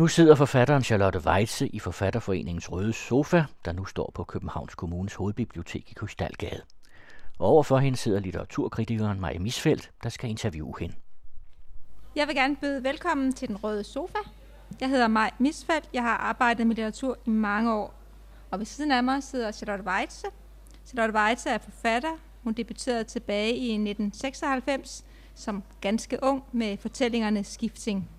Nu 0.00 0.06
sidder 0.06 0.34
forfatteren 0.34 0.84
Charlotte 0.84 1.20
Weitze 1.26 1.68
i 1.68 1.78
Forfatterforeningens 1.78 2.72
Røde 2.72 2.92
Sofa, 2.92 3.44
der 3.64 3.72
nu 3.72 3.84
står 3.84 4.10
på 4.14 4.24
Københavns 4.24 4.74
Kommunes 4.74 5.14
hovedbibliotek 5.14 5.90
i 5.90 5.94
Krystalgade. 5.94 6.62
Og 7.38 7.48
overfor 7.48 7.78
hende 7.78 7.98
sidder 7.98 8.20
litteraturkritikeren 8.20 9.20
Maja 9.20 9.38
Misfeldt, 9.38 9.90
der 10.02 10.08
skal 10.08 10.30
interviewe 10.30 10.74
hende. 10.80 10.94
Jeg 12.16 12.28
vil 12.28 12.36
gerne 12.36 12.56
byde 12.56 12.84
velkommen 12.84 13.32
til 13.32 13.48
Den 13.48 13.56
Røde 13.64 13.84
Sofa. 13.84 14.18
Jeg 14.80 14.88
hedder 14.88 15.08
Maja 15.08 15.30
Misfeldt. 15.38 15.88
Jeg 15.92 16.02
har 16.02 16.16
arbejdet 16.16 16.66
med 16.66 16.76
litteratur 16.76 17.18
i 17.26 17.30
mange 17.30 17.74
år. 17.74 17.94
Og 18.50 18.58
ved 18.58 18.66
siden 18.66 18.92
af 18.92 19.04
mig 19.04 19.22
sidder 19.22 19.52
Charlotte 19.52 19.84
Weitze. 19.84 20.26
Charlotte 20.86 21.14
Weitze 21.14 21.50
er 21.50 21.58
forfatter. 21.58 22.12
Hun 22.44 22.52
debuterede 22.52 23.04
tilbage 23.04 23.54
i 23.54 23.72
1996 23.72 25.04
som 25.34 25.62
ganske 25.80 26.18
ung 26.22 26.44
med 26.52 26.76
fortællingerne 26.76 27.44
Skifting. 27.44 28.10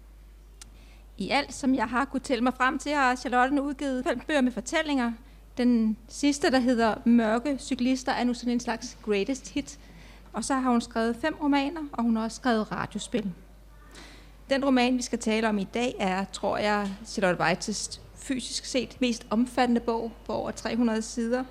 I 1.22 1.30
alt, 1.30 1.54
som 1.54 1.76
jeg 1.76 1.86
har 1.86 2.06
kunne 2.06 2.20
tælle 2.20 2.44
mig 2.44 2.54
frem 2.54 2.80
til, 2.80 2.92
har 2.92 3.16
Charlotte 3.16 3.62
udgivet 3.62 4.04
fem 4.04 4.20
bøger 4.28 4.42
med 4.42 4.52
fortællinger. 4.52 5.12
Den 5.58 5.98
sidste, 6.08 6.52
der 6.52 6.60
hedder 6.60 6.96
Mørke 7.06 7.58
Cyklister, 7.60 8.12
er 8.12 8.24
nu 8.24 8.34
sådan 8.34 8.54
en 8.54 8.60
slags 8.60 8.98
greatest 9.04 9.50
hit. 9.50 9.80
Og 10.34 10.44
så 10.44 10.54
har 10.54 10.72
hun 10.72 10.82
skrevet 10.82 11.16
fem 11.22 11.36
romaner, 11.42 11.82
og 11.92 12.04
hun 12.04 12.16
har 12.16 12.24
også 12.24 12.36
skrevet 12.36 12.72
radiospil. 12.72 13.32
Den 14.50 14.66
roman, 14.66 14.98
vi 14.98 15.02
skal 15.02 15.20
tale 15.20 15.50
om 15.50 15.58
i 15.58 15.68
dag, 15.74 15.96
er, 16.00 16.26
tror 16.32 16.58
jeg, 16.58 16.90
Charlotte 17.06 17.42
Weitzes 17.44 18.02
fysisk 18.16 18.66
set 18.66 18.98
mest 19.00 19.28
omfattende 19.30 19.82
bog 19.82 20.12
på 20.26 20.34
over 20.34 20.52
300 20.52 21.02
sider. 21.02 21.44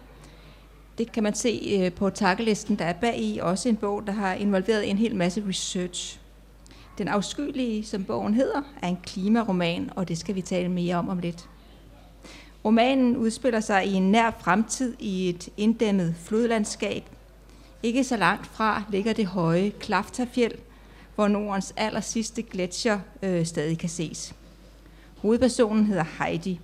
Det 0.98 1.12
kan 1.12 1.22
man 1.22 1.34
se 1.34 1.80
øh, 1.80 1.92
på 1.92 2.10
takkelisten, 2.10 2.78
der 2.78 2.84
er 2.84 2.92
bag 2.92 3.20
i. 3.20 3.38
Også 3.38 3.68
en 3.68 3.76
bog, 3.76 4.06
der 4.06 4.12
har 4.12 4.34
involveret 4.34 4.90
en 4.90 4.98
hel 4.98 5.16
masse 5.16 5.44
research. 5.48 6.19
Den 7.00 7.08
afskyelige, 7.08 7.84
som 7.84 8.04
bogen 8.04 8.34
hedder, 8.34 8.62
er 8.82 8.88
en 8.88 8.98
klimaroman, 9.04 9.90
og 9.96 10.08
det 10.08 10.18
skal 10.18 10.34
vi 10.34 10.40
tale 10.40 10.68
mere 10.68 10.96
om 10.96 11.08
om 11.08 11.18
lidt. 11.18 11.48
Romanen 12.64 13.16
udspiller 13.16 13.60
sig 13.60 13.86
i 13.86 13.92
en 13.92 14.10
nær 14.10 14.30
fremtid 14.40 14.94
i 14.98 15.28
et 15.28 15.48
inddæmmet 15.56 16.14
flodlandskab. 16.24 17.02
Ikke 17.82 18.04
så 18.04 18.16
langt 18.16 18.46
fra 18.46 18.82
ligger 18.90 19.12
det 19.12 19.26
høje 19.26 19.70
Klaftafjeld, 19.70 20.52
hvor 21.14 21.28
Nordens 21.28 21.74
aller 21.76 22.00
sidste 22.00 22.42
gletsjer 22.42 23.00
øh, 23.22 23.46
stadig 23.46 23.78
kan 23.78 23.88
ses. 23.88 24.34
Hovedpersonen 25.16 25.86
hedder 25.86 26.04
Heidi. 26.18 26.60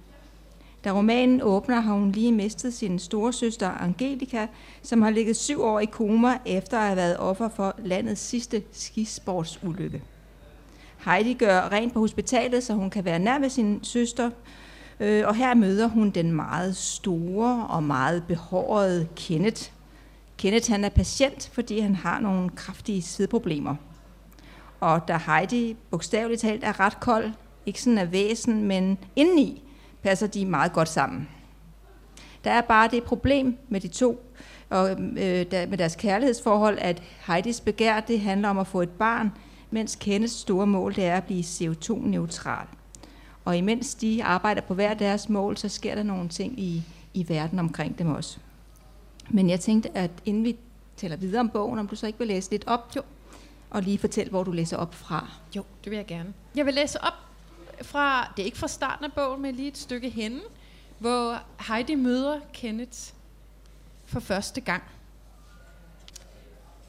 Da 0.85 0.91
romanen 0.91 1.43
åbner, 1.43 1.81
har 1.81 1.95
hun 1.95 2.13
lige 2.13 2.33
mistet 2.33 2.75
sin 2.75 2.99
store 2.99 3.33
søster 3.33 3.71
Angelika, 3.71 4.47
som 4.83 5.03
har 5.03 5.11
ligget 5.11 5.37
syv 5.37 5.63
år 5.63 5.81
i 5.81 5.85
koma 5.85 6.39
efter 6.47 6.79
at 6.79 6.87
have 6.87 6.97
været 6.97 7.19
offer 7.19 7.49
for 7.49 7.75
landets 7.79 8.21
sidste 8.21 8.63
skisportsulykke. 8.73 10.03
Heidi 11.07 11.35
gør 11.35 11.69
rent 11.73 11.93
på 11.93 12.01
hospitalet, 12.01 12.63
så 12.63 12.75
hun 12.75 12.91
kan 12.91 13.05
være 13.05 13.19
nær 13.19 13.39
ved 13.39 13.49
sin 13.49 13.85
søster, 13.85 14.31
øh, 15.01 15.27
og 15.27 15.35
her 15.35 15.55
møder 15.55 15.87
hun 15.87 16.11
den 16.11 16.33
meget 16.33 16.77
store 16.77 17.67
og 17.67 17.83
meget 17.83 18.25
behårede 18.29 19.09
Kenneth. 19.17 19.63
Kenneth 20.39 20.71
han 20.71 20.85
er 20.85 20.89
patient, 20.89 21.51
fordi 21.53 21.81
han 21.81 21.95
har 21.95 22.21
nogle 22.21 22.51
kraftige 22.51 23.03
sideproblemer. 23.03 23.77
Og 24.81 25.09
da 25.09 25.21
Heidi 25.27 25.77
bogstaveligt 25.91 26.41
talt 26.41 26.65
er 26.65 26.81
ret 26.81 27.01
kold, 27.01 27.31
ikke 27.67 27.83
sådan 27.83 27.99
af 27.99 28.13
væsen, 28.13 28.65
men 28.65 28.99
indeni, 29.17 29.63
passer 30.03 30.27
de 30.27 30.47
meget 30.47 30.73
godt 30.73 30.89
sammen. 30.89 31.29
Der 32.45 32.51
er 32.51 32.61
bare 32.61 32.89
det 32.89 33.03
problem 33.03 33.57
med 33.69 33.81
de 33.81 33.89
to, 33.89 34.33
og 34.71 34.91
øh, 34.91 35.47
der, 35.51 35.67
med 35.67 35.79
deres 35.79 35.97
kærlighedsforhold, 35.97 36.79
at 36.81 37.03
Heidis 37.27 37.61
begær, 37.61 38.01
det 38.01 38.21
handler 38.21 38.49
om 38.49 38.59
at 38.59 38.67
få 38.67 38.83
et 38.83 38.91
barn, 38.91 39.33
mens 39.71 39.97
Kenneths 40.01 40.35
store 40.35 40.67
mål, 40.67 40.95
det 40.95 41.05
er 41.05 41.17
at 41.17 41.25
blive 41.25 41.43
CO2-neutral. 41.43 42.67
Og 43.45 43.57
imens 43.57 43.95
de 43.95 44.25
arbejder 44.25 44.61
på 44.61 44.75
hver 44.75 44.95
deres 44.95 45.29
mål, 45.29 45.57
så 45.57 45.69
sker 45.69 45.95
der 45.95 46.03
nogle 46.03 46.29
ting 46.29 46.61
i, 46.61 46.83
i 47.15 47.29
verden 47.29 47.59
omkring 47.59 47.99
dem 47.99 48.09
også. 48.09 48.39
Men 49.31 49.51
jeg 49.51 49.61
tænkte, 49.61 49.97
at 49.97 50.11
inden 50.25 50.45
vi 50.45 50.57
taler 50.97 51.17
videre 51.17 51.41
om 51.41 51.49
bogen, 51.49 51.79
om 51.79 51.89
du 51.89 51.97
så 51.97 52.07
ikke 52.07 52.19
vil 52.19 52.29
læse 52.29 52.51
lidt 52.51 52.65
op, 52.67 52.97
jo. 52.97 53.03
og 53.71 53.83
lige 53.83 53.99
fortælle, 53.99 54.31
hvor 54.31 54.45
du 54.45 54.53
læser 54.53 54.77
op 54.77 54.95
fra. 54.95 55.29
Jo, 55.57 55.65
det 55.85 55.91
vil 55.91 55.97
jeg 55.97 56.07
gerne. 56.07 56.33
Jeg 56.57 56.67
vil 56.67 56.75
læse 56.75 57.01
op 57.01 57.13
fra, 57.83 58.33
det 58.37 58.43
er 58.43 58.47
ikke 58.47 58.59
fra 58.59 58.69
starten 58.69 59.05
af 59.05 59.13
bogen, 59.13 59.43
men 59.43 59.55
lige 59.55 59.69
et 59.69 59.79
stykke 59.79 60.11
henne, 60.11 60.41
hvor 60.99 61.43
Heidi 61.69 61.95
møder 61.95 62.41
Kenneth 62.53 62.99
for 64.05 64.21
første 64.21 64.61
gang. 64.61 64.83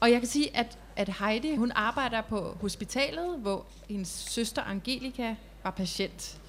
Og 0.00 0.10
jeg 0.10 0.20
kan 0.20 0.28
sige, 0.28 0.56
at, 0.56 0.78
at 0.98 1.08
Heidi, 1.08 1.54
hun 1.54 1.72
arbejder 1.74 2.20
på 2.20 2.56
hospitalet, 2.60 3.38
hvor 3.38 3.66
hendes 3.88 4.08
søster 4.08 4.62
Angelika 4.62 5.34
var 5.64 5.70
patient. 5.70 6.40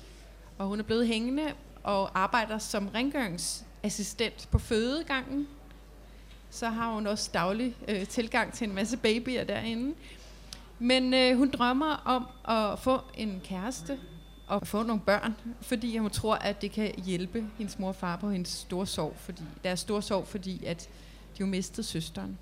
Og 0.57 0.67
hun 0.67 0.79
er 0.79 0.83
blevet 0.83 1.07
hængende 1.07 1.53
og 1.83 2.19
arbejder 2.19 2.57
som 2.57 2.87
rengøringsassistent 2.87 4.47
på 4.51 4.59
fødegangen. 4.59 5.47
Så 6.49 6.69
har 6.69 6.93
hun 6.93 7.07
også 7.07 7.29
daglig 7.33 7.75
øh, 7.87 8.07
tilgang 8.07 8.53
til 8.53 8.67
en 8.67 8.75
masse 8.75 8.97
babyer 8.97 9.43
derinde. 9.43 9.95
Men 10.79 11.13
øh, 11.13 11.37
hun 11.37 11.51
drømmer 11.51 12.01
om 12.05 12.27
at 12.55 12.79
få 12.79 12.99
en 13.13 13.41
kæreste, 13.43 13.99
og 14.47 14.67
få 14.67 14.83
nogle 14.83 15.01
børn, 15.01 15.35
fordi 15.61 15.97
hun 15.97 16.09
tror, 16.09 16.35
at 16.35 16.61
det 16.61 16.71
kan 16.71 16.93
hjælpe 17.05 17.45
hendes 17.57 17.79
mor 17.79 17.87
og 17.87 17.95
far 17.95 18.15
på 18.15 18.29
hendes 18.29 18.49
store 18.49 18.87
sorg, 18.87 19.13
fordi 19.17 19.41
deres 19.63 19.81
er 19.81 19.83
stor 19.83 19.99
sorg, 19.99 20.27
fordi 20.27 20.65
at 20.65 20.89
de 21.37 21.39
jo 21.39 21.45
mistede 21.45 21.87
søsteren. 21.87 22.37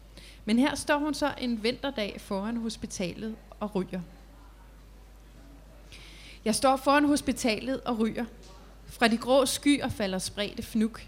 Men 0.48 0.60
her 0.60 0.76
står 0.76 0.98
hun 0.98 1.14
så 1.14 1.34
en 1.38 1.64
vinterdag 1.64 2.22
foran 2.22 2.58
hospitalet 2.58 3.36
og 3.60 3.76
ryger. 3.76 4.02
Jeg 6.46 6.56
står 6.56 6.76
foran 6.76 7.06
hospitalet 7.06 7.82
og 7.82 8.00
ryger. 8.00 8.26
Fra 8.86 9.08
de 9.08 9.18
grå 9.18 9.46
skyer 9.46 9.90
falder 9.90 10.20
spredte 10.20 10.64
fnuk. 10.64 11.08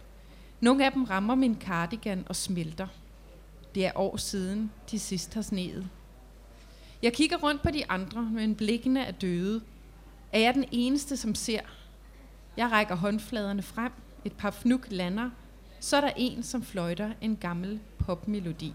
Nogle 0.59 0.85
af 0.85 0.91
dem 0.91 1.03
rammer 1.03 1.35
min 1.35 1.57
cardigan 1.61 2.25
og 2.29 2.35
smelter. 2.35 2.88
Det 3.75 3.85
er 3.85 3.91
år 3.95 4.17
siden, 4.17 4.72
de 4.91 4.99
sidst 4.99 5.33
har 5.33 5.41
sneet. 5.41 5.88
Jeg 7.01 7.13
kigger 7.13 7.38
rundt 7.38 7.61
på 7.61 7.72
de 7.72 7.89
andre, 7.89 8.22
men 8.22 8.55
blikkene 8.55 9.03
er 9.03 9.11
døde, 9.11 9.61
er 10.31 10.39
jeg 10.39 10.53
den 10.53 10.66
eneste, 10.72 11.17
som 11.17 11.35
ser. 11.35 11.61
Jeg 12.57 12.72
rækker 12.72 12.95
håndfladerne 12.95 13.61
frem, 13.61 13.91
et 14.25 14.33
par 14.33 14.51
fnuk 14.51 14.88
lander, 14.89 15.29
så 15.79 15.97
er 15.97 16.01
der 16.01 16.11
en, 16.17 16.44
som 16.44 16.63
fløjter 16.63 17.11
en 17.22 17.35
gammel 17.35 17.79
popmelodi. 17.99 18.73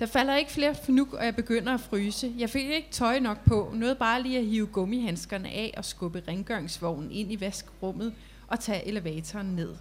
Der 0.00 0.06
falder 0.06 0.36
ikke 0.36 0.52
flere 0.52 0.74
fnug, 0.74 1.08
og 1.12 1.24
jeg 1.24 1.36
begynder 1.36 1.74
at 1.74 1.80
fryse. 1.80 2.34
Jeg 2.38 2.50
fik 2.50 2.66
ikke 2.70 2.88
tøj 2.90 3.18
nok 3.18 3.44
på, 3.44 3.72
noget 3.74 3.98
bare 3.98 4.22
lige 4.22 4.38
at 4.38 4.46
hive 4.46 4.66
gummihandskerne 4.66 5.48
af 5.48 5.74
og 5.76 5.84
skubbe 5.84 6.22
rengøringsvognen 6.28 7.12
ind 7.12 7.32
i 7.32 7.40
vaskrummet 7.40 8.14
og 8.48 8.60
tage 8.60 8.88
elevatoren 8.88 9.46
ned, 9.46 9.74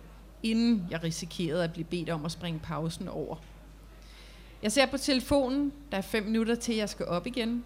inden 0.44 0.88
jeg 0.92 1.04
risikerede 1.04 1.64
at 1.64 1.74
blive 1.74 1.86
bedt 1.86 2.10
om 2.10 2.26
at 2.26 2.32
springe 2.32 2.60
pausen 2.60 3.08
over. 3.08 3.36
Jeg 4.64 4.72
ser 4.72 4.86
på 4.86 4.98
telefonen, 4.98 5.74
der 5.92 5.98
er 5.98 6.02
fem 6.02 6.24
minutter 6.24 6.56
til, 6.56 6.76
jeg 6.76 6.90
skal 6.90 7.06
op 7.06 7.28
igen, 7.28 7.66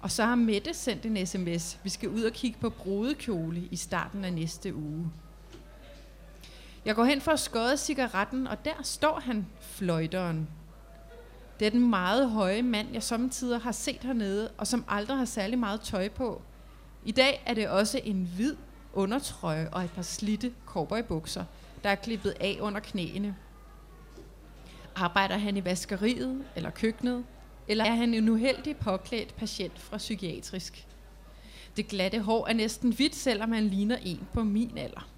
og 0.00 0.10
så 0.10 0.24
har 0.24 0.34
Mette 0.34 0.74
sendt 0.74 1.06
en 1.06 1.26
sms. 1.26 1.78
Vi 1.84 1.90
skal 1.90 2.08
ud 2.08 2.22
og 2.22 2.32
kigge 2.32 2.58
på 2.60 2.70
brudekjole 2.70 3.68
i 3.70 3.76
starten 3.76 4.24
af 4.24 4.32
næste 4.32 4.74
uge. 4.74 5.06
Jeg 6.84 6.94
går 6.94 7.04
hen 7.04 7.20
for 7.20 7.32
at 7.32 7.40
skåde 7.40 7.76
cigaretten, 7.76 8.46
og 8.46 8.64
der 8.64 8.82
står 8.82 9.20
han, 9.20 9.46
fløjteren. 9.60 10.48
Det 11.58 11.66
er 11.66 11.70
den 11.70 11.90
meget 11.90 12.30
høje 12.30 12.62
mand, 12.62 12.92
jeg 12.92 13.02
samtidig 13.02 13.60
har 13.60 13.72
set 13.72 14.02
hernede, 14.02 14.50
og 14.58 14.66
som 14.66 14.84
aldrig 14.88 15.18
har 15.18 15.24
særlig 15.24 15.58
meget 15.58 15.80
tøj 15.80 16.08
på. 16.08 16.42
I 17.04 17.12
dag 17.12 17.42
er 17.46 17.54
det 17.54 17.68
også 17.68 18.00
en 18.04 18.30
hvid 18.36 18.56
undertrøje 18.92 19.68
og 19.72 19.84
et 19.84 19.90
par 19.90 20.02
slitte 20.02 20.52
cowboybukser, 20.66 21.44
der 21.84 21.90
er 21.90 21.94
klippet 21.94 22.34
af 22.40 22.58
under 22.60 22.80
knæene. 22.80 23.36
Arbejder 24.96 25.38
han 25.38 25.56
i 25.56 25.64
vaskeriet 25.64 26.44
eller 26.56 26.70
køkkenet, 26.70 27.24
eller 27.68 27.84
er 27.84 27.94
han 27.94 28.14
en 28.14 28.28
uheldig 28.28 28.76
påklædt 28.76 29.36
patient 29.36 29.78
fra 29.78 29.96
psykiatrisk? 29.96 30.86
Det 31.76 31.88
glatte 31.88 32.20
hår 32.20 32.48
er 32.48 32.52
næsten 32.52 32.92
hvidt, 32.92 33.14
selvom 33.14 33.52
han 33.52 33.64
ligner 33.64 33.96
en 33.96 34.28
på 34.32 34.44
min 34.44 34.78
alder. 34.78 35.08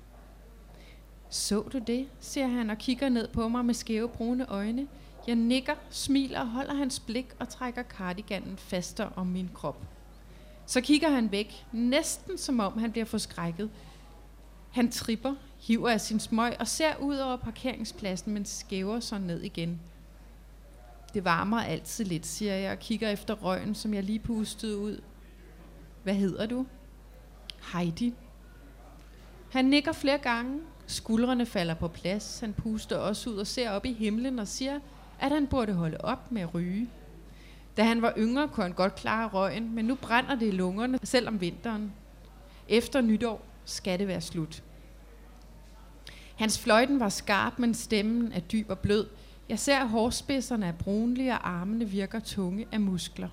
Så 1.30 1.62
du 1.62 1.78
det, 1.78 2.08
siger 2.20 2.46
han 2.46 2.70
og 2.70 2.78
kigger 2.78 3.08
ned 3.08 3.28
på 3.28 3.48
mig 3.48 3.64
med 3.64 3.74
skæve 3.74 4.08
brune 4.08 4.46
øjne. 4.48 4.86
Jeg 5.26 5.36
nikker, 5.36 5.74
smiler 5.90 6.40
og 6.40 6.48
holder 6.48 6.74
hans 6.74 7.00
blik 7.00 7.26
og 7.38 7.48
trækker 7.48 7.82
cardiganen 7.82 8.56
fastere 8.56 9.12
om 9.16 9.26
min 9.26 9.50
krop. 9.54 9.82
Så 10.66 10.80
kigger 10.80 11.08
han 11.08 11.32
væk, 11.32 11.66
næsten 11.72 12.38
som 12.38 12.60
om 12.60 12.78
han 12.78 12.92
bliver 12.92 13.04
forskrækket. 13.04 13.70
Han 14.70 14.90
tripper, 14.90 15.34
hiver 15.60 15.90
af 15.90 16.00
sin 16.00 16.20
smøg 16.20 16.60
og 16.60 16.68
ser 16.68 16.96
ud 16.96 17.16
over 17.16 17.36
parkeringspladsen, 17.36 18.34
men 18.34 18.44
skæver 18.44 19.00
sig 19.00 19.20
ned 19.20 19.42
igen. 19.42 19.80
Det 21.14 21.24
varmer 21.24 21.60
altid 21.62 22.04
lidt, 22.04 22.26
siger 22.26 22.54
jeg 22.54 22.72
og 22.72 22.78
kigger 22.78 23.10
efter 23.10 23.34
røgen, 23.34 23.74
som 23.74 23.94
jeg 23.94 24.02
lige 24.02 24.18
pustede 24.18 24.78
ud. 24.78 25.00
Hvad 26.02 26.14
hedder 26.14 26.46
du? 26.46 26.66
Heidi. 27.72 28.14
Han 29.50 29.64
nikker 29.64 29.92
flere 29.92 30.18
gange. 30.18 30.60
Skuldrene 30.86 31.46
falder 31.46 31.74
på 31.74 31.88
plads. 31.88 32.40
Han 32.40 32.52
puster 32.52 32.96
også 32.96 33.30
ud 33.30 33.36
og 33.36 33.46
ser 33.46 33.70
op 33.70 33.86
i 33.86 33.92
himlen 33.92 34.38
og 34.38 34.48
siger, 34.48 34.80
at 35.20 35.32
han 35.32 35.46
burde 35.46 35.72
holde 35.72 35.96
op 36.00 36.32
med 36.32 36.42
at 36.42 36.54
ryge. 36.54 36.88
Da 37.76 37.84
han 37.84 38.02
var 38.02 38.14
yngre, 38.18 38.48
kunne 38.48 38.64
han 38.64 38.72
godt 38.72 38.94
klare 38.94 39.28
røgen, 39.28 39.74
men 39.74 39.84
nu 39.84 39.94
brænder 39.94 40.34
det 40.34 40.46
i 40.46 40.50
lungerne, 40.50 40.98
selv 41.02 41.28
om 41.28 41.40
vinteren. 41.40 41.92
Efter 42.68 43.00
nytår 43.00 43.46
skal 43.64 43.98
det 43.98 44.08
være 44.08 44.20
slut. 44.20 44.62
Hans 46.36 46.58
fløjten 46.58 47.00
var 47.00 47.08
skarp, 47.08 47.58
men 47.58 47.74
stemmen 47.74 48.32
er 48.32 48.40
dyb 48.40 48.70
og 48.70 48.78
blød. 48.78 49.06
Jeg 49.48 49.58
ser, 49.58 49.78
at 49.78 49.88
hårspidserne 49.88 50.66
er 50.66 50.72
brunlige, 50.72 51.32
og 51.32 51.48
armene 51.48 51.84
virker 51.84 52.20
tunge 52.20 52.66
af 52.72 52.80
muskler. 52.80 53.28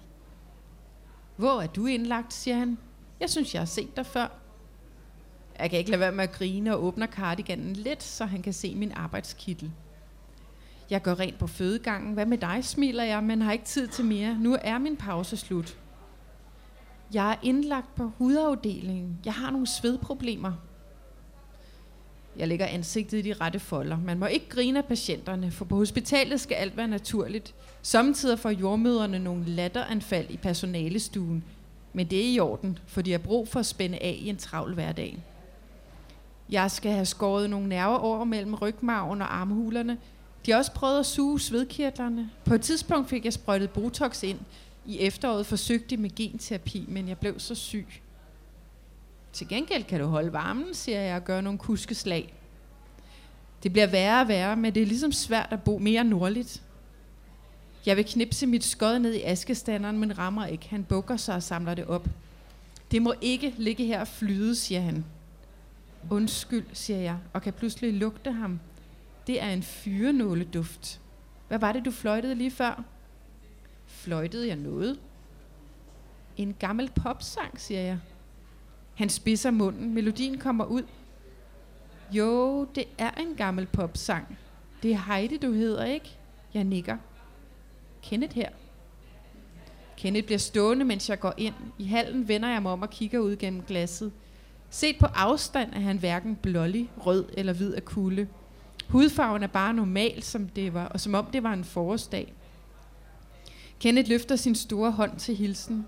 Hvor 1.35 1.61
er 1.61 1.67
du 1.67 1.85
indlagt, 1.85 2.33
siger 2.33 2.57
han. 2.57 2.77
Jeg 3.19 3.29
synes, 3.29 3.53
jeg 3.53 3.61
har 3.61 3.65
set 3.65 3.95
dig 3.95 4.05
før. 4.05 4.27
Jeg 5.59 5.69
kan 5.69 5.79
ikke 5.79 5.91
lade 5.91 5.99
være 5.99 6.11
med 6.11 6.23
at 6.23 6.31
grine 6.31 6.75
og 6.75 6.83
åbner 6.83 7.07
cardiganen 7.07 7.73
lidt, 7.73 8.03
så 8.03 8.25
han 8.25 8.41
kan 8.41 8.53
se 8.53 8.75
min 8.75 8.91
arbejdskittel. 8.91 9.71
Jeg 10.89 11.03
går 11.03 11.19
rent 11.19 11.39
på 11.39 11.47
fødegangen. 11.47 12.13
Hvad 12.13 12.25
med 12.25 12.37
dig, 12.37 12.59
smiler 12.61 13.03
jeg, 13.03 13.23
men 13.23 13.41
har 13.41 13.51
ikke 13.51 13.65
tid 13.65 13.87
til 13.87 14.05
mere. 14.05 14.37
Nu 14.39 14.57
er 14.61 14.77
min 14.77 14.97
pause 14.97 15.37
slut. 15.37 15.77
Jeg 17.13 17.31
er 17.31 17.35
indlagt 17.43 17.95
på 17.95 18.11
hudafdelingen. 18.17 19.19
Jeg 19.25 19.33
har 19.33 19.51
nogle 19.51 19.67
svedproblemer. 19.67 20.53
Jeg 22.37 22.47
lægger 22.47 22.65
ansigtet 22.65 23.17
i 23.17 23.21
de 23.21 23.33
rette 23.33 23.59
folder. 23.59 23.97
Man 23.99 24.19
må 24.19 24.25
ikke 24.25 24.49
grine 24.49 24.79
af 24.79 24.85
patienterne, 24.85 25.51
for 25.51 25.65
på 25.65 25.75
hospitalet 25.75 26.41
skal 26.41 26.55
alt 26.55 26.77
være 26.77 26.87
naturligt. 26.87 27.55
Samtidig 27.81 28.39
får 28.39 28.49
jordmøderne 28.49 29.19
nogle 29.19 29.45
latteranfald 29.45 30.29
i 30.29 30.37
personalestuen. 30.37 31.43
Men 31.93 32.07
det 32.07 32.19
er 32.19 32.33
i 32.33 32.39
orden, 32.39 32.79
for 32.87 33.01
de 33.01 33.11
har 33.11 33.17
brug 33.17 33.47
for 33.47 33.59
at 33.59 33.65
spænde 33.65 33.97
af 34.01 34.17
i 34.19 34.29
en 34.29 34.37
travl 34.37 34.73
hverdag. 34.73 35.23
Jeg 36.49 36.71
skal 36.71 36.91
have 36.91 37.05
skåret 37.05 37.49
nogle 37.49 37.69
nerver 37.69 37.97
over 37.97 38.23
mellem 38.23 38.53
rygmarven 38.53 39.21
og 39.21 39.37
armhulerne. 39.37 39.97
De 40.47 40.51
har 40.51 40.57
også 40.57 40.71
prøvet 40.71 40.99
at 40.99 41.05
suge 41.05 41.39
svedkirtlerne. 41.39 42.29
På 42.45 42.53
et 42.53 42.61
tidspunkt 42.61 43.09
fik 43.09 43.25
jeg 43.25 43.33
sprøjtet 43.33 43.69
Botox 43.69 44.23
ind. 44.23 44.39
I 44.85 44.99
efteråret 44.99 45.45
forsøgte 45.45 45.89
de 45.89 45.97
med 45.97 46.15
genterapi, 46.15 46.85
men 46.87 47.07
jeg 47.07 47.17
blev 47.17 47.39
så 47.39 47.55
syg. 47.55 47.87
Til 49.33 49.47
gengæld 49.47 49.83
kan 49.83 49.99
du 49.99 50.05
holde 50.05 50.33
varmen, 50.33 50.73
siger 50.73 50.99
jeg 50.99 51.15
og 51.15 51.23
gør 51.23 51.41
nogle 51.41 51.59
kuskeslag. 51.59 52.33
Det 53.63 53.71
bliver 53.71 53.87
værre 53.87 54.21
og 54.21 54.27
værre, 54.27 54.55
men 54.55 54.75
det 54.75 54.81
er 54.81 54.85
ligesom 54.85 55.11
svært 55.11 55.47
at 55.51 55.63
bo 55.63 55.77
mere 55.77 56.03
nordligt. 56.03 56.63
Jeg 57.85 57.97
vil 57.97 58.05
knipse 58.05 58.47
mit 58.47 58.63
skod 58.63 58.99
ned 58.99 59.13
i 59.13 59.21
askestanderen, 59.21 59.99
men 59.99 60.17
rammer 60.17 60.45
ikke. 60.45 60.69
Han 60.69 60.83
bukker 60.83 61.17
sig 61.17 61.35
og 61.35 61.43
samler 61.43 61.73
det 61.73 61.85
op. 61.85 62.07
Det 62.91 63.01
må 63.01 63.13
ikke 63.21 63.53
ligge 63.57 63.85
her 63.85 63.99
og 63.99 64.07
flyde, 64.07 64.55
siger 64.55 64.81
han. 64.81 65.05
Undskyld, 66.09 66.65
siger 66.73 66.99
jeg, 66.99 67.17
og 67.33 67.41
kan 67.41 67.53
pludselig 67.53 67.93
lugte 67.93 68.31
ham. 68.31 68.59
Det 69.27 69.41
er 69.41 69.49
en 69.49 69.63
fyrenåleduft. 69.63 71.01
Hvad 71.47 71.59
var 71.59 71.71
det, 71.71 71.85
du 71.85 71.91
fløjtede 71.91 72.35
lige 72.35 72.51
før? 72.51 72.83
Fløjtede 73.85 74.47
jeg 74.47 74.55
noget? 74.55 74.99
En 76.37 76.55
gammel 76.59 76.91
popsang, 76.95 77.61
siger 77.61 77.81
jeg. 77.81 77.99
Han 78.95 79.09
spidser 79.09 79.51
munden. 79.51 79.93
Melodien 79.93 80.37
kommer 80.37 80.65
ud. 80.65 80.83
Jo, 82.11 82.65
det 82.75 82.85
er 82.97 83.11
en 83.11 83.35
gammel 83.35 83.65
popsang. 83.65 84.37
Det 84.83 84.91
er 84.91 84.97
Heidi, 84.97 85.37
du 85.37 85.51
hedder, 85.51 85.85
ikke? 85.85 86.17
Jeg 86.53 86.63
nikker. 86.63 86.97
Kenneth 88.01 88.35
her. 88.35 88.49
Kenneth 89.97 90.25
bliver 90.25 90.39
stående, 90.39 90.85
mens 90.85 91.09
jeg 91.09 91.19
går 91.19 91.33
ind. 91.37 91.55
I 91.77 91.85
hallen 91.85 92.27
vender 92.27 92.49
jeg 92.49 92.61
mig 92.61 92.71
om 92.71 92.81
og 92.81 92.89
kigger 92.89 93.19
ud 93.19 93.35
gennem 93.35 93.61
glasset. 93.61 94.11
Set 94.69 94.95
på 94.99 95.05
afstand 95.05 95.73
er 95.73 95.79
han 95.79 95.97
hverken 95.97 96.35
blålig, 96.35 96.91
rød 97.05 97.25
eller 97.33 97.53
hvid 97.53 97.73
af 97.73 97.85
kulde. 97.85 98.27
Hudfarven 98.89 99.43
er 99.43 99.47
bare 99.47 99.73
normal, 99.73 100.23
som 100.23 100.47
det 100.47 100.73
var, 100.73 100.85
og 100.85 100.99
som 100.99 101.13
om 101.13 101.25
det 101.25 101.43
var 101.43 101.53
en 101.53 101.63
forårsdag. 101.63 102.33
Kenneth 103.79 104.09
løfter 104.09 104.35
sin 104.35 104.55
store 104.55 104.91
hånd 104.91 105.19
til 105.19 105.35
hilsen. 105.35 105.85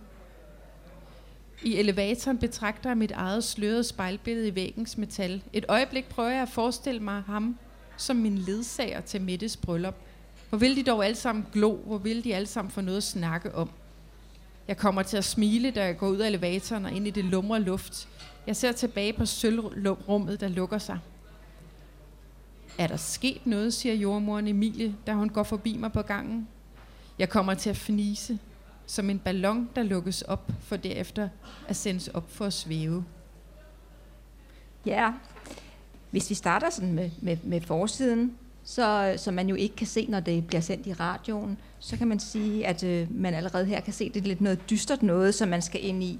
I 1.64 1.78
elevatoren 1.78 2.38
betragter 2.38 2.90
jeg 2.90 2.98
mit 2.98 3.12
eget 3.12 3.44
slørede 3.44 3.84
spejlbillede 3.84 4.48
i 4.48 4.56
væggens 4.56 4.98
metal. 4.98 5.44
Et 5.54 5.66
øjeblik 5.68 6.06
prøver 6.10 6.30
jeg 6.30 6.42
at 6.42 6.50
forestille 6.50 7.00
mig 7.00 7.22
ham 7.22 7.58
som 7.98 8.16
min 8.16 8.38
ledsager 8.38 9.02
til 9.02 9.22
Mettes 9.22 9.58
bryllup. 9.58 9.96
Hvor 10.50 10.58
vil 10.58 10.76
de 10.76 10.84
dog 10.84 11.06
alle 11.06 11.16
sammen 11.16 11.46
glo? 11.54 11.76
Hvor 11.76 11.98
vil 11.98 12.24
de 12.24 12.36
alle 12.36 12.48
sammen 12.48 12.72
få 12.72 12.82
noget 12.82 12.98
at 12.98 13.04
snakke 13.04 13.56
om? 13.56 13.70
Jeg 14.68 14.78
kommer 14.78 15.04
til 15.04 15.18
at 15.18 15.24
smile, 15.24 15.72
da 15.72 15.86
jeg 15.86 15.98
går 15.98 16.08
ud 16.08 16.18
af 16.18 16.28
elevatoren 16.28 16.86
og 16.86 16.92
ind 16.92 17.08
i 17.08 17.10
det 17.10 17.26
lumre 17.26 17.60
luft. 17.60 18.08
Jeg 18.48 18.56
ser 18.56 18.72
tilbage 18.72 19.14
på 19.14 19.26
sølvrummet, 19.26 20.40
der 20.40 20.48
lukker 20.48 20.78
sig. 20.78 21.00
Er 22.78 22.88
der 22.88 22.98
sket 22.98 23.46
noget, 23.46 23.74
siger 23.74 23.96
jordmoren 23.96 24.48
Emilie, 24.48 24.96
da 25.08 25.14
hun 25.14 25.30
går 25.30 25.44
forbi 25.44 25.78
mig 25.78 25.92
på 25.92 26.02
gangen. 26.02 26.48
Jeg 27.20 27.30
kommer 27.30 27.54
til 27.54 27.70
at 27.70 27.78
fnise, 27.78 28.40
som 28.86 29.10
en 29.10 29.20
ballon, 29.20 29.70
der 29.76 29.84
lukkes 29.84 30.22
op, 30.22 30.52
for 30.60 30.76
derefter 30.76 31.30
at 31.68 31.76
sendes 31.76 32.08
op 32.08 32.32
for 32.32 32.46
at 32.46 32.54
svæve. 32.54 33.06
Ja, 34.86 35.14
hvis 36.12 36.30
vi 36.30 36.36
starter 36.36 36.70
sådan 36.70 36.94
med, 36.94 37.10
med, 37.22 37.38
med 37.44 37.62
forsiden, 37.62 38.38
så, 38.64 39.14
som 39.18 39.34
man 39.34 39.50
jo 39.50 39.56
ikke 39.56 39.76
kan 39.76 39.88
se, 39.88 40.06
når 40.10 40.20
det 40.20 40.48
bliver 40.48 40.62
sendt 40.62 40.88
i 40.88 40.94
radioen, 40.94 41.58
så 41.80 41.98
kan 41.98 42.08
man 42.08 42.20
sige, 42.20 42.68
at 42.68 42.84
øh, 42.84 43.08
man 43.12 43.34
allerede 43.34 43.66
her 43.66 43.80
kan 43.80 43.94
se, 43.94 44.10
det 44.10 44.22
er 44.22 44.28
lidt 44.28 44.42
noget 44.42 44.70
dystert 44.70 45.04
noget, 45.04 45.36
som 45.36 45.50
man 45.50 45.62
skal 45.62 45.86
ind 45.86 46.04
i. 46.04 46.20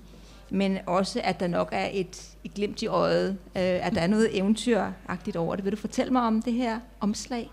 Men 0.52 0.78
også, 0.86 1.22
at 1.24 1.40
der 1.40 1.48
nok 1.48 1.70
er 1.72 1.90
et, 1.94 2.32
et 2.44 2.54
glimt 2.54 2.82
i 2.82 2.88
øjet, 2.88 3.30
øh, 3.30 3.38
at 3.56 3.96
der 3.96 4.02
er 4.02 4.08
noget 4.08 4.38
eventyragtigt 4.38 5.36
over 5.36 5.56
det. 5.56 5.66
Vil 5.66 5.72
du 5.72 5.78
fortælle 5.78 6.12
mig 6.14 6.22
om 6.22 6.42
det 6.42 6.54
her 6.54 6.80
omslag? 7.00 7.52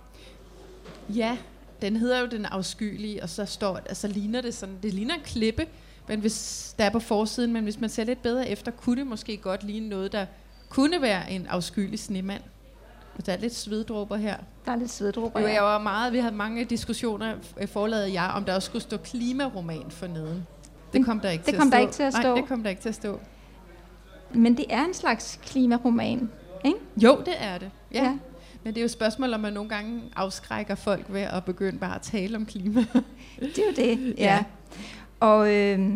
Ja, 1.08 1.38
den 1.82 1.96
hedder 1.96 2.20
jo 2.20 2.26
Den 2.26 2.44
afskyelige, 2.44 3.22
og 3.22 3.28
så 3.28 3.44
står 3.44 3.76
altså 3.76 4.08
ligner 4.08 4.40
det 4.40 4.54
sådan, 4.54 4.78
det 4.82 4.94
ligner 4.94 5.14
en 5.14 5.20
klippe, 5.24 5.66
men 6.08 6.20
hvis 6.20 6.74
der 6.78 6.84
er 6.84 6.90
på 6.90 7.00
forsiden, 7.00 7.52
men 7.52 7.64
hvis 7.64 7.80
man 7.80 7.90
ser 7.90 8.04
lidt 8.04 8.22
bedre 8.22 8.48
efter, 8.48 8.70
kunne 8.70 8.96
det 8.96 9.06
måske 9.06 9.36
godt 9.36 9.62
ligne 9.62 9.88
noget, 9.88 10.12
der 10.12 10.26
kunne 10.68 11.02
være 11.02 11.30
en 11.30 11.46
afskyelig 11.46 11.98
snemand. 11.98 12.42
Der 13.26 13.32
er 13.32 13.36
lidt 13.36 13.54
sveddråber 13.54 14.16
her. 14.16 14.36
Der 14.66 14.72
er 14.72 14.76
lidt 14.76 14.90
sveddråber, 14.90 15.40
jo, 15.40 15.46
jeg 15.46 15.62
var 15.62 15.78
meget, 15.78 16.12
vi 16.12 16.18
havde 16.18 16.34
mange 16.34 16.64
diskussioner, 16.64 17.34
forladet 17.66 18.12
jeg, 18.12 18.30
om 18.34 18.44
der 18.44 18.54
også 18.54 18.66
skulle 18.66 18.82
stå 18.82 18.96
klimaroman 18.96 19.90
for 19.90 20.06
neden. 20.06 20.46
Det 20.96 21.06
kom 21.06 21.20
der 21.20 21.30
ikke 21.30 21.42
det 21.42 21.48
til 21.48 21.58
kom 21.58 21.68
at 21.68 21.72
der 21.72 21.78
stå. 21.78 21.82
ikke 21.82 21.92
til 21.92 22.02
at 22.02 22.12
stå. 22.12 22.22
Nej, 22.22 22.40
det 22.40 22.48
kom 22.48 22.62
der 22.62 22.70
ikke 22.70 22.82
til 22.82 22.88
at 22.88 22.94
stå. 22.94 23.20
Men 24.34 24.56
det 24.56 24.64
er 24.70 24.84
en 24.84 24.94
slags 24.94 25.40
klimaroman, 25.42 26.30
ikke? 26.64 26.78
Jo, 26.96 27.22
det 27.26 27.34
er 27.38 27.58
det. 27.58 27.70
Ja. 27.92 28.04
Ja. 28.04 28.18
Men 28.64 28.74
det 28.74 28.80
er 28.80 28.82
jo 28.82 28.86
et 28.86 28.90
spørgsmål, 28.90 29.34
om 29.34 29.40
man 29.40 29.52
nogle 29.52 29.68
gange 29.68 30.02
afskrækker 30.16 30.74
folk 30.74 31.04
ved 31.08 31.20
at 31.20 31.44
begynde 31.44 31.78
bare 31.78 31.94
at 31.94 32.02
tale 32.02 32.36
om 32.36 32.46
klima. 32.46 32.80
Det 33.40 33.58
er 33.58 33.62
jo 33.66 33.96
det, 33.96 34.14
ja. 34.18 34.24
Ja. 34.24 34.44
Og 35.20 35.54
øh, 35.54 35.90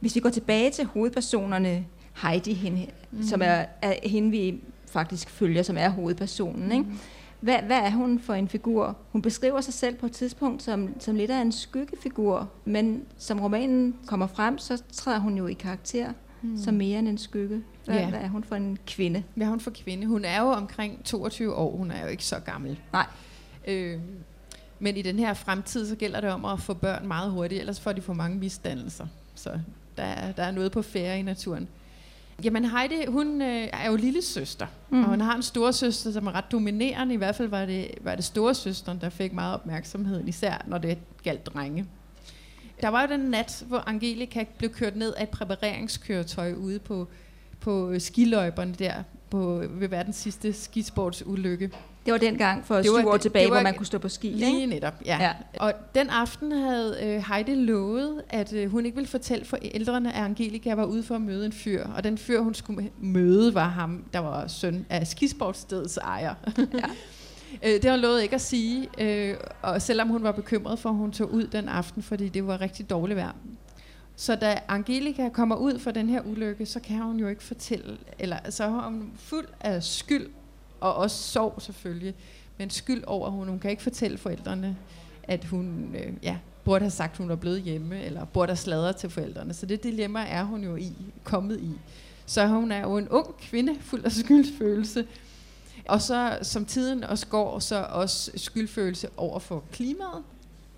hvis 0.00 0.14
vi 0.14 0.20
går 0.20 0.30
tilbage 0.30 0.70
til 0.70 0.84
hovedpersonerne, 0.84 1.86
Heidi, 2.22 2.52
hende, 2.52 2.86
mm. 3.10 3.22
som 3.22 3.42
er, 3.42 3.64
er 3.82 4.08
hende, 4.08 4.30
vi 4.30 4.60
faktisk 4.90 5.30
følger, 5.30 5.62
som 5.62 5.76
er 5.76 5.88
hovedpersonen, 5.88 6.78
mm. 6.78 6.98
Hvad, 7.40 7.58
hvad 7.62 7.76
er 7.78 7.90
hun 7.90 8.18
for 8.18 8.34
en 8.34 8.48
figur? 8.48 8.96
Hun 9.12 9.22
beskriver 9.22 9.60
sig 9.60 9.74
selv 9.74 9.96
på 9.96 10.06
et 10.06 10.12
tidspunkt 10.12 10.62
som, 10.62 11.00
som 11.00 11.14
lidt 11.16 11.30
af 11.30 11.40
en 11.40 11.52
skyggefigur, 11.52 12.50
men 12.64 13.02
som 13.18 13.40
romanen 13.40 13.96
kommer 14.06 14.26
frem, 14.26 14.58
så 14.58 14.82
træder 14.92 15.18
hun 15.18 15.36
jo 15.38 15.46
i 15.46 15.52
karakter 15.52 16.12
mm. 16.42 16.56
som 16.58 16.74
mere 16.74 16.98
end 16.98 17.08
en 17.08 17.18
skygge. 17.18 17.62
Hvad, 17.84 17.94
Ja. 17.96 18.08
hvad 18.10 18.20
er 18.20 18.28
hun 18.28 18.44
for 18.44 18.56
en 18.56 18.78
kvinde? 18.86 19.22
Hvad 19.34 19.46
er 19.46 19.50
hun 19.50 19.60
for 19.60 19.70
kvinde? 19.70 20.06
Hun 20.06 20.24
er 20.24 20.40
jo 20.40 20.46
omkring 20.46 21.04
22 21.04 21.54
år. 21.54 21.76
Hun 21.76 21.90
er 21.90 22.02
jo 22.02 22.08
ikke 22.08 22.24
så 22.24 22.38
gammel. 22.38 22.80
Nej. 22.92 23.06
Øh, 23.68 23.98
men 24.78 24.96
i 24.96 25.02
den 25.02 25.18
her 25.18 25.34
fremtid, 25.34 25.86
så 25.88 25.96
gælder 25.96 26.20
det 26.20 26.30
om 26.30 26.44
at 26.44 26.60
få 26.60 26.74
børn 26.74 27.08
meget 27.08 27.30
hurtigt, 27.30 27.58
ellers 27.60 27.80
får 27.80 27.92
de 27.92 28.00
for 28.02 28.12
mange 28.14 28.38
misdannelser. 28.38 29.06
Så 29.34 29.50
der 29.96 30.02
er, 30.02 30.32
der 30.32 30.42
er 30.42 30.50
noget 30.50 30.72
på 30.72 30.82
færre 30.82 31.18
i 31.18 31.22
naturen. 31.22 31.68
Jamen 32.44 32.64
Heidi, 32.64 33.06
hun 33.08 33.42
øh, 33.42 33.68
er 33.72 33.90
jo 33.90 33.96
lille 33.96 34.22
søster, 34.22 34.66
Mm. 34.90 35.02
og 35.04 35.08
hun 35.10 35.20
har 35.20 35.36
en 35.36 35.42
storesøster, 35.42 36.12
som 36.12 36.26
er 36.26 36.32
ret 36.34 36.52
dominerende. 36.52 37.14
I 37.14 37.16
hvert 37.16 37.34
fald 37.36 37.48
var 37.48 37.66
det, 37.66 37.88
var 38.00 38.14
det 38.14 38.24
storesøsteren, 38.24 38.98
der 39.00 39.08
fik 39.10 39.32
meget 39.32 39.54
opmærksomhed, 39.54 40.24
især 40.28 40.64
når 40.66 40.78
det 40.78 40.98
galt 41.22 41.46
drenge. 41.46 41.86
Der 42.80 42.88
var 42.88 43.02
jo 43.02 43.08
den 43.08 43.20
nat, 43.20 43.64
hvor 43.66 43.84
Angelika 43.86 44.44
blev 44.58 44.70
kørt 44.70 44.96
ned 44.96 45.14
af 45.14 45.22
et 45.22 45.28
præpareringskøretøj 45.28 46.52
ude 46.52 46.78
på, 46.78 47.08
på 47.60 47.94
skiløjperne 47.98 48.74
der, 48.78 48.94
på, 49.30 49.62
ved 49.70 49.88
verdens 49.88 50.16
sidste 50.16 50.52
skisportsulykke. 50.52 51.70
Det 52.06 52.12
var 52.12 52.18
dengang 52.18 52.64
for 52.66 52.82
syv 52.82 53.08
år 53.08 53.16
tilbage, 53.16 53.48
var- 53.50 53.54
hvor 53.56 53.62
man 53.62 53.74
kunne 53.74 53.86
stå 53.86 53.98
på 53.98 54.08
ski. 54.08 54.28
Lige 54.28 54.54
Ikke? 54.60 54.66
netop, 54.66 54.94
ja. 55.04 55.18
Ja. 55.22 55.32
Og 55.60 55.72
den 55.94 56.10
aften 56.10 56.52
havde 56.52 56.96
øh, 57.02 57.24
Heidi 57.28 57.54
lovet, 57.54 58.22
at 58.28 58.52
øh, 58.52 58.70
hun 58.70 58.86
ikke 58.86 58.96
ville 58.96 59.08
fortælle 59.08 59.44
forældrene, 59.44 60.12
at 60.14 60.24
Angelika 60.24 60.74
var 60.74 60.84
ude 60.84 61.02
for 61.02 61.14
at 61.14 61.20
møde 61.20 61.46
en 61.46 61.52
fyr. 61.52 61.86
Og 61.96 62.04
den 62.04 62.18
fyr, 62.18 62.40
hun 62.40 62.54
skulle 62.54 62.90
møde, 63.00 63.54
var 63.54 63.68
ham, 63.68 64.04
der 64.12 64.18
var 64.18 64.46
søn 64.46 64.86
af 64.90 65.06
skisportstedets 65.06 65.96
ejer. 65.96 66.34
Ja. 66.58 66.62
Øh, 67.62 67.72
det 67.72 67.84
har 67.84 67.90
hun 67.90 68.00
lovet 68.00 68.22
ikke 68.22 68.34
at 68.34 68.40
sige, 68.40 68.88
øh, 68.98 69.34
og 69.62 69.82
selvom 69.82 70.08
hun 70.08 70.22
var 70.22 70.32
bekymret 70.32 70.78
for, 70.78 70.88
at 70.88 70.94
hun 70.96 71.12
tog 71.12 71.32
ud 71.32 71.44
den 71.46 71.68
aften, 71.68 72.02
fordi 72.02 72.28
det 72.28 72.46
var 72.46 72.60
rigtig 72.60 72.90
dårligt 72.90 73.16
vejr. 73.16 73.32
Så 74.16 74.34
da 74.34 74.58
Angelika 74.68 75.28
kommer 75.28 75.56
ud 75.56 75.78
for 75.78 75.90
den 75.90 76.08
her 76.08 76.20
ulykke, 76.26 76.66
så 76.66 76.80
kan 76.80 76.98
hun 76.98 77.16
jo 77.18 77.28
ikke 77.28 77.42
fortælle, 77.42 77.96
eller 78.18 78.36
så 78.50 78.64
er 78.64 78.68
hun 78.68 79.10
fuld 79.16 79.46
af 79.60 79.82
skyld, 79.82 80.26
og 80.80 80.94
også 80.94 81.22
sorg 81.22 81.62
selvfølgelig, 81.62 82.14
men 82.58 82.70
skyld 82.70 83.04
over, 83.06 83.26
at 83.26 83.32
hun, 83.32 83.48
hun 83.48 83.58
kan 83.58 83.70
ikke 83.70 83.82
fortælle 83.82 84.18
forældrene, 84.18 84.76
at 85.22 85.44
hun 85.44 85.94
øh, 85.98 86.12
ja, 86.22 86.36
burde 86.64 86.82
have 86.82 86.90
sagt, 86.90 87.12
at 87.12 87.18
hun 87.18 87.28
var 87.28 87.36
blevet 87.36 87.62
hjemme, 87.62 88.02
eller 88.02 88.24
burde 88.24 88.50
have 88.50 88.56
sladret 88.56 88.96
til 88.96 89.10
forældrene. 89.10 89.54
Så 89.54 89.66
det 89.66 89.82
dilemma 89.82 90.24
er 90.28 90.44
hun 90.44 90.64
jo 90.64 90.76
i, 90.76 90.92
kommet 91.24 91.60
i. 91.60 91.70
Så 92.26 92.46
hun 92.46 92.72
er 92.72 92.80
jo 92.80 92.98
en 92.98 93.08
ung 93.08 93.36
kvinde, 93.36 93.76
fuld 93.80 94.04
af 94.04 94.12
skyldfølelse, 94.12 95.06
Og 95.88 96.02
så, 96.02 96.38
som 96.42 96.64
tiden 96.64 97.04
også 97.04 97.26
går, 97.26 97.58
så 97.58 97.86
også 97.90 98.30
skyldfølelse 98.34 99.08
over 99.16 99.38
for 99.38 99.64
klimaet. 99.72 100.22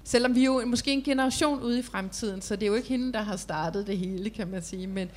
Selvom 0.05 0.35
vi 0.35 0.41
er 0.41 0.45
jo 0.45 0.63
måske 0.67 0.93
en 0.93 1.03
generation 1.03 1.61
ude 1.63 1.79
i 1.79 1.83
fremtiden, 1.83 2.43
så 2.43 2.57
det 2.57 2.63
er 2.63 2.67
jo 2.67 2.75
ikke 2.75 2.89
hende, 2.89 3.13
der 3.13 3.23
har 3.23 3.37
startet 3.37 3.87
det 3.87 3.99
hele, 3.99 4.31
kan 4.31 4.49
man 4.49 4.63
sige. 4.63 4.87
Men, 4.87 5.11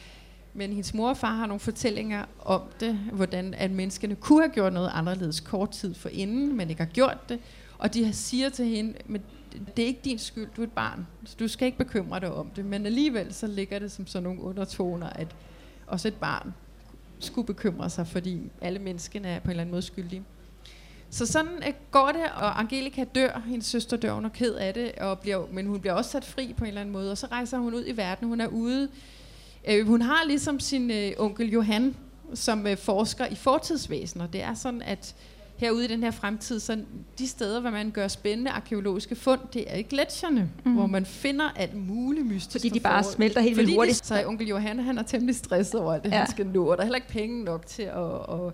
men 0.55 0.69
hendes 0.69 0.93
mor 0.93 1.09
og 1.09 1.17
far 1.17 1.35
har 1.35 1.45
nogle 1.45 1.59
fortællinger 1.59 2.25
om 2.39 2.61
det, 2.79 2.95
hvordan 2.95 3.53
at 3.53 3.71
menneskene 3.71 4.15
kunne 4.15 4.41
have 4.41 4.53
gjort 4.53 4.73
noget 4.73 4.91
anderledes 4.93 5.39
kort 5.39 5.71
tid 5.71 5.93
for 5.93 6.09
inden, 6.09 6.57
men 6.57 6.69
ikke 6.69 6.81
har 6.81 6.89
gjort 6.89 7.29
det. 7.29 7.39
Og 7.77 7.93
de 7.93 8.13
siger 8.13 8.49
til 8.49 8.65
hende, 8.65 8.93
men 9.05 9.21
det 9.77 9.83
er 9.83 9.87
ikke 9.87 10.01
din 10.03 10.19
skyld, 10.19 10.47
du 10.55 10.61
er 10.61 10.65
et 10.65 10.71
barn, 10.71 11.07
så 11.25 11.35
du 11.39 11.47
skal 11.47 11.65
ikke 11.65 11.77
bekymre 11.77 12.19
dig 12.19 12.33
om 12.33 12.49
det. 12.49 12.65
Men 12.65 12.85
alligevel 12.85 13.33
så 13.33 13.47
ligger 13.47 13.79
det 13.79 13.91
som 13.91 14.07
sådan 14.07 14.23
nogle 14.23 14.41
undertoner, 14.41 15.09
at 15.09 15.35
også 15.87 16.07
et 16.07 16.15
barn 16.15 16.53
skulle 17.19 17.47
bekymre 17.47 17.89
sig, 17.89 18.07
fordi 18.07 18.51
alle 18.61 18.79
menneskene 18.79 19.27
er 19.27 19.39
på 19.39 19.45
en 19.45 19.49
eller 19.49 19.61
anden 19.61 19.71
måde 19.71 19.81
skyldige. 19.81 20.23
Så 21.09 21.25
sådan 21.25 21.63
øh, 21.67 21.73
går 21.91 22.11
det, 22.11 22.23
og 22.35 22.59
Angelika 22.59 23.03
dør, 23.15 23.41
hendes 23.45 23.65
søster 23.65 23.97
dør, 23.97 24.13
hun 24.13 24.25
er 24.25 24.29
ked 24.29 24.53
af 24.53 24.73
det, 24.73 24.91
og 24.91 25.19
bliver, 25.19 25.45
men 25.51 25.65
hun 25.65 25.79
bliver 25.79 25.93
også 25.93 26.11
sat 26.11 26.25
fri 26.25 26.53
på 26.57 26.63
en 26.63 26.67
eller 26.67 26.81
anden 26.81 26.93
måde, 26.93 27.11
og 27.11 27.17
så 27.17 27.27
rejser 27.27 27.57
hun 27.57 27.73
ud 27.73 27.83
i 27.87 27.97
verden, 27.97 28.27
hun 28.27 28.41
er 28.41 28.47
ude. 28.47 28.89
Øh, 29.67 29.87
hun 29.87 30.01
har 30.01 30.23
ligesom 30.27 30.59
sin 30.59 30.91
øh, 30.91 31.11
onkel 31.17 31.49
Johan, 31.49 31.95
som 32.33 32.67
øh, 32.67 32.77
forsker 32.77 33.25
i 33.25 33.35
fortidsvæsener. 33.35 34.27
Det 34.27 34.43
er 34.43 34.53
sådan, 34.53 34.81
at 34.81 35.15
herude 35.57 35.85
i 35.85 35.87
den 35.87 36.03
her 36.03 36.11
fremtid, 36.11 36.59
så 36.59 36.77
de 37.19 37.27
steder, 37.27 37.59
hvor 37.61 37.69
man 37.69 37.91
gør 37.91 38.07
spændende 38.07 38.51
arkeologiske 38.51 39.15
fund, 39.15 39.39
det 39.53 39.63
er 39.67 39.75
ikke 39.75 39.89
gletsjerne, 39.89 40.49
mm. 40.65 40.73
hvor 40.73 40.87
man 40.87 41.05
finder 41.05 41.49
alt 41.55 41.75
muligt 41.87 42.25
mystisk. 42.25 42.51
Fordi 42.51 42.69
de 42.69 42.79
bare 42.79 43.03
smelter 43.03 43.41
helt 43.41 43.57
vildt 43.57 43.73
hurtigt. 43.75 44.05
Så 44.05 44.23
onkel 44.25 44.47
Johan, 44.47 44.79
han 44.79 44.97
er 44.97 45.03
temmelig 45.03 45.35
stresset 45.35 45.81
over, 45.81 45.93
at 45.93 46.03
det 46.03 46.11
ja. 46.11 46.17
han 46.17 46.27
skal 46.27 46.47
nå, 46.47 46.65
og 46.65 46.77
der 46.77 46.81
er 46.81 46.85
heller 46.85 46.95
ikke 46.95 47.07
penge 47.07 47.43
nok 47.43 47.65
til 47.65 47.83
at, 47.83 48.03
at 48.29 48.53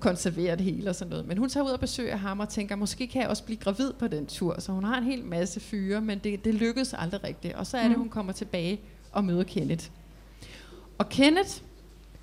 konservere 0.00 0.56
det 0.56 0.64
hele 0.64 0.90
og 0.90 0.94
sådan 0.94 1.10
noget. 1.10 1.26
Men 1.26 1.38
hun 1.38 1.48
tager 1.48 1.64
ud 1.64 1.70
og 1.70 1.80
besøger 1.80 2.16
ham 2.16 2.40
og 2.40 2.48
tænker, 2.48 2.76
måske 2.76 3.06
kan 3.06 3.22
jeg 3.22 3.30
også 3.30 3.44
blive 3.44 3.58
gravid 3.58 3.92
på 3.92 4.08
den 4.08 4.26
tur. 4.26 4.56
Så 4.58 4.72
hun 4.72 4.84
har 4.84 4.98
en 4.98 5.04
hel 5.04 5.24
masse 5.24 5.60
fyre, 5.60 6.00
men 6.00 6.18
det, 6.18 6.44
det 6.44 6.54
lykkedes 6.54 6.94
aldrig 6.94 7.24
rigtigt. 7.24 7.54
Og 7.54 7.66
så 7.66 7.76
er 7.76 7.82
det, 7.82 7.90
mm. 7.90 7.98
hun 7.98 8.08
kommer 8.08 8.32
tilbage 8.32 8.80
og 9.12 9.24
møder 9.24 9.42
Kenneth. 9.42 9.88
Og 10.98 11.08
Kenneth, 11.08 11.50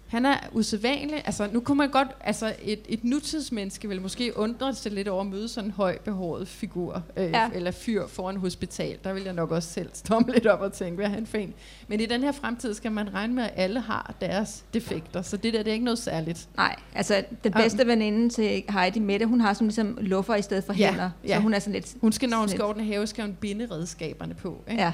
han 0.10 0.26
er 0.26 0.38
usædvanlig. 0.52 1.22
Altså, 1.26 1.50
nu 1.54 1.60
kunne 1.60 1.78
man 1.78 1.90
godt, 1.90 2.08
altså 2.22 2.54
et, 2.64 2.80
et 2.90 3.04
nutidsmenneske 3.04 3.90
vil 3.90 4.02
måske 4.02 4.38
undre 4.38 4.76
sig 4.76 4.92
lidt 4.92 5.08
over 5.08 5.22
at 5.22 5.28
møde 5.28 5.48
sådan 5.48 5.70
en 5.70 5.72
høj 5.72 5.98
behåret 5.98 6.48
figur, 6.48 7.04
øh, 7.18 7.32
ja. 7.32 7.50
eller 7.54 7.72
fyr 7.72 8.08
foran 8.08 8.38
hospital. 8.38 8.98
Der 9.04 9.14
vil 9.14 9.24
jeg 9.24 9.34
nok 9.34 9.52
også 9.52 9.70
selv 9.70 9.90
stomme 9.94 10.34
lidt 10.34 10.48
op 10.48 10.62
og 10.62 10.74
tænke, 10.74 10.96
hvad 10.96 11.06
er 11.06 11.10
han 11.10 11.26
for 11.26 11.38
en? 11.38 11.54
Men 11.88 12.00
i 12.00 12.06
den 12.06 12.24
her 12.24 12.32
fremtid 12.32 12.74
skal 12.74 12.92
man 12.92 13.14
regne 13.14 13.34
med, 13.34 13.44
at 13.44 13.52
alle 13.56 13.80
har 13.80 14.14
deres 14.22 14.64
defekter, 14.74 15.22
så 15.22 15.38
det 15.38 15.54
der, 15.54 15.64
det 15.64 15.70
er 15.70 15.74
ikke 15.74 15.86
noget 15.86 16.00
særligt. 16.00 16.48
Nej, 16.58 16.76
altså 16.96 17.24
den 17.44 17.52
bedste 17.52 17.84
um, 17.84 17.88
veninde 17.88 18.30
til 18.30 18.64
Heidi 18.70 19.00
Mette, 19.00 19.26
hun 19.26 19.42
har 19.42 19.54
sådan 19.54 19.68
ligesom 19.68 19.98
luffer 20.02 20.36
i 20.36 20.42
stedet 20.42 20.64
for 20.64 20.74
ja, 20.74 20.90
hænder, 20.90 21.10
ja. 21.28 21.36
så 21.36 21.42
hun 21.42 21.54
er 21.54 21.60
sådan 21.60 21.74
lidt... 21.74 21.96
Hun 22.02 22.12
skal, 22.12 22.30
når 22.30 22.38
hun 22.38 22.50
skal 22.50 22.64
ordne 22.64 22.84
have, 22.84 23.08
skal 23.08 23.24
hun 23.24 23.38
binde 23.42 23.68
redskaberne 23.72 24.34
på. 24.34 24.62
Ikke? 24.70 24.82
Ja. 24.82 24.94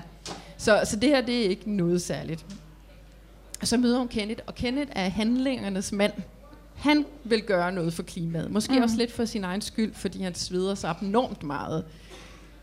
Så, 0.57 0.81
så 0.85 0.95
det 0.95 1.09
her, 1.09 1.21
det 1.21 1.45
er 1.45 1.49
ikke 1.49 1.71
noget 1.71 2.01
særligt. 2.01 2.45
Og 3.61 3.67
så 3.67 3.77
møder 3.77 3.97
hun 3.97 4.07
Kenneth, 4.07 4.41
og 4.47 4.55
Kenneth 4.55 4.91
er 4.95 5.09
handlingernes 5.09 5.91
mand. 5.91 6.13
Han 6.75 7.05
vil 7.23 7.41
gøre 7.41 7.71
noget 7.71 7.93
for 7.93 8.03
klimaet. 8.03 8.51
Måske 8.51 8.75
mm. 8.75 8.83
også 8.83 8.97
lidt 8.97 9.11
for 9.11 9.25
sin 9.25 9.43
egen 9.43 9.61
skyld, 9.61 9.93
fordi 9.93 10.21
han 10.21 10.35
sveder 10.35 10.75
sig 10.75 10.95
enormt 11.01 11.43
meget. 11.43 11.85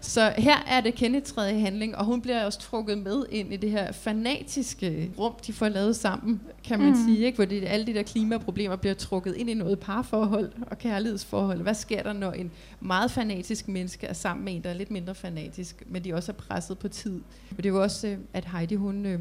Så 0.03 0.33
her 0.39 0.65
er 0.67 0.81
det 0.81 0.95
Kenneth 0.95 1.27
tredje 1.27 1.61
handling, 1.61 1.97
og 1.97 2.05
hun 2.05 2.23
bliver 2.23 2.45
også 2.45 2.59
trukket 2.59 2.99
med 2.99 3.25
ind 3.31 3.53
i 3.53 3.57
det 3.57 3.71
her 3.71 3.93
fanatiske 3.93 5.11
rum, 5.19 5.33
de 5.47 5.53
får 5.53 5.69
lavet 5.69 5.97
sammen, 5.97 6.41
kan 6.65 6.79
man 6.79 6.89
mm. 6.89 6.97
sige, 7.07 7.19
ikke? 7.19 7.37
hvor 7.37 7.45
det, 7.45 7.65
alle 7.67 7.87
de 7.87 7.95
der 7.95 8.03
klimaproblemer 8.03 8.77
bliver 8.77 8.95
trukket 8.95 9.37
ind 9.37 9.51
i 9.51 9.55
noget 9.55 9.79
parforhold 9.79 10.53
og 10.67 10.79
kærlighedsforhold. 10.79 11.63
Hvad 11.63 11.75
sker 11.75 12.03
der, 12.03 12.13
når 12.13 12.33
en 12.33 12.51
meget 12.81 13.11
fanatisk 13.11 13.69
menneske 13.69 14.07
er 14.07 14.13
sammen 14.13 14.45
med 14.45 14.55
en, 14.55 14.63
der 14.63 14.71
er 14.71 14.75
lidt 14.75 14.91
mindre 14.91 15.15
fanatisk, 15.15 15.83
men 15.87 16.05
de 16.05 16.15
også 16.15 16.33
er 16.33 16.37
presset 16.37 16.79
på 16.79 16.89
tid? 16.89 17.21
Og 17.51 17.57
det 17.57 17.67
er 17.67 17.71
jo 17.71 17.83
også, 17.83 18.09
øh, 18.09 18.19
at 18.33 18.45
Heidi, 18.45 18.75
hun 18.75 19.07
øh, 19.07 19.21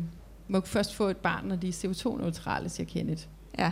må 0.51 0.61
først 0.61 0.95
få 0.95 1.07
et 1.07 1.17
barn, 1.17 1.45
når 1.45 1.55
de 1.55 1.67
er 1.67 1.71
CO2-neutrale, 1.71 2.69
siger 2.69 2.87
Kenneth. 2.87 3.23
Ja. 3.59 3.71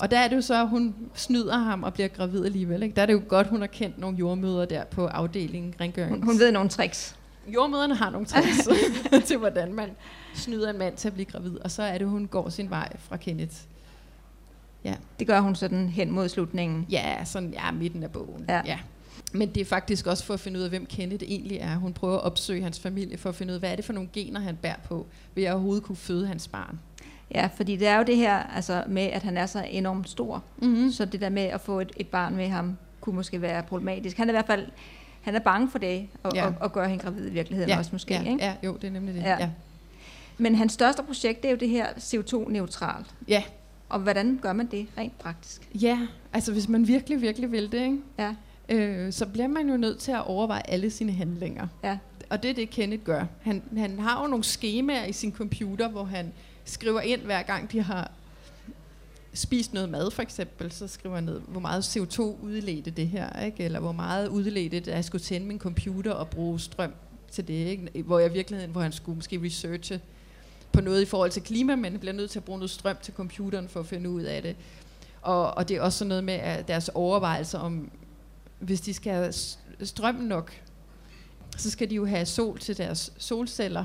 Og 0.00 0.10
der 0.10 0.18
er 0.18 0.28
det 0.28 0.36
jo 0.36 0.40
så, 0.40 0.62
at 0.62 0.68
hun 0.68 0.94
snyder 1.14 1.58
ham 1.58 1.82
og 1.82 1.92
bliver 1.92 2.08
gravid 2.08 2.44
alligevel. 2.44 2.82
Ikke? 2.82 2.96
Der 2.96 3.02
er 3.02 3.06
det 3.06 3.12
jo 3.12 3.22
godt, 3.28 3.46
hun 3.46 3.60
har 3.60 3.66
kendt 3.66 3.98
nogle 3.98 4.18
jordmøder 4.18 4.64
der 4.64 4.84
på 4.84 5.06
afdelingen 5.06 5.74
rengøring. 5.80 6.10
Hun, 6.14 6.22
hun 6.22 6.38
ved 6.38 6.52
nogle 6.52 6.68
tricks. 6.68 7.16
Jordmøderne 7.48 7.94
har 7.94 8.10
nogle 8.10 8.26
tricks 8.26 8.68
til, 9.28 9.36
hvordan 9.36 9.72
man 9.72 9.90
snyder 10.34 10.70
en 10.70 10.78
mand 10.78 10.96
til 10.96 11.08
at 11.08 11.14
blive 11.14 11.26
gravid. 11.26 11.58
Og 11.58 11.70
så 11.70 11.82
er 11.82 11.98
det, 11.98 12.06
hun 12.06 12.26
går 12.26 12.48
sin 12.48 12.70
vej 12.70 12.96
fra 12.98 13.16
Kenneth. 13.16 13.56
Ja. 14.84 14.94
Det 15.18 15.26
gør 15.26 15.40
hun 15.40 15.54
sådan 15.54 15.88
hen 15.88 16.10
mod 16.10 16.28
slutningen. 16.28 16.86
Ja, 16.90 17.24
sådan 17.24 17.50
ja, 17.50 17.70
midten 17.70 18.02
af 18.02 18.10
bogen. 18.10 18.44
Ja. 18.48 18.62
ja. 18.64 18.78
Men 19.32 19.48
det 19.48 19.60
er 19.60 19.64
faktisk 19.64 20.06
også 20.06 20.24
for 20.24 20.34
at 20.34 20.40
finde 20.40 20.58
ud 20.58 20.64
af, 20.64 20.70
hvem 20.70 20.86
Kenneth 20.86 21.24
egentlig 21.24 21.56
er. 21.56 21.76
Hun 21.76 21.92
prøver 21.92 22.14
at 22.14 22.22
opsøge 22.22 22.62
hans 22.62 22.80
familie 22.80 23.18
for 23.18 23.28
at 23.28 23.34
finde 23.34 23.50
ud 23.50 23.54
af, 23.54 23.60
hvad 23.60 23.72
er 23.72 23.76
det 23.76 23.84
for 23.84 23.92
nogle 23.92 24.08
gener, 24.12 24.40
han 24.40 24.56
bærer 24.56 24.78
på, 24.88 25.06
ved 25.34 25.44
at 25.44 25.52
overhovedet 25.52 25.84
kunne 25.84 25.96
føde 25.96 26.26
hans 26.26 26.48
barn. 26.48 26.78
Ja, 27.34 27.48
fordi 27.56 27.76
det 27.76 27.88
er 27.88 27.96
jo 27.96 28.02
det 28.02 28.16
her 28.16 28.36
altså 28.36 28.84
med, 28.88 29.02
at 29.02 29.22
han 29.22 29.36
er 29.36 29.46
så 29.46 29.64
enormt 29.70 30.08
stor. 30.08 30.44
Mm-hmm. 30.56 30.90
Så 30.92 31.04
det 31.04 31.20
der 31.20 31.28
med 31.28 31.42
at 31.42 31.60
få 31.60 31.80
et, 31.80 31.92
et 31.96 32.06
barn 32.08 32.36
med 32.36 32.48
ham, 32.48 32.76
kunne 33.00 33.16
måske 33.16 33.42
være 33.42 33.62
problematisk. 33.62 34.16
Han 34.16 34.28
er 34.28 34.32
i 34.32 34.36
hvert 34.36 34.46
fald 34.46 34.66
han 35.20 35.34
er 35.34 35.38
bange 35.38 35.70
for 35.70 35.78
det, 35.78 36.08
og, 36.22 36.34
ja. 36.34 36.46
og, 36.46 36.54
og 36.60 36.72
gøre 36.72 36.88
hende 36.88 37.04
gravid 37.04 37.26
i 37.26 37.30
virkeligheden 37.30 37.70
ja. 37.70 37.78
også 37.78 37.90
måske. 37.92 38.14
Ja. 38.14 38.20
Ikke? 38.20 38.44
ja, 38.44 38.54
jo, 38.64 38.74
det 38.74 38.84
er 38.84 38.90
nemlig 38.90 39.14
det. 39.14 39.22
Ja. 39.22 39.36
Ja. 39.40 39.50
Men 40.38 40.54
hans 40.54 40.72
største 40.72 41.02
projekt, 41.02 41.42
det 41.42 41.48
er 41.48 41.52
jo 41.52 41.58
det 41.58 41.68
her 41.68 41.86
CO2-neutralt. 41.86 43.06
Ja. 43.28 43.42
Og 43.88 44.00
hvordan 44.00 44.38
gør 44.42 44.52
man 44.52 44.66
det 44.66 44.86
rent 44.98 45.18
praktisk? 45.18 45.68
Ja, 45.74 45.98
altså 46.32 46.52
hvis 46.52 46.68
man 46.68 46.86
virkelig, 46.86 47.20
virkelig 47.20 47.52
vil 47.52 47.72
det, 47.72 47.82
ikke? 47.82 47.98
Ja 48.18 48.34
øh, 48.68 49.12
så 49.12 49.26
bliver 49.26 49.48
man 49.48 49.68
jo 49.68 49.76
nødt 49.76 49.98
til 49.98 50.12
at 50.12 50.26
overveje 50.26 50.62
alle 50.68 50.90
sine 50.90 51.12
handlinger. 51.12 51.66
Ja. 51.84 51.98
Og 52.30 52.42
det 52.42 52.50
er 52.50 52.54
det, 52.54 52.70
Kenneth 52.70 53.04
gør. 53.04 53.24
Han, 53.42 53.62
han 53.76 53.98
har 53.98 54.22
jo 54.22 54.28
nogle 54.28 54.44
skemaer 54.44 55.04
i 55.04 55.12
sin 55.12 55.32
computer, 55.32 55.88
hvor 55.88 56.04
han 56.04 56.32
skriver 56.64 57.00
ind, 57.00 57.20
hver 57.20 57.42
gang 57.42 57.72
de 57.72 57.82
har 57.82 58.10
spist 59.34 59.72
noget 59.72 59.88
mad 59.88 60.10
for 60.10 60.22
eksempel, 60.22 60.72
så 60.72 60.88
skriver 60.88 61.14
han 61.14 61.24
ned, 61.24 61.40
hvor 61.40 61.60
meget 61.60 61.96
CO2 61.96 62.20
udledte 62.20 62.90
det 62.90 63.08
her, 63.08 63.44
ikke? 63.44 63.64
eller 63.64 63.80
hvor 63.80 63.92
meget 63.92 64.28
udledte 64.28 64.80
det, 64.80 64.88
at 64.88 64.96
jeg 64.96 65.04
skulle 65.04 65.22
tænde 65.22 65.46
min 65.46 65.58
computer 65.58 66.12
og 66.12 66.28
bruge 66.28 66.60
strøm 66.60 66.94
til 67.30 67.48
det, 67.48 67.54
ikke? 67.54 68.02
hvor 68.02 68.18
jeg 68.18 68.30
i 68.30 68.32
virkeligheden, 68.32 68.72
hvor 68.72 68.80
han 68.80 68.92
skulle 68.92 69.16
måske 69.16 69.40
researche 69.44 70.00
på 70.72 70.80
noget 70.80 71.02
i 71.02 71.04
forhold 71.04 71.30
til 71.30 71.42
klima, 71.42 71.76
men 71.76 71.98
bliver 71.98 72.12
nødt 72.12 72.30
til 72.30 72.38
at 72.38 72.44
bruge 72.44 72.58
noget 72.58 72.70
strøm 72.70 72.96
til 73.02 73.14
computeren 73.14 73.68
for 73.68 73.80
at 73.80 73.86
finde 73.86 74.10
ud 74.10 74.22
af 74.22 74.42
det. 74.42 74.56
Og, 75.22 75.56
og 75.56 75.68
det 75.68 75.76
er 75.76 75.82
også 75.82 75.98
sådan 75.98 76.08
noget 76.08 76.24
med 76.24 76.34
at 76.34 76.68
deres 76.68 76.88
overvejelser 76.88 77.58
om, 77.58 77.90
hvis 78.58 78.80
de 78.80 78.94
skal 78.94 79.12
have 79.12 79.32
strøm 79.82 80.14
nok, 80.14 80.52
så 81.56 81.70
skal 81.70 81.90
de 81.90 81.94
jo 81.94 82.06
have 82.06 82.26
sol 82.26 82.58
til 82.58 82.78
deres 82.78 83.12
solceller. 83.18 83.84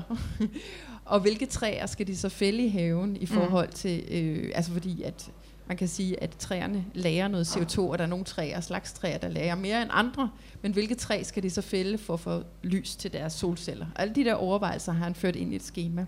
og 1.04 1.20
hvilke 1.20 1.46
træer 1.46 1.86
skal 1.86 2.06
de 2.06 2.16
så 2.16 2.28
fælde 2.28 2.64
i 2.64 2.68
haven 2.68 3.16
i 3.16 3.20
mm. 3.20 3.26
forhold 3.26 3.68
til, 3.68 4.04
øh, 4.10 4.52
altså 4.54 4.72
fordi 4.72 5.02
at 5.02 5.30
man 5.66 5.76
kan 5.76 5.88
sige, 5.88 6.22
at 6.22 6.30
træerne 6.30 6.84
lærer 6.94 7.28
noget 7.28 7.56
CO2, 7.56 7.80
og 7.80 7.98
der 7.98 8.04
er 8.04 8.08
nogle 8.08 8.24
træer, 8.24 8.60
slags 8.60 8.92
træer, 8.92 9.18
der 9.18 9.28
lærer 9.28 9.54
mere 9.54 9.82
end 9.82 9.90
andre. 9.92 10.30
Men 10.62 10.72
hvilke 10.72 10.94
træ 10.94 11.22
skal 11.22 11.42
de 11.42 11.50
så 11.50 11.62
fælde 11.62 11.98
for 11.98 12.14
at 12.14 12.20
få 12.20 12.42
lys 12.62 12.96
til 12.96 13.12
deres 13.12 13.32
solceller? 13.32 13.86
Alle 13.96 14.14
de 14.14 14.24
der 14.24 14.34
overvejelser 14.34 14.92
har 14.92 15.04
han 15.04 15.14
ført 15.14 15.36
ind 15.36 15.52
i 15.52 15.56
et 15.56 15.62
schema. 15.62 16.06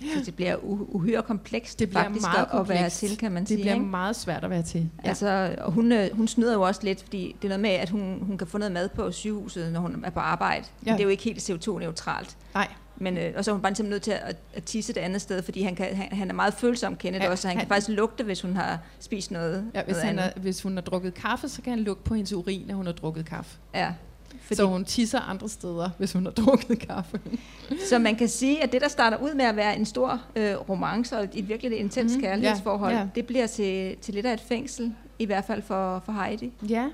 Så 0.00 0.22
det 0.26 0.34
bliver 0.34 0.56
uhyre 0.62 1.22
komplekst 1.22 1.78
det 1.78 1.88
bliver 1.88 2.02
faktisk 2.02 2.26
meget 2.26 2.46
at, 2.52 2.60
at 2.60 2.68
være 2.68 2.90
til, 2.90 3.18
kan 3.18 3.32
man 3.32 3.42
det 3.42 3.48
sige. 3.48 3.56
Det 3.56 3.62
bliver 3.62 3.74
ikke? 3.74 3.86
meget 3.86 4.16
svært 4.16 4.44
at 4.44 4.50
være 4.50 4.62
til. 4.62 4.90
Ja. 5.04 5.08
Altså, 5.08 5.56
og 5.58 5.72
hun, 5.72 5.92
øh, 5.92 6.16
hun 6.16 6.28
snyder 6.28 6.54
jo 6.54 6.62
også 6.62 6.80
lidt, 6.84 7.02
fordi 7.02 7.36
det 7.42 7.44
er 7.44 7.48
noget 7.48 7.60
med, 7.60 7.70
at 7.70 7.90
hun, 7.90 8.22
hun 8.26 8.38
kan 8.38 8.46
få 8.46 8.58
noget 8.58 8.72
mad 8.72 8.88
på 8.88 9.12
sygehuset, 9.12 9.72
når 9.72 9.80
hun 9.80 10.04
er 10.04 10.10
på 10.10 10.20
arbejde. 10.20 10.64
Ja. 10.86 10.90
Men 10.90 10.92
det 10.92 11.00
er 11.00 11.04
jo 11.04 11.10
ikke 11.10 11.24
helt 11.24 11.50
CO2-neutralt. 11.50 12.36
Nej. 12.54 12.68
Men, 12.96 13.18
øh, 13.18 13.32
og 13.36 13.44
så 13.44 13.50
er 13.50 13.52
hun 13.52 13.62
bare 13.62 13.82
nødt 13.82 14.02
til 14.02 14.10
at, 14.10 14.36
at 14.54 14.64
tisse 14.64 14.90
et 14.92 14.96
andet 14.96 15.20
sted, 15.20 15.42
fordi 15.42 15.62
han, 15.62 15.74
kan, 15.74 15.96
han, 15.96 16.18
han 16.18 16.30
er 16.30 16.34
meget 16.34 16.54
følsom, 16.54 16.96
Kenneth 16.96 17.24
ja, 17.24 17.30
også, 17.30 17.42
så 17.42 17.48
han, 17.48 17.56
han 17.56 17.66
kan 17.66 17.68
faktisk 17.68 17.88
lugte, 17.88 18.24
hvis 18.24 18.40
hun 18.40 18.56
har 18.56 18.78
spist 19.00 19.30
noget. 19.30 19.70
Ja, 19.74 19.82
hvis, 19.82 19.92
noget 19.92 20.06
han 20.06 20.18
er, 20.18 20.30
hvis 20.36 20.62
hun 20.62 20.74
har 20.74 20.80
drukket 20.80 21.14
kaffe, 21.14 21.48
så 21.48 21.62
kan 21.62 21.70
han 21.70 21.80
lugte 21.80 22.02
på 22.04 22.14
hendes 22.14 22.32
urin, 22.32 22.70
at 22.70 22.76
hun 22.76 22.86
har 22.86 22.92
drukket 22.92 23.26
kaffe. 23.26 23.56
Ja. 23.74 23.92
Fordi 24.40 24.56
så 24.56 24.66
hun 24.66 24.84
tisser 24.84 25.20
andre 25.20 25.48
steder, 25.48 25.90
hvis 25.98 26.12
hun 26.12 26.24
har 26.24 26.32
drukket 26.32 26.78
kaffe. 26.78 27.20
så 27.90 27.98
man 27.98 28.16
kan 28.16 28.28
sige, 28.28 28.62
at 28.62 28.72
det, 28.72 28.80
der 28.80 28.88
starter 28.88 29.16
ud 29.16 29.34
med 29.34 29.44
at 29.44 29.56
være 29.56 29.76
en 29.76 29.84
stor 29.84 30.22
øh, 30.36 30.54
romance 30.54 31.18
og 31.18 31.28
et 31.34 31.48
virkelig 31.48 31.78
intens 31.78 32.12
mm-hmm. 32.12 32.22
kærlighedsforhold, 32.22 32.92
ja, 32.92 32.98
ja. 32.98 33.08
det 33.14 33.26
bliver 33.26 33.46
til, 33.46 33.96
til 33.96 34.14
lidt 34.14 34.26
af 34.26 34.32
et 34.32 34.40
fængsel, 34.40 34.94
i 35.18 35.24
hvert 35.24 35.44
fald 35.44 35.62
for, 35.62 36.02
for 36.04 36.12
Heidi. 36.12 36.52
Ja. 36.68 36.88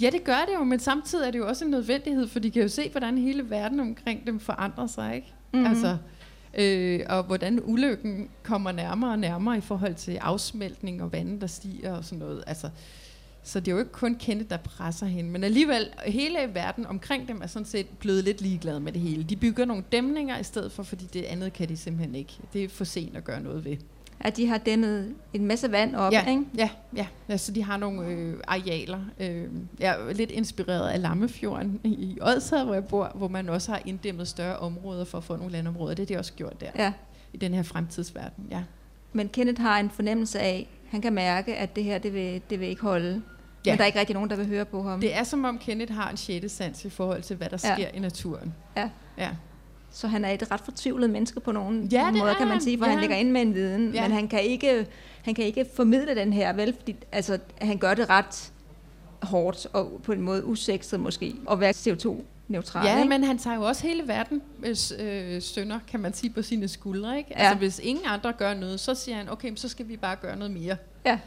Ja, 0.00 0.10
det 0.10 0.24
gør 0.24 0.44
det 0.48 0.54
jo, 0.58 0.64
men 0.64 0.78
samtidig 0.78 1.26
er 1.26 1.30
det 1.30 1.38
jo 1.38 1.48
også 1.48 1.64
en 1.64 1.70
nødvendighed, 1.70 2.28
for 2.28 2.38
de 2.38 2.50
kan 2.50 2.62
jo 2.62 2.68
se, 2.68 2.88
hvordan 2.90 3.18
hele 3.18 3.50
verden 3.50 3.80
omkring 3.80 4.26
dem 4.26 4.40
forandrer 4.40 4.86
sig, 4.86 5.14
ikke? 5.14 5.32
Mm-hmm. 5.52 5.66
Altså, 5.66 5.96
øh, 6.58 7.00
og 7.08 7.22
hvordan 7.22 7.60
ulykken 7.64 8.28
kommer 8.42 8.72
nærmere 8.72 9.10
og 9.10 9.18
nærmere 9.18 9.58
i 9.58 9.60
forhold 9.60 9.94
til 9.94 10.16
afsmeltning 10.16 11.02
og 11.02 11.12
vandet, 11.12 11.40
der 11.40 11.46
stiger 11.46 11.92
og 11.92 12.04
sådan 12.04 12.18
noget. 12.18 12.44
Altså, 12.46 12.70
så 13.46 13.60
det 13.60 13.68
er 13.68 13.72
jo 13.72 13.78
ikke 13.78 13.92
kun 13.92 14.14
Kenneth, 14.14 14.50
der 14.50 14.56
presser 14.56 15.06
hende. 15.06 15.30
Men 15.30 15.44
alligevel, 15.44 15.88
hele 16.06 16.38
verden 16.52 16.86
omkring 16.86 17.28
dem 17.28 17.40
er 17.42 17.46
sådan 17.46 17.66
set 17.66 17.86
blevet 17.98 18.24
lidt 18.24 18.40
ligeglade 18.40 18.80
med 18.80 18.92
det 18.92 19.00
hele. 19.00 19.22
De 19.22 19.36
bygger 19.36 19.64
nogle 19.64 19.84
dæmninger 19.92 20.38
i 20.38 20.42
stedet 20.44 20.72
for, 20.72 20.82
fordi 20.82 21.04
det 21.04 21.22
andet 21.24 21.52
kan 21.52 21.68
de 21.68 21.76
simpelthen 21.76 22.14
ikke. 22.14 22.32
Det 22.52 22.64
er 22.64 22.68
for 22.68 22.84
sent 22.84 23.16
at 23.16 23.24
gøre 23.24 23.40
noget 23.40 23.64
ved. 23.64 23.76
At 24.20 24.36
de 24.36 24.46
har 24.46 24.58
dæmmet 24.58 25.14
en 25.32 25.46
masse 25.46 25.72
vand 25.72 25.94
op, 25.96 26.12
ja, 26.12 26.30
ikke? 26.30 26.42
Ja, 26.56 26.68
ja. 26.96 27.06
Altså, 27.28 27.52
de 27.52 27.62
har 27.62 27.76
nogle 27.76 28.06
øh, 28.06 28.34
arealer. 28.48 29.00
Øh, 29.20 29.44
jeg 29.80 30.00
er 30.00 30.12
lidt 30.12 30.30
inspireret 30.30 30.88
af 30.88 31.02
Lammefjorden 31.02 31.80
i, 31.84 32.18
Odsad, 32.20 32.64
hvor 32.64 32.74
jeg 32.74 32.84
bor, 32.84 33.12
hvor 33.14 33.28
man 33.28 33.48
også 33.48 33.72
har 33.72 33.80
inddæmmet 33.86 34.28
større 34.28 34.56
områder 34.56 35.04
for 35.04 35.18
at 35.18 35.24
få 35.24 35.36
nogle 35.36 35.52
landområder. 35.52 35.94
Det 35.94 36.02
er 36.02 36.06
de 36.06 36.18
også 36.18 36.32
gjort 36.32 36.60
der, 36.60 36.70
Ja. 36.76 36.92
i 37.32 37.36
den 37.36 37.54
her 37.54 37.62
fremtidsverden. 37.62 38.44
Ja. 38.50 38.62
Men 39.12 39.28
Kenneth 39.28 39.60
har 39.60 39.80
en 39.80 39.90
fornemmelse 39.90 40.40
af, 40.40 40.68
han 40.90 41.00
kan 41.00 41.12
mærke, 41.12 41.56
at 41.56 41.76
det 41.76 41.84
her, 41.84 41.98
det 41.98 42.14
vil, 42.14 42.42
det 42.50 42.60
vil 42.60 42.68
ikke 42.68 42.82
holde. 42.82 43.22
Ja. 43.66 43.70
Men 43.72 43.78
der 43.78 43.82
er 43.82 43.86
ikke 43.86 43.98
rigtig 43.98 44.14
nogen, 44.14 44.30
der 44.30 44.36
vil 44.36 44.46
høre 44.46 44.64
på 44.64 44.82
ham. 44.82 45.00
Det 45.00 45.14
er 45.14 45.24
som 45.24 45.44
om 45.44 45.58
Kenneth 45.58 45.92
har 45.94 46.10
en 46.10 46.16
sjette 46.16 46.48
sans 46.48 46.84
i 46.84 46.90
forhold 46.90 47.22
til, 47.22 47.36
hvad 47.36 47.48
der 47.50 47.58
Ja. 47.64 47.74
sker 47.74 47.88
i 47.94 47.98
naturen. 47.98 48.54
Ja. 48.76 48.88
Ja. 49.18 49.30
Så 49.90 50.08
han 50.08 50.24
er 50.24 50.30
et 50.30 50.50
ret 50.50 50.60
fortvivlet 50.60 51.10
menneske 51.10 51.40
på 51.40 51.52
nogle 51.52 51.88
Ja, 51.92 52.10
måder, 52.10 52.24
er 52.26 52.34
kan 52.34 52.48
man 52.48 52.60
sige, 52.60 52.78
for 52.78 52.84
Ja. 52.84 52.90
han 52.90 53.00
ligger 53.00 53.16
inde 53.16 53.32
med 53.32 53.42
en 53.42 53.54
viden, 53.54 53.94
Ja. 53.94 54.02
men 54.02 54.12
han 54.12 54.28
kan, 54.28 54.42
ikke, 54.42 54.86
han 55.22 55.34
kan 55.34 55.44
ikke 55.44 55.66
formidle 55.74 56.14
den 56.14 56.32
her, 56.32 56.52
vel? 56.52 56.74
Fordi 56.78 56.96
altså, 57.12 57.38
han 57.60 57.78
gør 57.78 57.94
det 57.94 58.10
ret 58.10 58.52
hårdt 59.22 59.66
og 59.72 60.00
på 60.04 60.12
en 60.12 60.20
måde 60.20 60.44
usekset 60.44 61.00
måske, 61.00 61.34
og 61.46 61.60
være 61.60 61.70
CO2-neutral. 61.70 62.86
Ja, 62.86 62.96
ikke? 62.98 63.08
men 63.08 63.24
han 63.24 63.38
tager 63.38 63.56
jo 63.56 63.62
også 63.62 63.86
hele 63.86 64.08
verden 64.08 64.42
øh, 64.98 65.42
sønder, 65.42 65.78
kan 65.90 66.00
man 66.00 66.12
sige, 66.14 66.30
på 66.30 66.42
sine 66.42 66.68
skuldre. 66.68 67.18
Ikke? 67.18 67.30
Ja. 67.36 67.42
Altså, 67.42 67.58
hvis 67.58 67.78
ingen 67.82 68.04
andre 68.06 68.32
gør 68.32 68.54
noget, 68.54 68.80
så 68.80 68.94
siger 68.94 69.16
han, 69.16 69.30
okay, 69.32 69.48
men 69.48 69.56
så 69.56 69.68
skal 69.68 69.88
vi 69.88 69.96
bare 69.96 70.16
gøre 70.16 70.36
noget 70.36 70.50
mere. 70.50 70.76
Ja. 71.06 71.18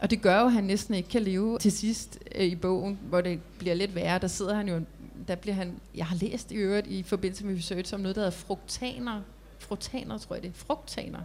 Og 0.00 0.10
det 0.10 0.22
gør 0.22 0.40
jo, 0.40 0.46
at 0.46 0.52
han 0.52 0.64
næsten 0.64 0.94
ikke 0.94 1.08
kan 1.08 1.22
leve 1.22 1.58
til 1.58 1.72
sidst 1.72 2.18
øh, 2.34 2.44
i 2.46 2.54
bogen, 2.56 2.98
hvor 3.02 3.20
det 3.20 3.40
bliver 3.58 3.74
lidt 3.74 3.94
værre. 3.94 4.18
Der 4.18 4.26
sidder 4.26 4.54
han 4.54 4.68
jo, 4.68 4.80
der 5.28 5.34
bliver 5.34 5.54
han, 5.54 5.80
jeg 5.94 6.06
har 6.06 6.16
læst 6.16 6.52
i 6.52 6.54
øvrigt 6.54 6.86
i 6.86 7.02
forbindelse 7.02 7.46
med 7.46 7.56
research 7.56 7.94
om 7.94 8.00
noget, 8.00 8.16
der 8.16 8.22
hedder 8.22 8.36
fruktaner. 8.36 9.20
Fruktaner, 9.58 10.18
tror 10.18 10.34
jeg 10.36 10.42
det 10.42 10.48
er. 10.48 10.52
Frugtaner, 10.54 11.20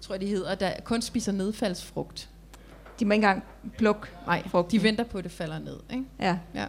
tror 0.00 0.14
jeg 0.14 0.20
de 0.20 0.26
hedder, 0.26 0.54
der 0.54 0.72
kun 0.84 1.02
spiser 1.02 1.32
nedfaldsfrugt. 1.32 2.28
De 3.00 3.04
må 3.04 3.12
ikke 3.12 3.24
engang 3.24 3.44
plukke. 3.78 4.06
Nej, 4.26 4.48
Frugten. 4.48 4.78
de 4.78 4.82
venter 4.82 5.04
på, 5.04 5.18
at 5.18 5.24
det 5.24 5.32
falder 5.32 5.58
ned. 5.58 5.76
Ikke? 5.90 6.04
Ja. 6.20 6.38
Ja. 6.54 6.66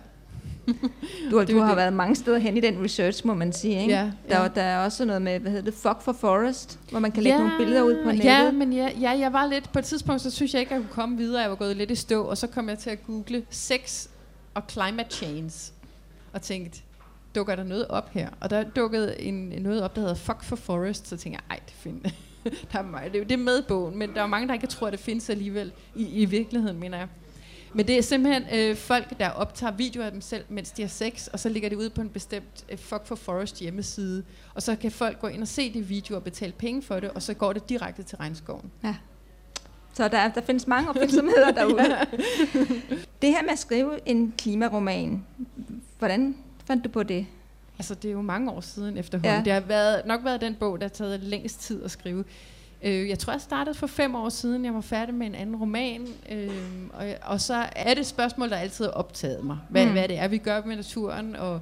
Du, 1.31 1.39
Det 1.39 1.47
du 1.49 1.59
har 1.59 1.67
det. 1.67 1.77
været 1.77 1.93
mange 1.93 2.15
steder 2.15 2.37
hen 2.37 2.57
i 2.57 2.59
den 2.59 2.83
research, 2.83 3.27
må 3.27 3.33
man 3.33 3.53
sige. 3.53 3.81
Ikke? 3.81 3.93
Ja, 3.93 4.11
Der, 4.29 4.41
ja. 4.41 4.47
der 4.47 4.61
er 4.61 4.85
også 4.85 5.05
noget 5.05 5.21
med, 5.21 5.39
hvad 5.39 5.51
hedder 5.51 5.65
det, 5.65 5.73
Fuck 5.73 6.01
for 6.01 6.13
Forest, 6.13 6.79
hvor 6.91 6.99
man 6.99 7.11
kan 7.11 7.23
lægge 7.23 7.39
nogle 7.39 7.53
billeder 7.57 7.81
ud 7.81 7.95
på 8.03 8.09
nettet. 8.11 8.23
Ja, 8.25 8.51
men 8.51 8.73
ja, 8.73 8.89
ja, 9.01 9.09
jeg 9.19 9.33
var 9.33 9.47
lidt, 9.47 9.71
på 9.71 9.79
et 9.79 9.85
tidspunkt, 9.85 10.21
så 10.21 10.31
synes 10.31 10.53
jeg 10.53 10.59
ikke, 10.59 10.69
at 10.75 10.75
jeg 10.81 10.87
kunne 10.87 10.93
komme 11.03 11.17
videre. 11.17 11.41
Jeg 11.41 11.49
var 11.49 11.55
gået 11.55 11.77
lidt 11.77 11.91
i 11.91 11.95
stå, 11.95 12.23
og 12.23 12.37
så 12.37 12.47
kom 12.47 12.69
jeg 12.69 12.77
til 12.79 12.89
at 12.89 13.05
google 13.07 13.43
sex 13.49 14.07
og 14.53 14.63
climate 14.69 15.09
change, 15.15 15.51
og 16.33 16.41
tænkte, 16.41 16.79
dukker 17.35 17.55
der 17.55 17.63
noget 17.63 17.87
op 17.87 18.09
her? 18.13 18.29
Og 18.39 18.49
der 18.49 18.63
dukkede 18.63 19.21
en, 19.21 19.53
noget 19.59 19.83
op, 19.83 19.95
der 19.95 20.01
hedder 20.01 20.15
Fuck 20.15 20.43
for 20.43 20.55
Forest, 20.55 21.07
så 21.07 21.17
tænkte 21.17 21.41
jeg, 21.49 21.55
ej, 21.55 21.59
det 21.65 21.73
finder 21.77 22.09
der 22.73 22.79
er, 22.79 22.83
mig. 22.83 23.09
det, 23.13 23.21
er- 23.21 23.25
det 23.25 23.33
er 23.33 23.37
med 23.43 23.61
bogen, 23.67 23.97
men 23.97 24.13
der 24.15 24.21
er 24.21 24.27
mange, 24.27 24.47
der 24.47 24.53
ikke 24.53 24.67
tror, 24.67 24.87
at 24.87 24.93
det 24.93 24.99
findes 24.99 25.29
alligevel 25.29 25.71
i, 25.95 26.07
i 26.21 26.25
virkeligheden, 26.25 26.79
mener 26.79 26.97
jeg. 26.97 27.07
Men 27.75 27.87
det 27.87 27.97
er 27.97 28.01
simpelthen 28.01 28.43
øh, 28.53 28.75
folk, 28.75 29.19
der 29.19 29.29
optager 29.29 29.71
videoer 29.71 30.05
af 30.05 30.11
dem 30.11 30.21
selv, 30.21 30.43
mens 30.49 30.71
de 30.71 30.81
har 30.81 30.89
sex, 30.89 31.27
og 31.27 31.39
så 31.39 31.49
ligger 31.49 31.69
det 31.69 31.75
ud 31.75 31.89
på 31.89 32.01
en 32.01 32.09
bestemt 32.09 32.65
øh, 32.69 32.77
Fuck 32.77 33.05
for 33.05 33.15
Forest 33.15 33.59
hjemmeside. 33.59 34.23
Og 34.53 34.61
så 34.61 34.75
kan 34.75 34.91
folk 34.91 35.19
gå 35.19 35.27
ind 35.27 35.41
og 35.41 35.47
se 35.47 35.73
de 35.73 35.81
videoer 35.81 36.17
og 36.17 36.23
betale 36.23 36.53
penge 36.57 36.81
for 36.81 36.99
det, 36.99 37.09
og 37.09 37.21
så 37.21 37.33
går 37.33 37.53
det 37.53 37.69
direkte 37.69 38.03
til 38.03 38.17
regnskoven. 38.17 38.71
Så 39.93 40.07
der, 40.07 40.27
der 40.27 40.41
findes 40.41 40.67
mange 40.67 40.89
opfindsomheder 40.89 41.51
derude. 41.61 41.97
Det 43.21 43.29
her 43.29 43.41
med 43.41 43.51
at 43.51 43.59
skrive 43.59 43.99
en 44.05 44.33
klimaroman, 44.37 45.25
hvordan 45.99 46.35
fandt 46.65 46.83
du 46.83 46.89
på 46.89 47.03
det? 47.03 47.25
Altså, 47.79 47.95
det 47.95 48.07
er 48.07 48.13
jo 48.13 48.21
mange 48.21 48.51
år 48.51 48.61
siden 48.61 48.97
efterhånden. 48.97 49.31
Ja. 49.31 49.37
Ja. 49.37 49.43
Det 49.43 49.53
har 49.53 49.59
været, 49.59 50.05
nok 50.05 50.23
været 50.23 50.41
den 50.41 50.55
bog, 50.55 50.81
der 50.81 50.87
har 50.87 50.89
taget 50.89 51.19
længst 51.19 51.61
tid 51.61 51.83
at 51.83 51.91
skrive. 51.91 52.23
Øh, 52.85 53.09
jeg 53.09 53.19
tror, 53.19 53.33
jeg 53.33 53.41
startede 53.41 53.75
for 53.75 53.87
fem 53.87 54.15
år 54.15 54.29
siden. 54.29 54.65
Jeg 54.65 54.73
var 54.73 54.81
færdig 54.81 55.15
med 55.15 55.27
en 55.27 55.35
anden 55.35 55.55
roman. 55.55 56.07
Øh, 56.31 56.51
og, 56.93 57.05
og 57.21 57.41
så 57.41 57.65
er 57.75 57.89
det 57.93 57.99
et 58.01 58.07
spørgsmål, 58.07 58.49
der 58.49 58.57
altid 58.57 58.85
har 58.85 58.91
optaget 58.91 59.43
mig. 59.43 59.57
Hvad, 59.69 59.85
Mm. 59.85 59.91
hvad 59.91 60.07
det 60.07 60.17
er, 60.17 60.27
vi 60.27 60.37
gør 60.37 60.61
med 60.65 60.75
naturen. 60.75 61.35
Og 61.35 61.61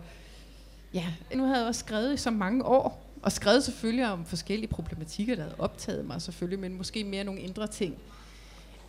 ja, 0.93 1.05
nu 1.35 1.43
havde 1.45 1.59
jeg 1.59 1.67
også 1.67 1.79
skrevet 1.79 2.13
i 2.13 2.17
så 2.17 2.31
mange 2.31 2.65
år. 2.65 2.99
Og 3.21 3.31
skrevet 3.31 3.63
selvfølgelig 3.63 4.11
om 4.11 4.25
forskellige 4.25 4.67
problematikker, 4.67 5.35
der 5.35 5.41
havde 5.43 5.55
optaget 5.59 6.05
mig 6.05 6.21
selvfølgelig, 6.21 6.59
men 6.59 6.77
måske 6.77 7.03
mere 7.03 7.23
nogle 7.23 7.41
indre 7.41 7.67
ting. 7.67 7.95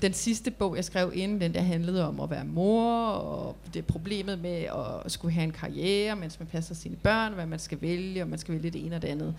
Den 0.03 0.13
sidste 0.13 0.51
bog, 0.51 0.77
jeg 0.77 0.85
skrev 0.85 1.13
inden, 1.15 1.41
den 1.41 1.55
der 1.55 1.61
handlede 1.61 2.09
om 2.09 2.21
at 2.21 2.31
være 2.31 2.45
mor, 2.45 3.01
og 3.11 3.57
det 3.75 3.87
problemet 3.87 4.39
med 4.39 4.67
at 5.05 5.13
skulle 5.13 5.35
have 5.35 5.45
en 5.45 5.51
karriere, 5.53 6.17
mens 6.17 6.39
man 6.41 6.47
passer 6.47 6.75
sine 6.75 6.97
børn, 6.97 7.33
hvad 7.33 7.47
man 7.47 7.59
skal 7.59 7.79
vælge, 7.81 8.23
og 8.23 8.29
man 8.29 8.39
skal 8.39 8.55
vælge 8.55 8.71
det 8.71 8.87
ene 8.87 8.97
og 8.97 9.03
det 9.03 9.09
andet. 9.09 9.35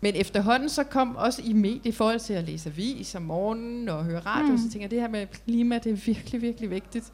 Men 0.00 0.14
efterhånden 0.14 0.68
så 0.68 0.84
kom 0.84 1.16
også 1.16 1.42
i 1.44 1.52
medier 1.52 1.80
i 1.84 1.92
forhold 1.92 2.20
til 2.20 2.32
at 2.34 2.44
læse 2.44 2.68
avis 2.70 3.14
om 3.14 3.22
morgenen 3.22 3.88
og 3.88 4.04
høre 4.04 4.20
radio, 4.20 4.52
Mm. 4.52 4.58
så 4.58 4.62
tænker 4.70 4.80
jeg, 4.80 4.90
det 4.90 5.00
her 5.00 5.08
med 5.08 5.26
klima, 5.26 5.78
det 5.78 5.92
er 5.92 5.96
virkelig, 5.96 6.42
virkelig 6.42 6.70
vigtigt. 6.70 7.12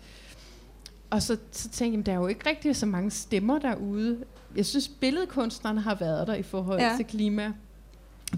Og 1.11 1.23
så, 1.23 1.37
så 1.53 1.69
tænkte 1.69 1.97
jeg, 1.99 2.07
der 2.07 2.13
er 2.13 2.17
jo 2.17 2.27
ikke 2.27 2.49
rigtig 2.51 2.77
så 2.77 2.87
mange 2.87 3.11
stemmer 3.11 3.59
derude. 3.59 4.19
Jeg 4.57 4.67
synes, 4.67 4.89
billedkunstnerne 4.89 5.81
har 5.81 5.95
været 5.95 6.27
der 6.27 6.35
i 6.35 6.43
forhold 6.43 6.81
ja. 6.81 6.93
til 6.97 7.05
klima 7.05 7.53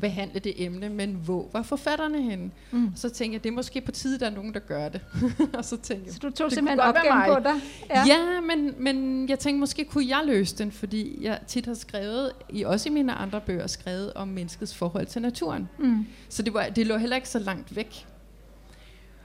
behandle 0.01 0.40
det 0.40 0.64
emne, 0.64 0.88
men 0.88 1.12
hvor 1.12 1.49
var 1.53 1.62
forfatterne 1.62 2.22
henne? 2.22 2.51
Mm. 2.70 2.92
Så 2.96 3.09
tænkte 3.09 3.35
jeg, 3.35 3.44
det 3.44 3.51
er 3.51 3.55
måske 3.55 3.81
på 3.81 3.90
tide, 3.90 4.20
der 4.20 4.27
er 4.27 4.31
nogen, 4.31 4.55
der 4.55 4.61
gør 4.61 4.88
det. 4.88 5.01
og 5.59 5.64
så 5.64 5.77
tænkte 5.77 6.07
jeg, 6.07 6.14
Så 6.14 6.18
du 6.22 6.31
tog 6.31 6.53
simpelthen 6.53 6.81
opgaven 6.81 7.35
på 7.35 7.40
dig? 7.49 7.55
Ja, 7.90 8.05
ja 8.07 8.40
men, 8.40 8.75
men 8.79 9.29
jeg 9.29 9.38
tænkte, 9.38 9.61
måske 9.61 9.85
kunne 9.85 10.09
jeg 10.09 10.22
løse 10.27 10.59
den, 10.59 10.72
fordi 10.72 11.18
jeg 11.25 11.40
tit 11.46 11.66
har 11.66 11.75
skrevet, 11.75 12.33
i, 12.49 12.62
også 12.62 12.88
i 12.88 12.92
mine 12.92 13.12
andre 13.12 13.40
bøger, 13.40 13.66
skrevet 13.66 14.12
om 14.12 14.29
menneskets 14.29 14.75
forhold 14.75 15.07
til 15.07 15.22
naturen. 15.22 15.68
Mm. 15.79 16.07
Så 16.29 16.42
det, 16.42 16.55
var, 16.55 16.68
det 16.68 16.87
lå 16.87 16.96
heller 16.96 17.16
ikke 17.16 17.29
så 17.29 17.38
langt 17.38 17.77
væk. 17.77 18.07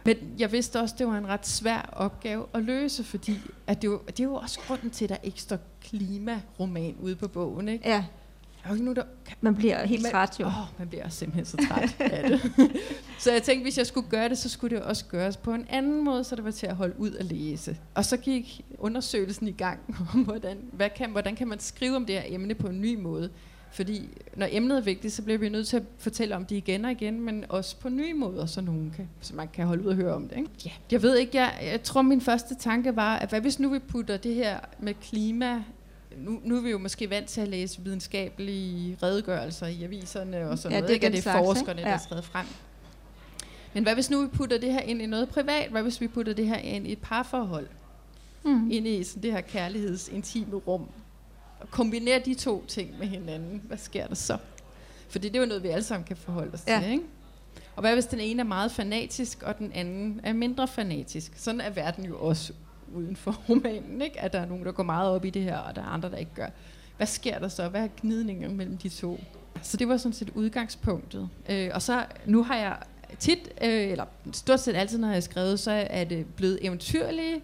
Men 0.06 0.18
jeg 0.40 0.52
vidste 0.52 0.80
også, 0.80 0.96
det 0.98 1.08
var 1.08 1.18
en 1.18 1.28
ret 1.28 1.48
svær 1.48 1.90
opgave 1.94 2.46
at 2.54 2.64
løse, 2.64 3.04
fordi 3.04 3.40
at 3.68 3.82
det, 3.82 3.88
jo, 3.88 4.02
det 4.08 4.20
jo 4.24 4.34
også 4.34 4.60
grunden 4.68 4.90
til, 4.90 5.06
at 5.06 5.10
der 5.10 5.18
ikke 5.24 5.42
står 5.42 5.58
klimaroman 5.84 6.96
ude 7.02 7.16
på 7.16 7.28
bogen. 7.28 7.68
Ikke? 7.68 7.90
Ja, 7.90 8.06
Der 8.64 8.68
er 8.68 8.70
jo 8.70 8.74
ikke 8.76 8.86
nogen, 8.86 8.96
der 8.96 9.04
kan 9.26 9.38
man 9.42 9.56
bliver 9.56 9.86
helt 9.86 10.02
Men- 10.04 10.12
træt 10.12 10.40
jo. 10.40 10.46
Åh, 10.46 10.54
man 10.80 10.88
bliver 10.88 11.10
simpelthen 11.10 11.46
så 11.46 11.58
træt 11.70 11.96
af 12.00 12.30
det. 12.30 12.42
så 13.24 13.32
jeg 13.32 13.44
tænkte, 13.44 13.64
hvis 13.64 13.78
jeg 13.78 13.88
skulle 13.88 14.10
gøre 14.10 14.30
det, 14.30 14.38
så 14.38 14.50
skulle 14.50 14.76
det 14.76 14.84
også 14.86 15.06
gøres 15.06 15.38
på 15.38 15.54
en 15.54 15.66
anden 15.70 16.04
måde, 16.06 16.24
så 16.24 16.36
det 16.36 16.44
var 16.44 16.52
til 16.52 16.68
at 16.68 16.76
holde 16.76 17.00
ud 17.00 17.12
at 17.12 17.26
læse. 17.26 17.78
Og 17.96 18.06
så 18.06 18.18
gik 18.18 18.62
undersøgelsen 18.78 19.48
i 19.48 19.52
gang 19.52 19.80
om, 20.14 20.20
hvordan, 20.22 20.58
hvad 20.72 20.90
kan, 20.96 21.12
hvordan 21.12 21.36
kan 21.36 21.48
man 21.48 21.60
skrive 21.60 21.96
om 21.96 22.06
det 22.06 22.16
her 22.16 22.24
emne 22.26 22.54
på 22.56 22.68
en 22.68 22.82
ny 22.82 22.96
måde. 23.00 23.30
Fordi 23.74 24.10
når 24.36 24.48
emnet 24.52 24.78
er 24.78 24.82
vigtigt, 24.82 25.14
så 25.14 25.22
bliver 25.22 25.38
vi 25.40 25.50
nødt 25.50 25.68
til 25.68 25.78
at 25.78 25.84
fortælle 25.98 26.36
om 26.36 26.46
det 26.46 26.56
igen 26.56 26.86
og 26.86 26.92
igen, 26.92 27.22
men 27.22 27.46
også 27.50 27.76
på 27.80 27.90
nye 27.90 28.14
måder, 28.14 28.46
så, 28.46 28.62
nogen 28.62 28.94
kan, 28.96 29.10
så 29.22 29.36
man 29.36 29.48
kan 29.54 29.66
holde 29.68 29.84
ud 29.84 29.88
og 29.90 29.96
høre 29.96 30.14
om 30.14 30.28
det. 30.28 30.38
Ikke? 30.38 30.50
Ja. 30.66 30.72
Jeg 30.92 31.02
ved 31.02 31.18
ikke, 31.18 31.38
jeg, 31.38 31.54
jeg 31.64 31.84
tror 31.84 32.02
min 32.02 32.22
første 32.22 32.56
tanke 32.56 32.96
var, 32.96 33.16
at 33.16 33.30
hvad 33.30 33.42
hvis 33.42 33.60
nu 33.60 33.70
vi 33.70 33.80
putter 33.80 34.18
det 34.18 34.36
her 34.36 34.60
med 34.80 34.94
klima 34.94 35.64
nu, 36.18 36.40
nu 36.44 36.58
er 36.58 36.62
vi 36.62 36.70
jo 36.70 36.78
måske 36.78 37.10
vant 37.10 37.28
til 37.28 37.42
at 37.42 37.48
læse 37.48 37.82
videnskabelige 37.82 38.98
redegørelser 39.04 39.68
i 39.68 39.84
aviserne 39.84 40.50
og 40.50 40.58
sådan 40.58 40.72
Ja, 40.76 40.80
noget. 40.80 40.88
det 40.88 41.04
er 41.04 41.08
ikke? 41.08 41.18
Det 41.18 41.18
er 41.18 41.32
slags, 41.32 41.46
forskerne, 41.46 41.80
ikke? 41.82 41.90
der 41.90 41.96
er 41.96 42.00
skrevet 42.00 42.24
frem. 42.26 42.46
Men 43.74 43.84
hvad 43.84 43.94
hvis 43.94 44.10
nu 44.10 44.22
vi 44.22 44.28
putter 44.28 44.58
det 44.58 44.74
her 44.74 44.80
ind 44.82 45.02
i 45.02 45.06
noget 45.06 45.30
privat? 45.30 45.70
Hvad 45.70 45.84
hvis 45.84 46.02
vi 46.02 46.08
putter 46.08 46.34
det 46.34 46.48
her 46.48 46.58
ind 46.58 46.88
i 46.88 46.92
et 46.92 47.00
parforhold? 47.02 47.68
Mm. 48.46 48.72
Ind 48.72 48.88
i 48.88 49.04
sådan 49.04 49.24
det 49.24 49.32
her 49.32 49.42
kærlighedsintime 49.42 50.56
rum? 50.56 50.88
Og 51.60 51.72
kombinerer 51.72 52.20
de 52.20 52.34
to 52.34 52.66
ting 52.68 53.00
med 53.00 53.08
hinanden. 53.08 53.62
Hvad 53.68 53.78
sker 53.78 54.08
der 54.08 54.16
så? 54.16 54.38
Fordi 55.10 55.28
det 55.30 55.36
er 55.36 55.40
jo 55.40 55.46
noget, 55.48 55.64
vi 55.64 55.68
alle 55.68 55.84
sammen 55.84 56.08
kan 56.08 56.18
forholde 56.18 56.52
os 56.54 56.64
Ja. 56.68 56.80
til. 56.84 56.92
Ikke? 56.92 57.04
Og 57.76 57.82
hvad 57.82 57.94
hvis 57.94 58.06
den 58.06 58.20
ene 58.20 58.40
er 58.40 58.44
meget 58.46 58.72
fanatisk, 58.72 59.44
og 59.44 59.58
den 59.60 59.72
anden 59.72 60.22
er 60.24 60.34
mindre 60.34 60.68
fanatisk? 60.68 61.32
Sådan 61.36 61.62
er 61.62 61.70
verden 61.70 62.06
jo 62.06 62.20
også 62.20 62.54
uden 62.96 63.16
for 63.16 63.32
romanen, 63.50 64.02
ikke? 64.02 64.22
At 64.22 64.34
der 64.34 64.40
er 64.40 64.46
nogen, 64.46 64.66
der 64.66 64.72
går 64.72 64.84
meget 64.84 65.10
op 65.10 65.26
i 65.26 65.30
det 65.30 65.44
her, 65.44 65.58
og 65.58 65.76
der 65.76 65.82
er 65.82 65.86
andre, 65.86 66.10
der 66.10 66.18
ikke 66.18 66.32
gør. 66.36 66.48
Hvad 66.98 67.08
sker 67.08 67.40
der 67.40 67.48
så? 67.48 67.68
Hvad 67.68 67.84
er 67.84 67.88
gnidningen 68.02 68.58
mellem 68.58 68.78
de 68.78 68.90
to? 68.90 69.20
Så 69.62 69.78
det 69.78 69.88
var 69.88 69.98
sådan 69.98 70.14
set 70.14 70.30
udgangspunktet. 70.30 71.30
Øh, 71.50 71.70
og 71.74 71.82
så, 71.82 72.06
nu 72.26 72.44
har 72.44 72.56
jeg 72.56 72.78
tit, 73.20 73.40
øh, 73.64 73.92
eller 73.92 74.06
stort 74.34 74.60
set 74.60 74.76
altid, 74.76 74.98
når 74.98 75.08
jeg 75.08 75.16
har 75.16 75.22
skrevet, 75.22 75.60
så 75.60 75.72
er 75.90 76.04
det 76.04 76.26
blevet 76.26 76.60
eventyrlige 76.62 77.42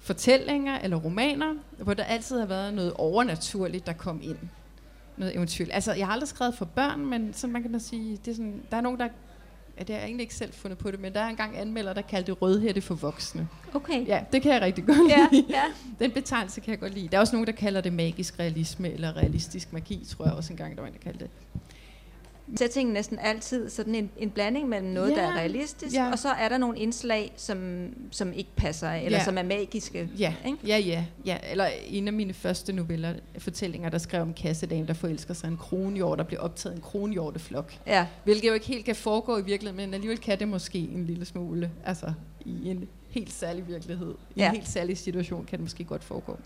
fortællinger 0.00 0.78
eller 0.78 0.96
romaner, 0.96 1.54
hvor 1.78 1.94
der 1.94 2.04
altid 2.04 2.38
har 2.38 2.46
været 2.46 2.74
noget 2.74 2.92
overnaturligt, 2.92 3.86
der 3.86 3.92
kom 3.92 4.20
ind. 4.22 4.38
Noget 5.16 5.36
eventyrligt. 5.36 5.74
Altså, 5.74 5.92
jeg 5.92 6.06
har 6.06 6.12
aldrig 6.12 6.28
skrevet 6.28 6.54
for 6.54 6.64
børn, 6.64 7.06
men 7.06 7.32
så 7.32 7.46
man 7.46 7.62
kan 7.62 7.72
da 7.72 7.78
sige, 7.78 8.18
det 8.24 8.30
er 8.30 8.34
sådan, 8.34 8.62
der 8.70 8.76
er 8.76 8.80
nogen, 8.80 8.98
der 8.98 9.08
har 9.78 9.84
jeg 9.88 10.04
egentlig 10.04 10.22
ikke 10.22 10.34
selv 10.34 10.52
fundet 10.52 10.78
på 10.78 10.90
det, 10.90 11.00
men 11.00 11.12
der 11.12 11.20
er 11.20 11.28
engang 11.28 11.56
anmelder, 11.58 11.92
der 11.92 12.02
kaldte 12.02 12.32
det 12.32 12.42
rødhætte 12.42 12.80
for 12.80 12.94
voksne. 12.94 13.48
Okay. 13.74 14.06
Ja, 14.06 14.20
det 14.32 14.42
kan 14.42 14.52
jeg 14.52 14.60
rigtig 14.62 14.86
godt 14.86 14.98
Ja, 15.10 15.26
lide. 15.32 15.44
ja. 15.48 15.62
Den 16.04 16.10
betegnelse 16.10 16.60
kan 16.60 16.70
jeg 16.70 16.80
godt 16.80 16.94
lide. 16.94 17.08
Der 17.08 17.16
er 17.16 17.20
også 17.20 17.36
nogen, 17.36 17.46
der 17.46 17.52
kalder 17.52 17.80
det 17.80 17.92
magisk 17.92 18.38
realisme, 18.38 18.92
eller 18.92 19.16
realistisk 19.16 19.72
magi, 19.72 20.06
tror 20.10 20.24
jeg 20.24 20.34
også 20.34 20.52
engang, 20.52 20.74
der 20.76 20.80
var 20.80 20.88
en, 20.88 20.94
der 20.94 21.00
kaldte 21.00 21.20
det. 21.24 21.30
Settingen 22.56 22.92
næsten 22.92 23.18
altid 23.18 23.70
sådan 23.70 23.94
en, 23.94 24.10
en 24.18 24.30
blanding 24.30 24.68
mellem 24.68 24.90
noget, 24.90 25.10
Ja. 25.10 25.16
der 25.16 25.22
er 25.22 25.32
realistisk, 25.36 25.94
Ja. 25.96 26.10
og 26.10 26.18
så 26.18 26.28
er 26.28 26.48
der 26.48 26.58
nogle 26.58 26.78
indslag, 26.78 27.32
som, 27.36 27.86
som 28.10 28.32
ikke 28.32 28.50
passer, 28.56 28.90
eller 28.90 29.18
Ja. 29.18 29.24
som 29.24 29.38
er 29.38 29.42
magiske. 29.42 30.08
Ja, 30.18 30.34
Ikke? 30.46 30.58
ja, 30.66 30.78
ja, 30.78 31.04
ja. 31.26 31.38
Eller 31.50 31.66
en 31.86 32.06
af 32.06 32.12
mine 32.12 32.32
første 32.34 32.72
noveller, 32.72 33.14
fortællinger, 33.38 33.88
der 33.88 33.98
skrev 33.98 34.22
om 34.22 34.34
kassedamen, 34.34 34.86
der 34.88 34.94
forelsker 34.94 35.34
sig 35.34 35.48
en 35.48 35.56
kronhjort, 35.56 36.18
der 36.18 36.24
bliver 36.24 36.40
optaget 36.40 36.76
en 36.76 36.82
kronhjorteflok. 36.82 37.74
Ja, 37.86 38.06
Hvilket 38.24 38.48
jo 38.48 38.52
ikke 38.54 38.66
helt 38.66 38.84
kan 38.84 38.96
foregå 38.96 39.38
i 39.38 39.44
virkeligheden, 39.44 39.76
men 39.76 39.94
alligevel 39.94 40.18
kan 40.18 40.38
det 40.38 40.48
måske 40.48 40.78
en 40.78 41.04
lille 41.06 41.24
smule. 41.24 41.70
Altså 41.84 42.12
i 42.44 42.68
en 42.68 42.88
helt 43.10 43.32
særlig 43.32 43.68
virkelighed. 43.68 44.14
I 44.36 44.40
Ja. 44.40 44.46
en 44.48 44.52
helt 44.54 44.68
særlig 44.68 44.98
situation 44.98 45.44
kan 45.44 45.58
det 45.58 45.64
måske 45.64 45.84
godt 45.84 46.04
foregå. 46.04 46.38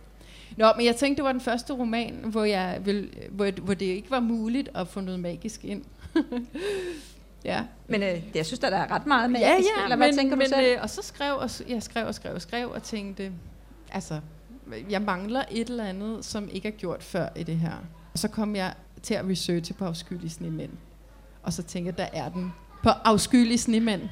Nå, 0.57 0.73
men 0.77 0.87
jeg 0.87 0.97
tænkte, 0.97 1.17
det 1.17 1.25
var 1.25 1.33
den 1.33 1.41
første 1.41 1.73
roman, 1.73 2.15
hvor, 2.25 2.45
jeg 2.45 2.81
vil, 2.85 3.11
hvor, 3.31 3.51
hvor 3.61 3.75
det 3.75 3.87
ikke 3.87 4.11
var 4.11 4.21
muligt 4.21 4.69
at 4.75 4.89
få 4.89 5.01
noget 5.01 5.21
magisk 5.21 5.65
ind. 5.65 5.85
ja. 7.45 7.65
men 7.87 8.03
øh, 8.03 8.23
jeg 8.35 8.47
synes, 8.47 8.61
der 8.61 8.69
er 8.69 8.91
ret 8.91 9.07
meget 9.07 9.31
magisk. 9.31 9.49
Ja, 9.49 9.81
ja, 9.81 9.85
eller 9.85 9.97
hvad 9.97 10.09
men, 10.09 10.17
tænker 10.17 10.35
du 10.35 10.39
men, 10.39 10.49
selv? 10.49 10.67
Øh, 10.67 10.83
og 10.83 10.91
så 10.91 11.03
skrev 11.03 11.35
og 11.35 11.51
jeg 11.69 11.83
skrev 11.83 12.07
og 12.07 12.15
skrev 12.15 12.35
og 12.35 12.43
skrev 12.43 12.71
og 12.71 12.83
tænkte, 12.83 13.33
altså, 13.93 14.21
jeg 14.91 15.03
mangler 15.03 15.45
et 15.51 15.71
eller 15.71 15.85
andet, 15.85 16.25
som 16.25 16.49
ikke 16.53 16.69
er 16.69 16.73
gjort 16.73 17.03
før 17.03 17.29
i 17.37 17.43
det 17.43 17.57
her. 17.57 17.75
Og 18.13 18.19
så 18.19 18.29
kom 18.29 18.57
jeg 18.57 18.75
til 19.03 19.15
at 19.15 19.25
researche 19.29 19.75
på 19.75 19.85
afskyelige 19.85 20.31
snemænd. 20.31 20.71
Og 21.43 21.53
så 21.53 21.63
tænkte 21.63 21.89
jeg, 21.89 21.99
der 21.99 22.21
er 22.21 22.29
den. 22.29 22.53
På 22.83 22.89
afskyelige 22.89 23.59
snemænd. 23.59 24.03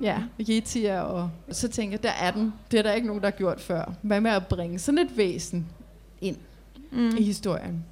Ja, 0.00 0.18
yetier 0.40 1.00
og... 1.00 1.30
Så 1.50 1.68
tænkte 1.68 1.92
jeg, 1.92 2.02
der 2.02 2.26
er 2.26 2.30
den. 2.30 2.52
Det 2.70 2.78
er 2.78 2.82
der 2.82 2.92
ikke 2.92 3.06
nogen, 3.06 3.22
der 3.22 3.26
har 3.26 3.36
gjort 3.36 3.60
før. 3.60 3.92
Hvad 4.02 4.20
med 4.20 4.30
at 4.30 4.46
bringe 4.46 4.78
sådan 4.78 4.98
et 4.98 5.16
væsen 5.16 5.66
ind 6.20 6.36
Mm. 6.92 7.16
i 7.18 7.22
historien? 7.22 7.84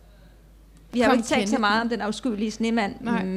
Vi 0.93 1.01
har 1.01 1.07
jo 1.07 1.11
Kom, 1.11 1.19
ikke 1.19 1.29
talt 1.29 1.49
så 1.49 1.59
meget 1.59 1.83
om 1.83 1.89
den 1.89 2.01
afskyelige 2.01 2.51
snemand, 2.51 2.95
Nej. 3.01 3.25
mm, 3.25 3.31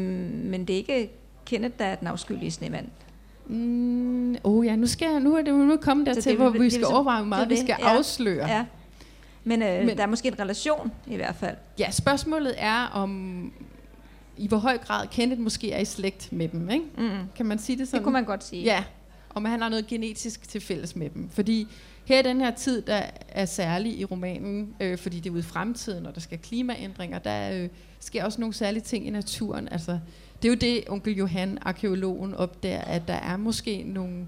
men 0.45 0.65
det 0.65 0.73
er 0.73 0.77
ikke 0.77 1.09
Kenneth, 1.45 1.73
der 1.79 1.85
er 1.85 1.95
den 1.95 2.07
afskyelige 2.07 2.51
snemand. 2.51 2.87
Mm, 3.47 4.35
oh 4.43 4.65
ja, 4.65 4.75
nu 4.75 4.87
skal 4.87 5.09
jeg, 5.11 5.19
nu 5.19 5.35
er 5.35 5.41
det 5.41 5.53
nu 5.53 5.77
kommet 5.81 6.05
dertil, 6.07 6.23
det- 6.31 6.35
hvor 6.39 6.49
vi 6.49 6.59
det- 6.63 6.71
skal 6.71 6.83
det- 6.85 6.93
overveje, 6.93 7.17
hvor 7.21 7.29
meget 7.29 7.49
det 7.49 7.57
vi 7.57 7.61
skal 7.61 7.75
ja. 7.79 7.97
afsløre. 7.97 8.47
Ja. 8.49 8.65
Men, 9.43 9.61
øh, 9.63 9.85
men 9.85 9.97
der 9.97 10.03
er 10.03 10.07
måske 10.07 10.27
en 10.27 10.39
relation 10.39 10.91
i 11.07 11.15
hvert 11.15 11.35
fald. 11.35 11.55
Ja, 11.79 11.91
spørgsmålet 11.91 12.53
er 12.57 12.85
om 12.93 13.51
i 14.39 14.47
hvor 14.47 14.57
høj 14.57 14.77
grad 14.77 15.07
Kenneth 15.07 15.41
måske 15.41 15.71
er 15.71 15.79
i 15.79 15.85
slægt 15.85 16.31
med 16.31 16.47
dem, 16.47 16.69
ikke? 16.69 16.85
Mm. 16.97 17.09
Kan 17.35 17.45
man 17.45 17.59
sige 17.59 17.77
det 17.77 17.87
sådan? 17.87 17.97
Det 17.97 18.03
kunne 18.03 18.13
man 18.13 18.25
godt 18.25 18.43
sige. 18.43 18.63
Ja, 18.63 18.83
om 19.29 19.45
han 19.45 19.61
har 19.61 19.69
noget 19.69 19.87
genetisk 19.87 20.49
til 20.49 20.61
fælles 20.61 20.95
med 20.95 21.09
dem. 21.09 21.29
Fordi 21.29 21.67
her 22.05 22.19
i 22.19 22.23
den 22.23 22.41
her 22.41 22.51
tid, 22.51 22.81
der 22.81 23.01
er 23.29 23.45
særlig 23.45 23.99
i 23.99 24.05
romanen, 24.05 24.75
øh, 24.79 24.97
fordi 24.97 25.19
det 25.19 25.29
er 25.29 25.33
ude 25.33 25.39
i 25.39 25.43
fremtiden, 25.43 26.05
og 26.05 26.15
der 26.15 26.21
skal 26.21 26.37
klimaændringer, 26.37 27.19
der 27.19 27.63
øh, 27.63 27.69
sker 27.99 28.25
også 28.25 28.41
nogle 28.41 28.53
særlige 28.53 28.83
ting 28.83 29.07
i 29.07 29.09
naturen. 29.09 29.67
Altså, 29.71 29.99
det 30.41 30.47
er 30.47 30.51
jo 30.51 30.57
det, 30.61 30.83
onkel 30.87 31.15
Johan, 31.15 31.57
arkeologen, 31.61 32.33
opdager, 32.33 32.81
at 32.81 33.07
der 33.07 33.13
er 33.13 33.37
måske 33.37 33.83
nogle... 33.83 34.27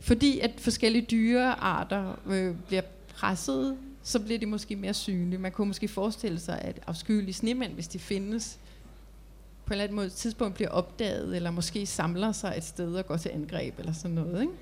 Fordi 0.00 0.38
at 0.38 0.50
forskellige 0.58 1.06
dyrearter 1.10 2.18
øh, 2.26 2.54
bliver 2.66 2.82
presset, 3.14 3.76
så 4.02 4.20
bliver 4.20 4.38
de 4.38 4.46
måske 4.46 4.76
mere 4.76 4.94
synlige. 4.94 5.38
Man 5.38 5.52
kunne 5.52 5.66
måske 5.66 5.88
forestille 5.88 6.38
sig, 6.38 6.58
at 6.60 6.80
afskyelige 6.86 7.34
snemænd, 7.34 7.72
hvis 7.72 7.88
de 7.88 7.98
findes, 7.98 8.58
på 9.70 9.74
en 9.74 9.80
eller 9.80 9.84
anden 9.84 9.96
måde 9.96 10.10
tidspunkt 10.10 10.54
bliver 10.54 10.70
opdaget, 10.70 11.36
eller 11.36 11.50
måske 11.50 11.86
samler 11.86 12.32
sig 12.32 12.54
et 12.56 12.64
sted 12.64 12.94
og 12.94 13.06
går 13.06 13.16
til 13.16 13.28
angreb, 13.28 13.78
eller 13.78 13.92
sådan 13.92 14.10
noget. 14.10 14.40
Ikke? 14.40 14.52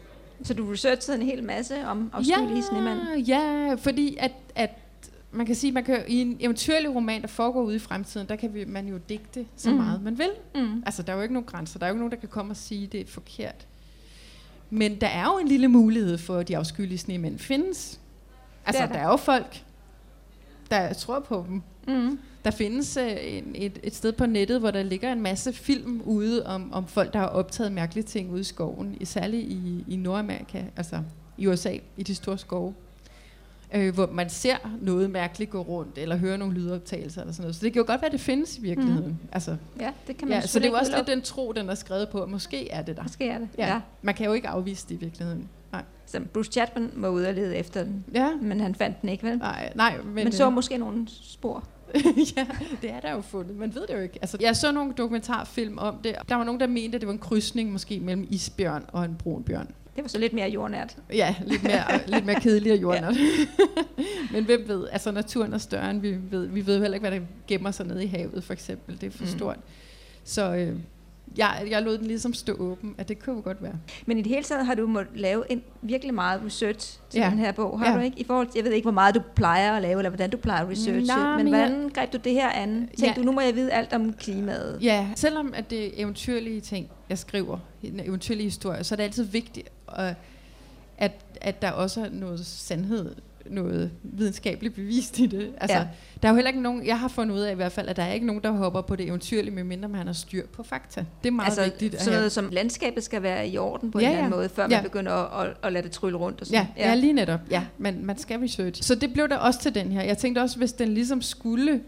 Så 0.43 0.55
du 0.55 0.71
researchede 0.71 1.17
en 1.17 1.27
hel 1.27 1.45
masse 1.45 1.87
om 1.87 2.11
afskyelige 2.13 2.55
ja, 2.55 2.61
snemand. 2.61 3.19
Ja, 3.19 3.75
fordi 3.75 4.17
at, 4.21 4.33
at 4.55 4.71
man 5.33 5.47
kan 5.47 5.55
sige, 5.55 5.73
man 5.73 5.85
kan, 5.85 6.05
i 6.09 6.21
en 6.21 6.37
eventyrlig 6.41 6.95
roman, 6.95 7.23
der 7.23 7.29
foregår 7.29 7.63
ude 7.63 7.77
i 7.77 7.79
fremtiden, 7.79 8.29
der 8.29 8.37
kan 8.37 8.55
vi, 8.55 8.65
man 8.65 8.89
jo 8.89 8.99
digte 9.09 9.47
så 9.57 9.71
mm. 9.71 9.77
meget 9.77 10.03
man 10.03 10.19
vil. 10.19 10.31
Mm. 10.55 10.83
Altså, 10.87 11.03
der 11.03 11.13
er 11.13 11.17
jo 11.17 11.23
ikke 11.23 11.35
nogen 11.35 11.47
grænser. 11.47 11.79
Der 11.79 11.87
er 11.87 11.91
jo 11.91 11.95
ikke 11.95 12.01
nogen, 12.01 12.13
der 12.13 12.19
kan 12.19 12.29
komme 12.29 12.53
og 12.53 12.57
sige, 12.57 12.87
det 12.87 13.01
er 13.01 13.07
forkert. 13.07 13.67
Men 14.71 15.01
der 15.01 15.07
er 15.09 15.25
jo 15.25 15.39
en 15.39 15.49
lille 15.49 15.69
mulighed 15.69 16.19
for, 16.19 16.37
at 16.37 16.49
de 16.49 16.57
afskyelige 16.57 16.99
snemænd 16.99 17.39
findes. 17.39 18.01
Altså, 18.67 18.83
er 18.83 18.87
der. 18.87 18.93
der. 18.93 19.01
der 19.01 19.07
er 19.07 19.11
jo 19.11 19.17
folk, 19.17 19.65
der 20.71 20.93
tror 20.93 21.21
på 21.21 21.45
dem. 21.49 21.63
Mm. 21.89 22.19
Der 22.45 22.51
findes 22.51 22.97
øh, 22.97 23.13
en, 23.21 23.45
et, 23.55 23.79
et 23.83 23.95
sted 23.95 24.13
på 24.13 24.27
nettet, 24.27 24.61
hvor 24.61 24.71
der 24.71 24.83
ligger 24.83 25.13
en 25.13 25.21
masse 25.23 25.53
film 25.53 26.01
ude 26.05 26.47
om, 26.47 26.73
om 26.73 26.87
folk, 26.87 27.13
der 27.13 27.19
har 27.19 27.27
optaget 27.27 27.73
mærkelige 27.73 28.05
ting 28.05 28.31
ude 28.33 28.41
i 28.41 28.45
skoven, 28.45 28.97
i- 29.01 29.05
særligt 29.05 29.43
i, 29.49 29.85
i 29.89 29.97
Nordamerika, 29.97 30.63
altså 30.77 30.99
i 31.39 31.47
USA, 31.47 31.77
i 31.97 32.03
de 32.03 32.15
store 32.15 32.39
skove. 32.39 32.75
Øh, 33.75 33.95
hvor 33.95 34.07
man 34.13 34.31
ser 34.31 34.57
noget 34.81 35.11
mærkeligt 35.11 35.51
gå 35.51 35.61
rundt, 35.63 35.99
eller 35.99 36.17
hører 36.17 36.37
nogle 36.37 36.55
lydoptagelser 36.55 37.21
eller 37.21 37.33
sådan 37.33 37.43
noget. 37.43 37.57
Så 37.57 37.65
det 37.65 37.73
kan 37.73 37.81
jo 37.83 37.87
godt 37.87 38.01
være, 38.01 38.07
at 38.07 38.13
det 38.13 38.21
findes 38.21 38.59
i 38.59 38.61
virkeligheden. 38.61 39.09
Mm. 39.09 39.17
Altså, 39.33 39.57
Ja, 39.81 39.91
det 40.07 40.17
kan 40.17 40.29
man 40.29 40.41
ja, 40.41 40.47
så 40.47 40.59
det 40.59 40.67
er 40.67 40.71
jo 40.71 40.77
også 40.77 40.97
lidt 40.97 41.07
den 41.07 41.23
tro, 41.23 41.53
den 41.53 41.69
er 41.69 41.75
skrevet 41.75 42.09
på, 42.09 42.23
at 42.23 42.29
måske 42.29 42.71
er 42.71 42.83
det 42.83 42.97
der. 42.97 43.03
Måske 43.03 43.29
er 43.29 43.39
det. 43.39 43.49
Ja. 43.59 43.67
ja. 43.67 43.81
Man 44.03 44.15
kan 44.15 44.27
jo 44.27 44.33
ikke 44.33 44.49
afvise 44.49 44.87
det 44.89 44.95
i 44.95 44.99
virkeligheden. 44.99 45.49
Nej, 45.73 45.83
Så 46.07 46.21
Bruce 46.33 46.53
Chapman 46.53 46.91
var 46.97 47.09
ude 47.09 47.29
og 47.29 47.35
lede 47.35 47.57
efter 47.57 47.85
den, 47.85 48.05
ja. 48.15 48.35
men 48.43 48.61
han 48.61 48.75
fandt 48.75 49.01
den 49.03 49.09
ikke, 49.09 49.25
vel? 49.27 49.39
nej, 49.39 49.73
nej 49.75 49.97
men, 50.05 50.15
Men, 50.15 50.33
så 50.33 50.51
måske 50.51 50.79
nogle 50.79 51.07
spor. 51.23 51.65
ja, 52.37 52.47
det 52.83 52.91
er 52.91 53.01
der 53.01 53.13
jo 53.13 53.21
fundet. 53.21 53.57
Man 53.57 53.75
ved 53.75 53.83
det 53.87 53.95
jo 53.95 53.99
ikke. 54.01 54.19
Altså, 54.23 54.37
jeg 54.41 54.57
så 54.57 54.73
nogle 54.73 54.93
dokumentarfilm 54.93 55.79
om 55.79 55.97
det. 56.05 56.15
Der 56.29 56.35
var 56.35 56.45
nogen, 56.45 56.61
der 56.61 56.67
mente, 56.67 56.95
at 56.95 57.01
det 57.01 57.07
var 57.07 57.13
en 57.13 57.19
krydsning 57.19 57.73
måske 57.73 58.01
mellem 58.01 58.27
isbjørn 58.31 58.85
og 58.93 59.05
en 59.05 59.15
brun 59.15 59.43
bjørn. 59.43 59.67
Det 59.97 60.05
var 60.05 60.09
så 60.09 60.19
lidt 60.19 60.33
mere 60.33 60.49
jordnært. 60.49 60.97
Ja, 61.13 61.35
lidt 61.47 61.63
mere, 61.63 61.83
lidt 62.07 62.27
mere 62.27 62.41
kedelig 62.41 62.73
og 62.73 62.79
jordnært. 62.87 63.15
Men 64.33 64.45
hvem 64.45 64.65
ved? 64.69 64.89
Altså, 64.93 65.11
naturen 65.11 65.53
er 65.55 65.59
større, 65.59 65.91
end 65.91 66.01
vi 66.01 66.17
ved. 66.31 66.47
Vi 66.47 66.67
ved 66.67 66.81
heller 66.81 66.95
ikke, 66.95 67.09
hvad 67.09 67.21
der 67.21 67.27
gemmer 67.47 67.71
sig 67.71 67.87
nede 67.87 68.05
i 68.05 68.07
havet, 68.07 68.45
for 68.45 68.53
eksempel. 68.53 69.01
Det 69.01 69.07
er 69.07 69.11
for 69.11 69.25
Mm. 69.25 69.31
stort. 69.31 69.57
Så 70.25 70.55
øh, 70.55 70.77
jeg, 71.37 71.67
jeg 71.71 71.83
lod 71.83 71.99
den 71.99 72.07
ligesom 72.07 72.35
stå 72.35 72.53
åben, 72.53 72.95
at 72.99 73.09
det 73.09 73.19
kunne 73.25 73.43
godt 73.43 73.63
være. 73.63 73.75
Men 74.07 74.19
i 74.19 74.23
det 74.23 74.31
hele 74.31 74.43
taget 74.43 74.67
har 74.67 74.75
du 74.75 74.87
måttet 74.87 75.17
lave 75.21 75.53
en 75.53 75.63
virkelig 75.83 76.15
meget 76.15 76.43
research 76.47 76.99
til 77.11 77.21
Ja. 77.21 77.31
den 77.31 77.39
her 77.39 77.53
bog, 77.53 77.79
har 77.81 77.91
Ja. 77.91 77.97
du 77.99 78.01
ikke? 78.03 78.21
I 78.21 78.25
forhold 78.25 78.47
til, 78.47 78.53
jeg 78.59 78.65
ved 78.65 78.73
ikke, 78.73 78.85
hvor 78.85 78.93
meget 78.93 79.15
du 79.15 79.21
plejer 79.35 79.73
at 79.73 79.83
lave, 79.83 79.99
eller 79.99 80.11
hvordan 80.11 80.31
du 80.31 80.37
plejer 80.37 80.63
at 80.65 80.71
researche, 80.71 81.07
Nej, 81.07 81.37
men 81.37 81.37
men 81.37 81.55
hvordan 81.55 81.89
greb 81.89 82.13
du 82.13 82.19
det 82.25 82.33
her 82.33 82.49
an? 82.51 82.71
Tænkte 82.79 83.05
Ja. 83.07 83.13
du, 83.17 83.23
nu 83.23 83.33
må 83.33 83.41
jeg 83.41 83.55
vide 83.55 83.73
alt 83.73 83.93
om 83.93 84.13
klimaet? 84.13 84.79
Ja, 84.83 85.09
selvom 85.17 85.55
at 85.57 85.71
det 85.71 85.87
er 85.87 85.91
eventyrlige 86.03 86.61
ting, 86.61 86.89
jeg 87.09 87.19
skriver, 87.19 87.59
en 87.83 88.01
eventyrlig 88.05 88.45
historie, 88.45 88.85
så 88.85 88.95
er 88.95 88.97
det 88.97 89.03
altid 89.05 89.25
vigtigt, 89.25 89.69
øh, 90.01 90.13
at, 90.99 91.13
at 91.41 91.63
der 91.63 91.71
også 91.71 92.01
er 92.05 92.09
noget 92.13 92.47
sandhed, 92.47 93.15
noget 93.47 93.91
videnskabeligt 94.03 94.75
bevist 94.75 95.19
i 95.19 95.27
det. 95.27 95.53
Altså, 95.61 95.77
Ja. 95.77 95.83
ja. 95.83 95.89
Der 96.23 96.29
er 96.29 96.33
jo 96.33 96.35
heller 96.37 96.49
ikke 96.49 96.63
nogen, 96.63 96.87
jeg 96.87 97.01
har 97.01 97.09
fundet 97.09 97.35
ud 97.35 97.41
af 97.41 97.53
i 97.53 97.55
hvert 97.55 97.73
fald, 97.73 97.89
at 97.89 97.97
der 97.97 98.03
er 98.03 98.13
ikke 98.13 98.27
nogen, 98.27 98.43
der 98.43 98.51
hopper 98.51 98.81
på 98.81 98.97
det 98.97 99.07
eventyrlige, 99.07 99.55
medmindre 99.55 99.89
man 99.89 100.07
har 100.07 100.13
styr 100.15 100.47
på 100.47 100.63
fakta. 100.63 101.05
Det 101.23 101.29
er 101.29 101.33
meget 101.33 101.47
altså, 101.49 101.65
vigtigt 101.65 101.93
sådan 101.95 102.13
have. 102.13 102.17
noget 102.21 102.33
som 102.33 102.49
landskabet 102.53 103.05
skal 103.05 103.23
være 103.23 103.49
i 103.49 103.59
orden 103.59 103.91
på 103.91 103.99
Ja, 104.01 104.05
en 104.05 104.11
eller 104.11 104.19
anden 104.25 104.33
ja. 104.33 104.37
måde, 104.37 104.49
før 104.49 104.63
man 104.63 104.71
Ja. 104.71 104.83
begynder 104.83 105.13
at, 105.13 105.47
at, 105.49 105.57
at 105.63 105.73
lade 105.73 105.83
det 105.85 105.93
trylle 105.93 106.19
rundt. 106.19 106.41
Og 106.41 106.47
Ja, 106.51 106.59
sådan. 106.59 106.73
ja. 106.77 106.89
ja, 106.89 106.95
lige 106.95 107.13
netop. 107.13 107.41
Ja, 107.51 107.65
men 107.79 108.07
man 108.07 108.19
skal 108.19 108.39
research. 108.41 108.83
Så 108.83 108.95
det 108.95 109.13
blev 109.13 109.29
der 109.29 109.37
også 109.37 109.61
til 109.61 109.75
den 109.75 109.93
her. 109.93 110.03
Jeg 110.03 110.19
tænkte 110.19 110.41
også, 110.41 110.59
hvis 110.59 110.73
den 110.73 110.89
ligesom 110.95 111.23
skulle 111.23 111.81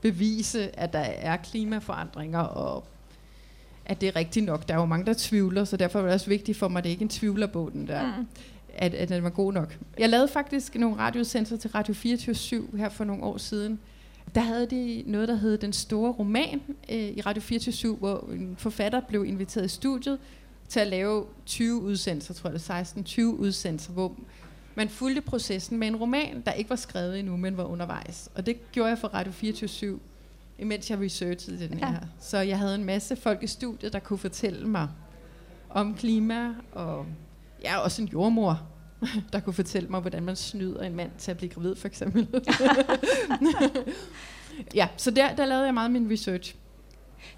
bevise, 0.00 0.80
at 0.80 0.92
der 0.92 0.98
er 0.98 1.36
klimaforandringer, 1.36 2.38
og 2.40 2.84
at 3.86 4.00
det 4.00 4.08
er 4.08 4.16
rigtigt 4.16 4.46
nok. 4.46 4.68
Der 4.68 4.74
er 4.74 4.78
jo 4.78 4.84
mange, 4.84 5.06
der 5.06 5.14
tvivler, 5.18 5.64
så 5.64 5.76
derfor 5.76 5.98
var 5.98 6.06
det 6.06 6.14
også 6.14 6.26
vigtigt 6.26 6.58
for 6.58 6.68
mig, 6.68 6.78
at 6.78 6.84
det 6.84 6.90
ikke 6.90 7.00
er 7.02 7.06
en 7.06 7.08
tvivlerbog, 7.08 7.72
den 7.72 7.86
der. 7.88 8.06
Mm. 8.06 8.26
At, 8.74 8.94
at 8.94 9.08
den 9.08 9.22
var 9.22 9.30
god 9.30 9.52
nok. 9.52 9.78
Jeg 9.98 10.08
lavede 10.08 10.28
faktisk 10.28 10.74
nogle 10.74 10.96
radioudsendelser 10.96 11.56
til 11.56 11.70
Radio 11.70 11.94
24 11.94 12.68
her 12.76 12.88
for 12.88 13.04
nogle 13.04 13.22
år 13.22 13.36
siden. 13.38 13.78
Der 14.34 14.40
havde 14.40 14.66
de 14.66 15.04
noget, 15.06 15.28
der 15.28 15.34
hed 15.34 15.58
Den 15.58 15.72
Store 15.72 16.12
Roman 16.12 16.60
øh, 16.90 16.96
i 16.98 17.20
Radio 17.20 17.42
24 17.42 17.96
hvor 17.96 18.28
en 18.32 18.54
forfatter 18.58 19.00
blev 19.08 19.24
inviteret 19.24 19.64
i 19.64 19.68
studiet 19.68 20.18
til 20.68 20.80
at 20.80 20.86
lave 20.86 21.24
20 21.46 21.82
udsendelser, 21.82 22.34
tror 22.34 22.50
jeg 22.50 22.58
det 22.60 22.70
er 22.70 22.84
16-20 23.18 23.22
udsendelser, 23.22 23.92
hvor 23.92 24.16
man 24.74 24.88
fulgte 24.88 25.20
processen 25.20 25.78
med 25.78 25.88
en 25.88 25.96
roman, 25.96 26.42
der 26.46 26.52
ikke 26.52 26.70
var 26.70 26.76
skrevet 26.76 27.18
endnu, 27.18 27.36
men 27.36 27.56
var 27.56 27.64
undervejs. 27.64 28.30
Og 28.34 28.46
det 28.46 28.72
gjorde 28.72 28.88
jeg 28.88 28.98
for 28.98 29.08
Radio 29.08 29.32
24 29.32 29.98
imens 30.58 30.90
jeg 30.90 31.00
researchede 31.00 31.68
den 31.68 31.78
Ja. 31.78 31.86
her. 31.90 31.98
Så 32.20 32.38
jeg 32.38 32.58
havde 32.58 32.74
en 32.74 32.84
masse 32.84 33.16
folk 33.16 33.42
i 33.42 33.46
studiet, 33.46 33.92
der 33.92 33.98
kunne 33.98 34.18
fortælle 34.18 34.68
mig 34.68 34.88
om 35.70 35.94
klima, 35.94 36.54
og 36.72 37.06
ja, 37.62 37.78
også 37.78 38.02
en 38.02 38.08
jordmor, 38.08 38.60
der 39.32 39.40
kunne 39.40 39.54
fortælle 39.54 39.88
mig, 39.88 40.00
hvordan 40.00 40.22
man 40.22 40.36
snyder 40.36 40.82
en 40.82 40.96
mand 40.96 41.10
til 41.18 41.30
at 41.30 41.36
blive 41.36 41.50
gravid, 41.50 41.76
for 41.76 41.88
eksempel. 41.88 42.28
ja, 44.74 44.88
så 44.96 45.10
der, 45.10 45.34
der 45.34 45.46
lavede 45.46 45.64
jeg 45.64 45.74
meget 45.74 45.90
min 45.90 46.12
research. 46.12 46.54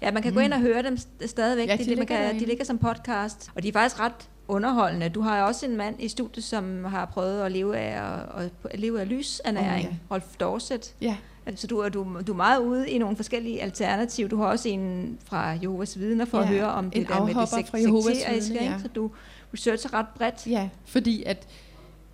Ja, 0.01 0.11
man 0.11 0.23
kan 0.23 0.33
gå 0.33 0.39
ind 0.39 0.53
og 0.53 0.59
høre 0.61 0.83
dem 0.83 0.93
st- 0.95 1.27
stadigvæk. 1.27 1.67
Ja, 1.67 1.73
de, 1.73 1.77
de 1.77 1.83
de, 1.83 1.89
man 1.89 1.97
ligger 1.97 2.17
kan, 2.31 2.39
de 2.39 2.45
ligger 2.45 2.65
som 2.65 2.77
podcast, 2.77 3.49
og 3.55 3.63
de 3.63 3.67
er 3.67 3.73
faktisk 3.73 3.99
ret 3.99 4.29
underholdende. 4.47 5.09
Du 5.09 5.21
har 5.21 5.41
også 5.43 5.65
en 5.65 5.77
mand 5.77 5.95
i 6.03 6.07
studiet, 6.07 6.43
som 6.43 6.83
har 6.85 7.05
prøvet 7.05 7.41
at 7.41 7.51
leve 7.51 7.77
af, 7.77 8.01
at, 8.37 8.49
at 8.71 8.79
leve 8.79 9.01
af 9.01 9.09
lysernæring, 9.09 9.87
oh, 9.87 9.93
ja. 9.93 9.97
Rolf 10.11 10.25
Dorset. 10.39 10.95
Ja, 11.01 11.17
Altså, 11.45 11.67
du, 11.67 11.79
er, 11.79 11.89
du, 11.89 12.07
du 12.27 12.31
er 12.31 12.35
meget 12.35 12.59
ude 12.59 12.89
i 12.89 12.97
nogle 12.97 13.15
forskellige 13.15 13.61
alternativer. 13.61 14.29
Du 14.29 14.37
har 14.37 14.45
også 14.45 14.69
en 14.69 15.17
fra 15.25 15.47
Jehovas 15.49 15.99
vidner 15.99 16.25
for 16.25 16.37
Ja, 16.37 16.43
at 16.43 16.49
høre 16.49 16.67
om 16.71 16.91
det 16.91 17.07
der 17.07 17.25
med 17.25 17.33
det 17.35 17.41
sek- 17.41 17.71
fra 17.71 17.77
Jehovas 17.77 18.17
vidner, 18.49 18.63
ja. 18.63 18.79
Så 18.81 18.87
du 18.87 19.11
researcher 19.53 19.93
ret 19.93 20.05
bredt. 20.15 20.47
ja, 20.47 20.69
fordi 20.85 21.23
at 21.23 21.47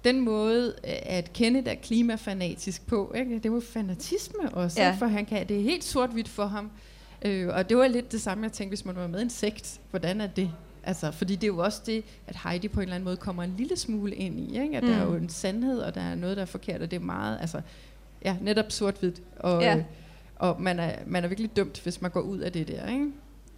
den 0.03 0.19
måde, 0.21 0.73
øh, 0.83 0.93
at 1.03 1.33
Kenneth 1.33 1.69
er 1.71 1.75
klimafanatisk 1.75 2.87
på, 2.87 3.13
ikke? 3.15 3.35
det 3.35 3.45
er 3.45 3.49
jo 3.53 3.59
fanatisme 3.59 4.49
også, 4.53 4.81
Ja. 4.81 4.95
for 4.99 5.05
han 5.05 5.25
kan, 5.25 5.47
det 5.47 5.57
er 5.59 5.63
helt 5.63 5.83
sort-hvidt 5.83 6.27
for 6.27 6.45
ham, 6.45 6.71
Øh, 7.25 7.47
og 7.55 7.69
det 7.69 7.77
var 7.77 7.87
lidt 7.87 8.11
det 8.11 8.21
samme, 8.21 8.43
jeg 8.43 8.51
tænkte, 8.51 8.69
hvis 8.71 8.85
man 8.85 8.95
var 8.95 9.07
med 9.07 9.19
i 9.19 9.21
en 9.21 9.29
sekt, 9.29 9.79
hvordan 9.89 10.21
er 10.21 10.27
det? 10.27 10.51
Altså, 10.83 11.11
fordi 11.11 11.35
det 11.35 11.43
er 11.43 11.47
jo 11.47 11.57
også 11.57 11.81
det, 11.85 12.03
at 12.27 12.35
Heidi 12.43 12.67
på 12.67 12.79
en 12.79 12.83
eller 12.83 12.95
anden 12.95 13.05
måde 13.05 13.17
kommer 13.17 13.43
en 13.43 13.53
lille 13.57 13.77
smule 13.77 14.15
ind 14.15 14.39
i, 14.39 14.61
ikke? 14.61 14.77
at 14.77 14.83
mm. 14.83 14.89
der 14.89 14.95
er 14.97 15.03
jo 15.05 15.13
en 15.15 15.29
sandhed, 15.29 15.79
og 15.79 15.95
der 15.95 16.01
er 16.01 16.15
noget, 16.15 16.37
der 16.37 16.41
er 16.41 16.45
forkert, 16.47 16.81
og 16.81 16.91
det 16.91 16.97
er 16.97 17.03
meget, 17.05 17.37
altså, 17.41 17.61
ja, 18.25 18.35
netop 18.41 18.65
sort-hvidt. 18.71 19.21
Og, 19.39 19.61
Ja. 19.61 19.77
øh, 19.77 19.83
og 20.35 20.61
man 20.61 20.79
er, 20.79 20.91
man 21.07 21.23
er 21.23 21.27
virkelig 21.27 21.55
dømt, 21.55 21.79
hvis 21.83 22.01
man 22.01 22.11
går 22.11 22.21
ud 22.21 22.39
af 22.39 22.51
det 22.51 22.67
der, 22.67 22.87
ikke? 22.87 23.07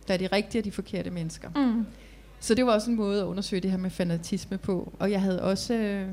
Der 0.08 0.14
er 0.14 0.18
de 0.18 0.28
rigtige 0.28 0.60
og 0.62 0.66
de 0.66 0.72
forkerte 0.72 1.10
mennesker. 1.10 1.50
Mm. 1.56 1.86
Så 2.42 2.56
det 2.56 2.66
var 2.66 2.74
også 2.74 2.90
en 2.90 2.96
måde 2.96 3.22
at 3.22 3.26
undersøge 3.26 3.62
det 3.62 3.72
her 3.72 3.78
med 3.78 3.90
fanatisme 3.90 4.58
på. 4.58 4.94
Og 5.00 5.12
jeg 5.12 5.22
havde 5.22 5.42
også... 5.44 5.74
Øh, 5.74 6.08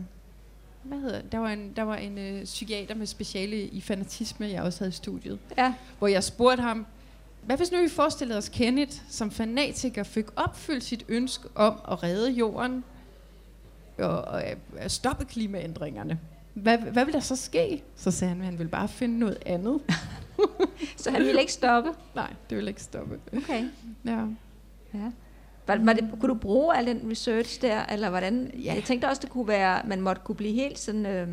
hvad 0.82 0.98
hedder? 0.98 1.20
Der 1.32 1.38
var 1.38 1.48
en, 1.48 1.72
der 1.76 1.82
var 1.82 1.96
en 1.96 2.18
øh, 2.18 2.44
psykiater 2.44 2.94
med 2.94 3.06
speciale 3.06 3.66
i 3.66 3.80
fanatisme, 3.80 4.46
jeg 4.46 4.62
også 4.62 4.78
havde 4.78 4.88
i 4.88 4.92
studiet. 4.92 5.38
Ja. 5.56 5.74
Hvor 5.98 6.08
jeg 6.08 6.24
spurgte 6.24 6.62
ham, 6.62 6.86
hvad 7.42 7.56
hvis 7.56 7.72
nu 7.72 7.82
vi 7.82 7.88
forestillede 7.88 8.38
os 8.38 8.48
Kenneth 8.48 8.96
som 9.08 9.30
fanatiker 9.30 10.02
fik 10.02 10.26
opfyldt 10.36 10.84
sit 10.84 11.04
ønske 11.08 11.48
om 11.54 11.80
at 11.90 12.02
redde 12.02 12.30
jorden 12.30 12.84
og, 13.98 14.20
og 14.20 14.42
øh, 14.82 14.88
stoppe 14.88 15.24
klimaændringerne? 15.24 16.18
Hvad, 16.54 16.78
hvad 16.78 17.04
vil 17.04 17.14
der 17.14 17.20
så 17.20 17.36
ske? 17.36 17.82
Så 17.96 18.10
sagde 18.10 18.28
han, 18.28 18.40
at 18.40 18.44
han 18.44 18.58
ville 18.58 18.70
bare 18.70 18.88
finde 18.88 19.18
noget 19.18 19.38
andet. 19.46 19.80
Så 20.96 21.10
han 21.10 21.22
ville 21.22 21.40
ikke 21.40 21.52
stoppe? 21.52 21.90
Nej, 22.14 22.34
det 22.50 22.56
ville 22.56 22.70
ikke 22.70 22.82
stoppe. 22.82 23.18
Okay. 23.36 23.64
Ja. 24.04 24.24
Ja. 24.94 25.10
Var, 25.68 25.76
var 25.84 25.92
det, 25.92 26.04
kunne 26.20 26.28
du 26.34 26.38
bruge 26.38 26.76
al 26.76 26.86
den 26.86 27.10
research 27.10 27.62
der, 27.62 27.84
eller 27.92 28.10
hvordan? 28.10 28.50
Ja. 28.64 28.74
Jeg 28.74 28.84
tænkte 28.84 29.06
også, 29.06 29.20
det 29.22 29.30
kunne 29.30 29.48
være, 29.48 29.80
man 29.86 30.00
måtte 30.00 30.22
kunne 30.24 30.36
blive 30.36 30.52
helt 30.54 30.78
sådan, 30.78 31.06
øh, 31.06 31.28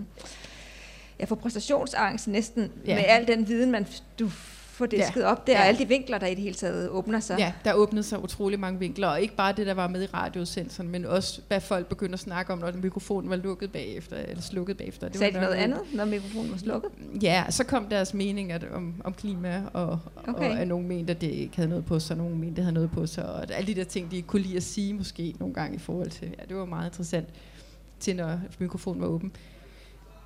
ja, 1.19 1.25
få 1.25 1.35
præstationsangst 1.35 2.27
næsten, 2.27 2.71
Ja. 2.87 2.95
med 2.95 3.03
al 3.07 3.27
den 3.27 3.47
viden, 3.47 3.71
man 3.71 3.87
du 4.19 4.29
får 4.75 4.85
disket 4.85 5.21
ja. 5.21 5.25
op 5.31 5.47
der, 5.47 5.53
Ja. 5.53 5.59
og 5.59 5.65
alle 5.67 5.79
de 5.79 5.87
vinkler, 5.87 6.17
der 6.17 6.27
i 6.27 6.35
det 6.35 6.43
hele 6.43 6.55
taget 6.55 6.89
åbner 6.89 7.19
sig. 7.19 7.39
Ja, 7.39 7.53
der 7.65 7.73
åbnede 7.73 8.03
sig 8.03 8.23
utrolig 8.23 8.59
mange 8.59 8.79
vinkler, 8.79 9.07
og 9.07 9.21
ikke 9.21 9.35
bare 9.35 9.53
det, 9.57 9.67
der 9.67 9.73
var 9.73 9.87
med 9.87 10.03
i 10.03 10.05
radiosensoren, 10.05 10.89
men 10.89 11.05
også, 11.05 11.41
hvad 11.47 11.61
folk 11.61 11.87
begyndte 11.87 12.13
at 12.13 12.19
snakke 12.19 12.53
om, 12.53 12.59
når 12.59 12.71
mikrofonen 12.83 13.29
var 13.29 13.35
lukket 13.35 13.71
bagefter, 13.71 14.17
eller 14.17 14.41
slukket 14.41 14.77
bagefter. 14.77 15.09
Sagde 15.13 15.33
de 15.33 15.39
var 15.39 15.41
noget 15.45 15.57
nok- 15.57 15.63
andet, 15.63 15.79
når 15.93 16.05
mikrofonen 16.05 16.51
var 16.51 16.57
slukket? 16.57 16.89
Ja, 17.21 17.43
så 17.49 17.63
kom 17.63 17.85
deres 17.85 18.13
mening 18.13 18.51
at, 18.51 18.65
om, 18.73 18.93
om 19.03 19.13
klima, 19.13 19.61
og, 19.73 19.99
okay. 20.27 20.49
Og 20.51 20.59
at 20.59 20.67
nogen 20.67 20.87
mente, 20.87 21.11
at 21.11 21.21
det 21.21 21.31
ikke 21.31 21.55
havde 21.55 21.69
noget 21.69 21.85
på 21.85 21.99
sig, 21.99 22.13
og 22.13 22.17
nogen 22.17 22.39
mente, 22.39 22.55
det 22.55 22.63
havde 22.63 22.73
noget 22.73 22.91
på 22.91 23.05
sig, 23.07 23.25
og 23.25 23.53
alle 23.53 23.67
de 23.67 23.75
der 23.75 23.83
ting, 23.83 24.11
de 24.11 24.15
ikke 24.15 24.27
kunne 24.27 24.41
lide 24.41 24.57
at 24.57 24.63
sige 24.63 24.93
måske 24.93 25.35
nogle 25.39 25.53
gange 25.53 25.75
i 25.75 25.79
forhold 25.79 26.09
til, 26.09 26.27
ja, 26.39 26.43
det 26.49 26.55
var 26.57 26.65
meget 26.65 26.89
interessant 26.89 27.27
til, 27.99 28.15
når 28.15 28.39
mikrofonen 28.59 29.01
var 29.01 29.07
åben. 29.07 29.31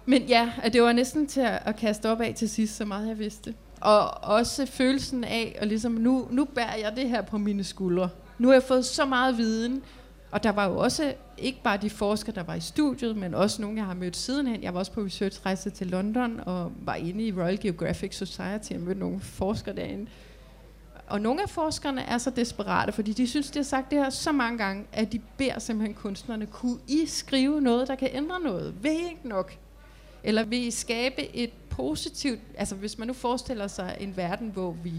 Men 0.05 0.21
ja, 0.21 0.51
at 0.63 0.73
det 0.73 0.81
var 0.81 0.91
næsten 0.91 1.27
til 1.27 1.41
at, 1.41 1.59
at 1.65 1.75
kaste 1.75 2.09
op 2.12 2.21
af 2.21 2.33
til 2.38 2.49
sidst, 2.49 2.75
så 2.77 2.85
meget 2.85 3.07
jeg 3.07 3.19
vidste. 3.19 3.53
Og 3.82 4.24
også 4.24 4.65
følelsen 4.65 5.24
af, 5.24 5.58
og 5.62 5.68
ligesom 5.68 5.92
nu, 5.92 6.28
nu 6.32 6.46
bærer 6.46 6.76
jeg 6.76 6.96
det 6.96 7.10
her 7.10 7.22
på 7.22 7.38
mine 7.38 7.63
skuldre. 7.63 8.10
Nu 8.38 8.48
har 8.48 8.56
jeg 8.56 8.63
fået 8.63 8.86
så 8.86 9.06
meget 9.06 9.38
viden, 9.38 9.84
og 10.32 10.44
der 10.44 10.52
var 10.52 10.68
jo 10.70 10.78
også 10.78 11.13
ikke 11.38 11.63
bare 11.63 11.78
de 11.78 11.89
forskere, 11.89 12.36
der 12.36 12.44
var 12.44 12.56
i 12.56 12.60
studiet, 12.60 13.18
men 13.18 13.34
også 13.34 13.62
nogle, 13.62 13.78
jeg 13.78 13.86
har 13.86 13.94
mødt 13.94 14.18
sidenhen. 14.18 14.63
Jeg 14.63 14.74
var 14.74 14.80
også 14.80 14.92
på 14.92 15.02
researchrejse 15.02 15.70
til 15.70 15.88
London 15.88 16.39
og 16.46 16.72
var 16.82 16.96
inde 16.96 17.24
i 17.24 17.32
Royal 17.32 17.60
Geographic 17.60 18.15
Society 18.15 18.74
og 18.74 18.80
mødte 18.80 19.00
nogle 19.00 19.20
forskere 19.20 19.76
derinde. 19.76 20.10
Og 21.08 21.22
nogle 21.22 21.42
af 21.42 21.50
forskerne 21.50 22.02
er 22.02 22.18
så 22.18 22.30
desperate, 22.30 22.92
fordi 22.92 23.13
de 23.13 23.28
synes, 23.28 23.52
de 23.52 23.60
har 23.60 23.63
sagt 23.63 23.92
det 23.92 24.00
her 24.00 24.10
så 24.10 24.32
mange 24.32 24.58
gange, 24.58 24.86
at 24.94 25.12
de 25.12 25.20
beder 25.38 25.60
simpelthen 25.60 25.96
kunstnerne, 25.96 26.46
kunne 26.46 26.78
I 26.88 27.06
skrive 27.06 27.62
noget, 27.62 27.88
der 27.88 27.96
kan 27.96 28.10
ændre 28.13 28.39
noget? 28.39 28.84
Vil 28.84 28.92
I 28.92 28.96
ikke 28.96 29.28
nok? 29.28 29.54
Eller 30.23 30.43
vil 30.43 30.67
I 30.67 30.71
skabe 30.71 31.36
et 31.36 31.49
positivt, 31.69 32.39
altså 32.58 32.75
hvis 32.75 32.97
man 32.97 33.08
nu 33.08 33.13
forestiller 33.13 33.67
sig 33.67 33.97
en 33.99 34.17
verden, 34.17 34.49
hvor 34.49 34.71
vi 34.71 34.93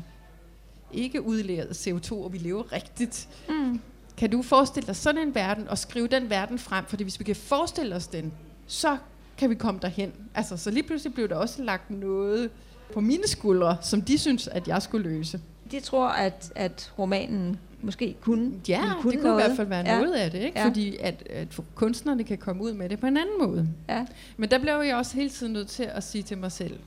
ikke 0.92 1.22
udleder 1.22 1.64
CO2, 1.64 2.12
og 2.12 2.32
vi 2.32 2.38
lever 2.38 2.72
rigtigt, 2.72 3.28
Mm. 3.48 3.80
kan 4.16 4.30
du 4.30 4.42
forestille 4.42 4.86
dig 4.86 4.96
sådan 4.96 5.28
en 5.28 5.34
verden, 5.34 5.68
og 5.68 5.78
skrive 5.78 6.06
den 6.06 6.30
verden 6.30 6.58
frem? 6.58 6.84
Fordi 6.88 7.02
hvis 7.02 7.18
vi 7.18 7.24
kan 7.24 7.36
forestille 7.36 7.96
os 7.96 8.06
den, 8.06 8.32
så 8.66 8.96
kan 9.38 9.50
vi 9.50 9.54
komme 9.54 9.80
derhen. 9.82 10.12
Altså, 10.34 10.56
så 10.56 10.70
lige 10.70 10.82
pludselig 10.82 11.14
blev 11.14 11.28
der 11.28 11.36
også 11.36 11.62
lagt 11.62 11.90
noget 11.90 12.50
på 12.94 13.00
mine 13.00 13.28
skuldre, 13.28 13.76
som 13.82 14.02
de 14.02 14.18
synes, 14.18 14.48
at 14.48 14.68
jeg 14.68 14.82
skulle 14.82 15.10
løse. 15.10 15.40
De 15.70 15.80
tror, 15.80 16.08
at, 16.08 16.52
at 16.54 16.92
romanen 16.98 17.58
måske 17.82 18.16
kunne, 18.20 18.52
Ja, 18.68 18.78
ville 18.80 18.88
det 18.94 18.96
kunne 19.02 19.12
kunne 19.12 19.22
noget. 19.22 19.40
i 19.42 19.44
hvert 19.46 19.56
fald 19.56 19.68
være 19.68 19.84
Ja. 19.86 20.00
noget 20.00 20.12
af 20.14 20.30
det, 20.30 20.38
ikke? 20.38 20.58
Ja. 20.58 20.66
fordi 20.66 20.96
at, 21.00 21.22
at 21.30 21.60
kunstnerne 21.74 22.24
kan 22.24 22.38
komme 22.38 22.62
ud 22.62 22.72
med 22.72 22.88
det 22.88 23.00
på 23.00 23.06
en 23.06 23.16
anden 23.16 23.38
måde. 23.38 23.68
Ja. 23.88 24.06
Men 24.36 24.50
der 24.50 24.58
blev 24.58 24.72
jeg 24.86 24.96
også 24.96 25.16
hele 25.16 25.30
tiden 25.30 25.52
nødt 25.52 25.68
til 25.68 25.82
at 25.92 26.04
sige 26.04 26.22
til 26.22 26.38
mig 26.38 26.52
selv, 26.52 26.78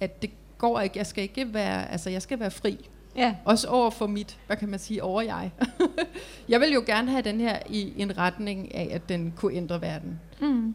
at 0.00 0.22
det 0.22 0.30
går 0.58 0.80
ikke, 0.80 0.98
jeg 0.98 1.06
skal 1.06 1.22
ikke 1.22 1.54
være, 1.54 1.90
altså 1.92 2.10
jeg 2.10 2.22
skal 2.22 2.40
være 2.40 2.50
fri. 2.50 2.88
Ja. 3.16 3.34
Også 3.44 3.68
over 3.68 3.90
for 3.90 4.06
mit, 4.06 4.38
hvad 4.46 4.56
kan 4.56 4.68
man 4.68 4.78
sige, 4.78 5.02
over 5.02 5.22
jeg. 5.22 5.50
jeg 6.48 6.60
vil 6.60 6.72
jo 6.72 6.82
gerne 6.86 7.10
have 7.10 7.22
den 7.22 7.40
her 7.40 7.58
i 7.70 7.92
en 7.96 8.18
retning 8.18 8.74
af, 8.74 8.88
at 8.92 9.08
den 9.08 9.32
kunne 9.36 9.54
ændre 9.54 9.80
verden. 9.80 10.20
Mm. 10.40 10.74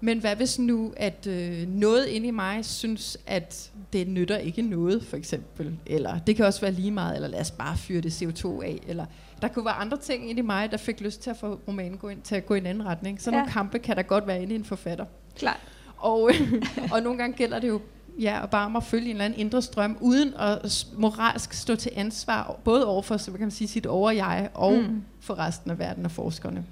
Men 0.00 0.18
hvad 0.18 0.36
hvis 0.36 0.58
nu, 0.58 0.92
at 0.96 1.26
øh, 1.26 1.68
noget 1.68 2.06
inde 2.06 2.26
i 2.26 2.30
mig 2.30 2.64
synes, 2.64 3.16
at 3.26 3.70
det 3.92 4.08
nytter 4.08 4.36
ikke 4.36 4.62
noget, 4.62 5.04
for 5.04 5.16
eksempel. 5.16 5.76
Eller 5.86 6.18
det 6.18 6.36
kan 6.36 6.44
også 6.46 6.60
være 6.60 6.72
lige 6.72 6.90
meget, 6.90 7.14
eller 7.14 7.28
lad 7.28 7.40
os 7.40 7.50
bare 7.50 7.76
fyre 7.76 8.00
det 8.00 8.22
CO2 8.22 8.62
af. 8.62 8.78
Eller 8.86 9.06
der 9.42 9.48
kunne 9.48 9.64
være 9.64 9.74
andre 9.74 9.96
ting 9.96 10.30
inde 10.30 10.38
i 10.38 10.42
mig, 10.42 10.70
der 10.70 10.76
fik 10.76 11.00
lyst 11.00 11.22
til 11.22 11.30
at 11.30 11.36
få 11.36 11.60
romanen 11.68 11.98
gå 11.98 12.08
ind, 12.08 12.22
til 12.22 12.34
at 12.34 12.46
gå 12.46 12.54
i 12.54 12.58
en 12.58 12.66
anden 12.66 12.86
retning. 12.86 13.20
Så 13.22 13.30
Ja. 13.30 13.36
nogle 13.36 13.52
kampe 13.52 13.78
kan 13.78 13.96
der 13.96 14.02
godt 14.02 14.26
være 14.26 14.42
inde 14.42 14.52
i 14.52 14.56
en 14.56 14.64
forfatter. 14.64 15.04
Klart. 15.36 15.60
Og, 15.96 16.30
og 16.92 17.02
nogle 17.02 17.18
gange 17.18 17.36
gælder 17.36 17.58
det 17.58 17.68
jo 17.68 17.80
ja, 18.20 18.40
at 18.42 18.50
bare 18.50 18.66
om 18.66 18.76
at 18.76 18.84
følge 18.84 19.04
en 19.04 19.10
eller 19.10 19.24
anden 19.24 19.40
indre 19.40 19.62
strøm, 19.62 19.96
uden 20.00 20.34
at 20.38 20.86
moralsk 20.96 21.52
stå 21.52 21.76
til 21.76 21.92
ansvar, 21.94 22.60
både 22.64 22.86
over 22.86 23.02
for 23.02 23.16
så 23.16 23.30
kan 23.30 23.40
man 23.40 23.50
sige, 23.50 23.68
sit 23.68 23.86
over-jeg, 23.86 24.48
og. 24.54 24.72
Mm. 24.74 25.02
for 25.20 25.38
resten 25.38 25.70
af 25.70 25.78
verden 25.78 26.04
og 26.04 26.10
forskerne. 26.10 26.64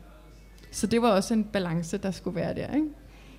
Så 0.70 0.86
det 0.86 1.02
var 1.02 1.10
også 1.10 1.34
en 1.34 1.44
balance, 1.44 1.98
der 1.98 2.10
skulle 2.10 2.36
være 2.36 2.54
der, 2.54 2.74
ikke? 2.74 2.86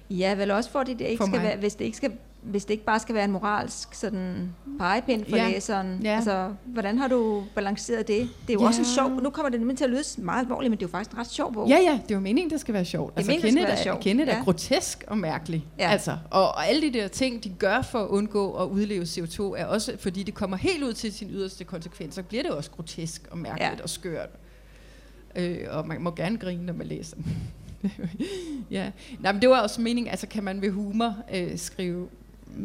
Ja, 0.10 0.34
vel 0.36 0.52
også 0.52 0.70
fordi 0.70 0.94
det 0.94 1.06
ikke 1.06 1.18
For 1.18 1.26
skal 1.26 1.40
mig. 1.40 1.48
være, 1.48 1.58
hvis 1.58 1.76
det 1.76 1.86
ikke 1.86 1.98
skal 1.98 2.12
hvis 2.42 2.66
det 2.66 2.74
ikke 2.74 2.84
bare 2.86 3.00
skal 3.00 3.16
være 3.16 3.26
en 3.26 3.32
moralsk 3.32 3.94
sådan 3.94 4.56
pegepind 4.80 5.26
for 5.30 5.38
Ja. 5.38 5.50
læseren. 5.50 6.00
Ja. 6.04 6.16
Altså, 6.16 6.54
hvordan 6.66 6.98
har 6.98 7.08
du 7.08 7.44
balanceret 7.56 8.08
det? 8.08 8.30
Det 8.42 8.50
er 8.50 8.54
jo 8.54 8.62
Ja. 8.62 8.68
også 8.68 8.82
en 8.82 8.86
sjov, 8.86 9.10
nu 9.22 9.30
kommer 9.30 9.50
det 9.50 9.60
nemlig 9.60 9.78
til 9.78 9.84
at 9.84 9.90
lyde 9.90 10.04
meget 10.18 10.44
alvorligt, 10.44 10.72
men 10.72 10.80
det 10.80 10.86
er 10.86 10.88
jo 10.88 10.92
faktisk 10.92 11.12
en 11.12 11.18
ret 11.20 11.28
sjov 11.32 11.54
bog. 11.54 11.70
Ja, 11.70 11.76
ja, 11.78 12.00
det 12.04 12.12
er 12.12 12.16
jo 12.16 12.20
meningen, 12.22 12.50
det 12.52 12.60
skal 12.60 12.74
være 12.74 12.86
sjovt. 12.86 13.10
Det 13.12 13.16
er 13.16 13.18
Altså, 13.18 13.32
meningen, 13.32 13.50
Kenneth 13.56 13.68
være 13.68 13.84
sjovt. 13.84 14.00
Kenneth 14.00 14.32
er 14.32 14.36
Ja. 14.38 14.44
grotesk 14.44 15.04
og 15.08 15.18
mærkelig. 15.18 15.66
Ja. 15.80 15.90
Altså, 15.90 16.18
og, 16.32 16.42
og 16.48 16.68
alle 16.68 16.82
de 16.82 16.94
der 17.00 17.08
ting, 17.08 17.44
de 17.44 17.50
gør 17.50 17.82
for 17.82 18.00
at 18.00 18.08
undgå 18.08 18.52
at 18.54 18.66
udleve 18.68 19.04
CO2, 19.04 19.42
er 19.58 19.66
også, 19.66 19.94
fordi 20.00 20.24
det 20.24 20.34
kommer 20.34 20.58
helt 20.58 20.84
ud 20.84 20.94
til 20.94 21.14
sin 21.14 21.30
yderste 21.30 21.64
konsekvens, 21.64 22.16
så 22.16 22.24
bliver 22.24 22.44
det 22.44 22.52
også 22.52 22.72
grotesk 22.72 23.28
og 23.32 23.38
mærkeligt 23.38 23.78
Ja. 23.78 23.84
og 23.84 23.90
skørt. 23.90 24.30
Øh, 25.36 25.58
og 25.70 25.88
man 25.88 26.02
må 26.02 26.12
gerne 26.12 26.38
grine, 26.38 26.66
når 26.66 26.74
man 26.74 26.88
læser. 26.88 27.18
ja. 28.72 28.92
Nej, 29.20 29.32
men 29.32 29.42
det 29.42 29.50
var 29.50 29.60
også 29.62 29.82
meningen, 29.82 30.12
altså 30.12 30.28
kan 30.28 30.44
man 30.44 30.62
ved 30.62 30.72
humor 30.72 31.16
øh, 31.34 31.58
skrive, 31.58 32.08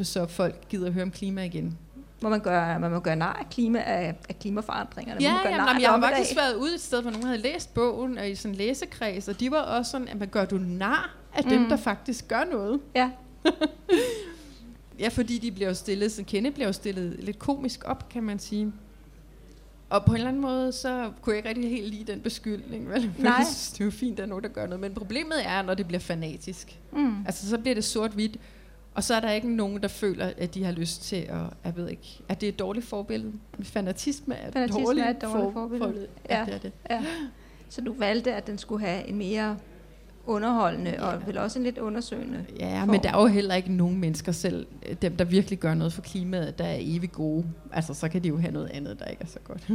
så 0.02 0.26
folk 0.26 0.68
gider 0.68 0.86
at 0.86 0.92
høre 0.92 1.02
om 1.02 1.10
klima 1.10 1.44
igen. 1.44 1.78
Hvor 2.20 2.28
man 2.30 2.40
gør, 2.40 2.78
man 2.78 2.90
må 2.90 3.00
gøre 3.00 3.16
nar 3.16 3.32
af, 3.32 3.50
klima, 3.50 3.78
af, 3.86 4.14
af 4.28 4.38
klimaforandringerne. 4.38 5.20
Ja, 5.22 5.28
man 5.32 5.36
må 5.38 5.42
gøre 5.42 5.52
jamen, 5.54 5.76
af 5.76 5.80
jeg 5.82 5.90
har 5.90 6.00
faktisk 6.00 6.36
været 6.36 6.54
ude 6.54 6.74
et 6.74 6.80
sted, 6.80 7.02
hvor 7.02 7.10
nogen 7.10 7.26
havde 7.26 7.38
læst 7.42 7.74
bogen 7.74 8.18
og 8.18 8.30
i 8.30 8.34
sådan 8.34 8.50
en 8.52 8.56
læsekreds, 8.58 9.28
og 9.28 9.40
de 9.40 9.50
var 9.50 9.58
også 9.60 9.90
sådan, 9.90 10.08
at 10.08 10.18
man 10.18 10.28
gør 10.28 10.44
du 10.44 10.58
nar 10.58 11.16
af 11.34 11.44
dem, 11.44 11.60
Mm. 11.60 11.68
der 11.68 11.76
faktisk 11.76 12.28
gør 12.28 12.44
noget. 12.52 12.80
Ja, 12.94 13.10
Ja, 14.98 15.08
fordi 15.08 15.38
de 15.38 15.50
bliver 15.52 15.68
jo 15.68 15.74
stillet, 15.74 16.12
så 16.12 16.22
Kenneth 16.26 16.54
bliver 16.54 16.66
jo 16.68 16.72
stillet 16.72 17.16
lidt 17.18 17.38
komisk 17.38 17.84
op, 17.84 18.08
kan 18.08 18.22
man 18.22 18.38
sige. 18.38 18.72
Og 19.92 20.04
på 20.04 20.12
en 20.12 20.16
eller 20.16 20.28
anden 20.28 20.42
måde, 20.42 20.72
så 20.72 21.10
kunne 21.22 21.32
jeg 21.32 21.36
ikke 21.38 21.48
rigtig 21.48 21.70
helt 21.70 21.94
lide 21.94 22.12
den 22.12 22.20
beskyldning. 22.20 22.88
Vel? 22.90 23.10
Nej. 23.18 23.32
Jeg 23.32 23.46
synes, 23.46 23.70
det 23.72 23.80
er 23.80 23.84
jo 23.84 23.90
fint, 23.90 24.12
at 24.12 24.16
der 24.18 24.22
er 24.24 24.28
nogen, 24.28 24.42
der 24.44 24.50
gør 24.50 24.64
noget. 24.66 24.80
Men 24.80 24.94
problemet 24.94 25.36
er, 25.46 25.62
når 25.62 25.74
det 25.74 25.86
bliver 25.86 26.00
fanatisk. 26.00 26.78
mm. 26.92 27.16
Altså, 27.26 27.48
så 27.48 27.58
bliver 27.58 27.74
det 27.74 27.84
sort-hvidt. 27.84 28.36
Og 28.94 29.04
så 29.04 29.14
er 29.14 29.20
der 29.20 29.30
ikke 29.30 29.54
nogen, 29.56 29.82
der 29.82 29.88
føler, 29.88 30.30
at 30.38 30.54
de 30.54 30.64
har 30.64 30.72
lyst 30.72 31.02
til 31.02 31.16
at, 31.16 31.38
jeg 31.64 31.76
ved 31.76 31.88
ikke, 31.88 32.20
at 32.28 32.40
det 32.40 32.46
er 32.46 32.52
et 32.52 32.58
dårligt 32.58 32.86
forbillede. 32.86 33.32
Fanatisme 33.62 34.34
er 34.34 34.50
Fanatisme 34.52 34.82
dårligt, 34.84 35.06
er 35.06 35.10
et 35.10 35.22
dårligt 35.22 35.52
forbillede. 35.52 36.06
Ja, 36.30 36.38
Ja. 36.38 36.44
det 36.44 36.54
er 36.54 36.58
det. 36.58 36.72
ja. 36.90 37.04
Så 37.68 37.80
du 37.80 37.92
valgte, 37.98 38.34
at 38.34 38.46
den 38.46 38.58
skulle 38.58 38.86
have 38.86 39.06
en 39.08 39.16
mere 39.18 39.56
underholdende 40.26 40.90
Ja. 40.90 41.02
og 41.06 41.26
vel 41.26 41.38
også 41.38 41.58
en 41.58 41.64
lidt 41.64 41.78
undersøgende. 41.78 42.44
Ja, 42.60 42.80
form. 42.80 42.88
men 42.88 43.02
der 43.02 43.12
er 43.12 43.20
jo 43.20 43.26
heller 43.26 43.54
ikke 43.54 43.72
nogen 43.72 43.98
mennesker 43.98 44.32
selv, 44.32 44.66
øh, 44.88 44.96
dem 45.02 45.16
der 45.16 45.24
virkelig 45.24 45.58
gør 45.58 45.74
noget 45.74 45.92
for 45.92 46.02
klimaet, 46.02 46.58
der 46.58 46.64
er 46.64 46.76
evig 46.80 47.12
gode. 47.12 47.44
Altså, 47.72 47.94
så 47.94 48.08
kan 48.08 48.22
de 48.22 48.28
jo 48.28 48.38
have 48.38 48.52
noget 48.52 48.70
andet, 48.70 48.98
der 48.98 49.04
ikke 49.04 49.22
er 49.22 49.26
så 49.26 49.38
godt. 49.44 49.68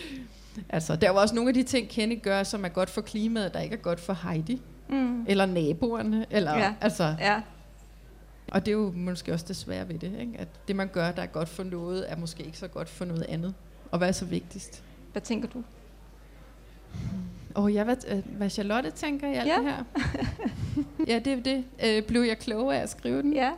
altså, 0.68 0.96
der 0.96 1.06
er 1.08 1.12
jo 1.12 1.18
også 1.18 1.34
nogle 1.34 1.48
af 1.50 1.54
de 1.54 1.62
ting, 1.62 1.88
Kenny 1.88 2.22
gør, 2.22 2.42
som 2.42 2.64
er 2.64 2.68
godt 2.68 2.90
for 2.90 3.00
klimaet, 3.00 3.54
der 3.54 3.60
ikke 3.60 3.72
er 3.76 3.80
godt 3.80 4.00
for 4.00 4.12
Heidi. 4.28 4.60
Mm. 4.88 5.24
Eller 5.28 5.46
naboerne. 5.46 6.26
Eller, 6.30 6.58
Ja. 6.58 6.74
altså, 6.80 7.14
Ja, 7.20 7.40
og 8.52 8.66
det 8.66 8.72
er 8.72 8.76
jo 8.76 8.92
måske 8.96 9.32
også 9.32 9.44
det 9.48 9.56
svære 9.56 9.88
ved 9.88 9.98
det, 9.98 10.12
ikke? 10.20 10.32
at 10.38 10.48
det 10.68 10.76
man 10.76 10.88
gør, 10.88 11.10
der 11.12 11.22
er 11.22 11.26
godt 11.26 11.48
for 11.48 11.62
noget, 11.62 12.12
er 12.12 12.16
måske 12.16 12.42
ikke 12.44 12.58
så 12.58 12.68
godt 12.68 12.88
for 12.88 13.04
noget 13.04 13.22
andet. 13.28 13.54
Og 13.90 13.98
hvad 13.98 14.08
er 14.08 14.12
så 14.12 14.24
vigtigst? 14.24 14.82
hvad 15.12 15.22
tænker 15.22 15.48
du? 15.48 15.62
Og 17.54 17.74
jeg 17.74 17.84
hvad, 17.84 17.96
øh, 18.08 18.18
hvad 18.36 18.50
Charlotte 18.50 18.90
tænker 18.90 19.28
i 19.28 19.34
alt 19.34 19.48
Ja. 19.48 19.56
det 19.56 19.64
her? 19.64 19.84
ja, 21.14 21.18
det 21.18 21.32
er 21.32 21.42
det. 21.42 21.64
Øh, 21.86 22.02
blev 22.02 22.20
jeg 22.22 22.38
klogere 22.38 22.78
af 22.78 22.82
at 22.82 22.90
skrive 22.90 23.22
den? 23.22 23.32
Ja, 23.32 23.50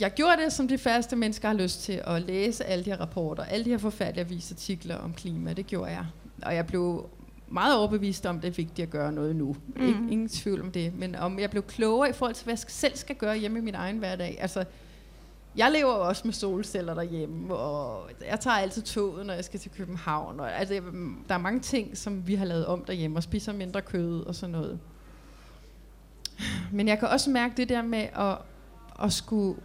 jeg 0.00 0.10
gjorde 0.14 0.42
det, 0.44 0.52
som 0.52 0.68
de 0.68 0.78
færreste 0.78 1.16
mennesker 1.16 1.48
har 1.48 1.54
lyst 1.54 1.82
til, 1.82 2.02
at 2.06 2.22
læse 2.22 2.64
alle 2.64 2.84
de 2.84 2.90
her 2.90 3.00
rapporter, 3.00 3.44
alle 3.44 3.64
de 3.64 3.70
her 3.70 3.78
forfærdelige 3.78 4.24
avisartikler 4.24 4.96
om 4.96 5.12
klima. 5.14 5.52
Det 5.52 5.66
gjorde 5.66 5.90
jeg. 5.90 6.06
Og 6.42 6.54
jeg 6.54 6.66
blev 6.66 7.06
meget 7.48 7.76
overbevist 7.78 8.26
om, 8.26 8.40
det 8.40 8.48
er 8.48 8.52
vigtigt 8.52 8.86
at 8.86 8.90
gøre 8.90 9.12
noget 9.12 9.36
nu. 9.36 9.56
Mm. 9.76 9.86
Ikke, 9.86 9.98
ingen 10.10 10.28
tvivl 10.28 10.60
om 10.60 10.70
det. 10.72 10.94
Men 10.98 11.14
om 11.14 11.38
jeg 11.38 11.50
blev 11.50 11.62
klogere 11.62 12.10
i 12.10 12.12
forhold 12.12 12.34
til, 12.34 12.44
hvad 12.44 12.52
jeg 12.52 12.58
selv 12.68 12.96
skal 12.96 13.16
gøre 13.16 13.36
hjemme 13.36 13.58
i 13.58 13.62
min 13.62 13.74
egen 13.74 13.98
hverdag. 13.98 14.38
Altså, 14.40 14.64
jeg 15.58 15.72
lever 15.72 15.92
også 15.92 16.22
med 16.24 16.32
solceller 16.32 16.94
derhjemme, 16.94 17.54
og 17.54 18.10
jeg 18.28 18.40
tager 18.40 18.56
altid 18.56 18.82
toget, 18.82 19.26
når 19.26 19.34
jeg 19.34 19.44
skal 19.44 19.60
til 19.60 19.70
København. 19.70 20.40
Og, 20.40 20.52
altså, 20.58 20.74
der 21.28 21.34
er 21.34 21.38
mange 21.38 21.60
ting, 21.60 21.96
som 21.96 22.26
vi 22.26 22.34
har 22.34 22.44
lavet 22.44 22.66
om 22.66 22.84
derhjemme, 22.84 23.16
og 23.16 23.22
spiser 23.22 23.52
mindre 23.52 23.82
kød 23.82 24.26
og 24.26 24.34
sådan 24.34 24.52
noget. 24.52 24.80
Men 26.72 26.88
jeg 26.88 26.98
kan 26.98 27.08
også 27.08 27.30
mærke 27.30 27.54
det 27.56 27.68
der 27.68 27.82
med 27.82 28.08
at, 28.16 28.38
at 29.04 29.12
skulle 29.12 29.60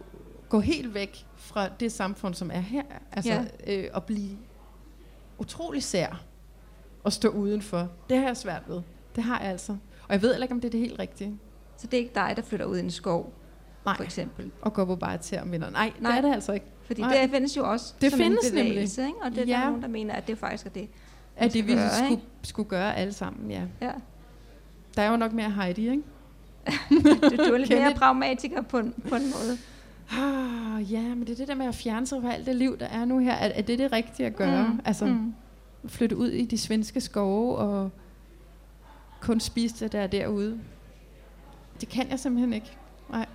gå 0.48 0.60
helt 0.60 0.94
væk 0.94 1.26
fra 1.36 1.68
det 1.68 1.92
samfund, 1.92 2.34
som 2.34 2.50
er 2.50 2.60
her. 2.60 2.82
Altså 3.12 3.32
ja. 3.66 3.74
øh, 3.74 3.90
at 3.94 4.04
blive 4.04 4.38
utrolig 5.38 5.82
sær 5.82 6.24
og 7.04 7.12
stå 7.12 7.28
udenfor. 7.28 7.88
Det 8.08 8.18
har 8.18 8.26
jeg 8.26 8.36
svært 8.36 8.62
ved. 8.68 8.82
Det 9.16 9.24
har 9.24 9.40
jeg 9.40 9.50
altså. 9.50 9.72
Og 10.08 10.12
jeg 10.12 10.22
ved 10.22 10.30
heller 10.30 10.44
ikke, 10.44 10.54
om 10.54 10.60
det 10.60 10.68
er 10.68 10.72
det 10.72 10.80
helt 10.80 10.98
rigtige. 10.98 11.38
Så 11.76 11.86
det 11.86 11.94
er 11.94 11.98
ikke 11.98 12.14
dig, 12.14 12.32
der 12.36 12.42
flytter 12.42 12.66
ud 12.66 12.76
i 12.76 12.80
en 12.80 12.90
skov, 12.90 13.32
Nej. 13.86 13.96
for 13.96 14.04
eksempel? 14.04 14.50
Og 14.62 14.72
går 14.72 14.84
på 14.84 14.96
bare 14.96 15.18
til 15.18 15.38
om 15.38 15.52
vinteren. 15.52 15.72
Nej, 15.72 15.92
Nej, 16.00 16.10
det 16.10 16.18
er 16.18 16.22
det 16.22 16.34
altså 16.34 16.52
ikke. 16.52 16.66
Fordi 16.86 17.00
Nej. 17.00 17.18
det 17.22 17.30
findes 17.30 17.56
jo 17.56 17.70
også 17.70 17.94
det 18.00 18.10
som 18.10 18.18
findes 18.20 18.46
en 18.50 18.52
bevægelse, 18.52 19.00
nemlig. 19.00 19.14
ikke? 19.16 19.24
og 19.24 19.30
det 19.30 19.38
er 19.38 19.58
Ja. 19.58 19.60
der 19.64 19.66
nogen, 19.66 19.82
der 19.82 19.88
mener, 19.88 20.14
at 20.14 20.26
det 20.28 20.38
faktisk 20.38 20.66
er 20.66 20.70
det. 20.70 20.88
At 21.36 21.52
det 21.52 21.66
vi 21.66 21.74
gøre, 21.74 21.90
skulle, 21.90 22.10
ikke? 22.10 22.22
skulle 22.42 22.68
gøre 22.68 22.96
alle 22.96 23.12
sammen, 23.12 23.50
ja. 23.50 23.62
Ja. 23.80 23.90
Der 24.96 25.02
er 25.02 25.10
jo 25.10 25.16
nok 25.16 25.32
mere 25.32 25.50
Heidi, 25.50 25.90
ikke? 25.90 26.02
Du, 26.90 27.36
du 27.48 27.54
er 27.54 27.58
lidt 27.58 27.70
mere 27.70 27.94
pragmatiker 27.96 28.62
på 28.62 28.78
en, 28.78 28.94
på 29.08 29.14
en 29.14 29.22
måde. 29.22 29.58
Ah, 30.10 30.92
ja, 30.92 31.00
men 31.02 31.20
det 31.20 31.30
er 31.30 31.36
det 31.36 31.48
der 31.48 31.54
med 31.54 31.66
at 31.66 31.74
fjerne 31.74 32.06
sig 32.06 32.22
fra 32.22 32.32
alt 32.32 32.46
det 32.46 32.56
liv, 32.56 32.78
der 32.78 32.86
er 32.86 33.04
nu 33.04 33.18
her. 33.18 33.32
Er, 33.32 33.48
er 33.54 33.62
det 33.62 33.78
det 33.78 33.92
rigtige 33.92 34.26
at 34.26 34.36
gøre? 34.36 34.68
Mm, 34.68 34.80
Altså 34.84 35.06
mm. 35.06 35.34
flytte 35.86 36.16
ud 36.16 36.28
i 36.28 36.44
de 36.44 36.58
svenske 36.58 37.00
skove 37.00 37.56
og 37.56 37.90
kun 39.20 39.40
spise 39.40 39.84
det 39.84 39.92
der 39.92 40.06
derude? 40.06 40.60
Det 41.80 41.88
kan 41.88 42.10
jeg 42.10 42.20
simpelthen 42.20 42.52
ikke. 42.52 42.76
Nej. 43.10 43.26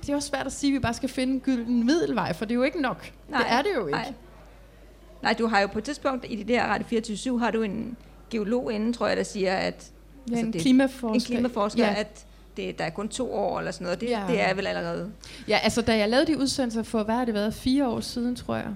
Det 0.00 0.12
er 0.12 0.16
også 0.16 0.28
svært 0.28 0.46
at 0.46 0.52
sige, 0.52 0.70
at 0.70 0.74
vi 0.74 0.78
bare 0.78 0.94
skal 0.94 1.08
finde 1.08 1.32
en 1.32 1.40
gylden 1.40 1.86
middelvej, 1.86 2.32
for 2.32 2.44
det 2.44 2.50
er 2.52 2.56
jo 2.56 2.62
ikke 2.62 2.82
nok. 2.82 3.12
Nej, 3.28 3.42
det 3.42 3.52
er 3.52 3.62
det 3.62 3.70
jo 3.76 3.86
ikke. 3.86 3.98
Nej. 3.98 4.12
Nej, 5.22 5.32
du 5.38 5.46
har 5.46 5.60
jo 5.60 5.66
på 5.66 5.78
et 5.78 5.84
tidspunkt 5.84 6.26
i 6.28 6.36
det 6.36 6.48
der 6.48 6.62
Radio 6.64 6.86
24 6.86 7.38
har 7.40 7.50
du 7.50 7.62
en 7.62 7.96
geolog 8.30 8.72
inden, 8.72 8.92
tror 8.92 9.06
jeg, 9.08 9.16
der 9.16 9.22
siger, 9.22 9.56
at 9.56 9.90
Ja, 10.28 10.32
Altså, 10.32 10.46
en 10.46 10.52
det- 10.52 10.60
klimaforsker. 10.60 11.14
en 11.14 11.20
klimaforsker, 11.20 11.84
Ja. 11.86 11.94
at 11.96 12.26
det, 12.56 12.78
der 12.78 12.84
er 12.84 12.90
kun 12.90 13.08
to 13.08 13.32
år 13.34 13.58
eller 13.58 13.70
sådan 13.70 13.84
noget. 13.84 14.00
Det, 14.00 14.08
Ja. 14.10 14.22
det 14.28 14.40
er 14.40 14.54
vel 14.54 14.66
allerede. 14.66 15.12
Ja, 15.48 15.58
altså 15.62 15.82
da 15.82 15.96
jeg 15.98 16.08
lavede 16.08 16.26
de 16.26 16.38
udsendelser 16.38 16.82
for, 16.82 17.02
hvad 17.02 17.14
har 17.14 17.24
det 17.24 17.34
været, 17.34 17.54
fire 17.54 17.88
år 17.88 18.00
siden, 18.00 18.36
tror 18.36 18.54
jeg. 18.56 18.68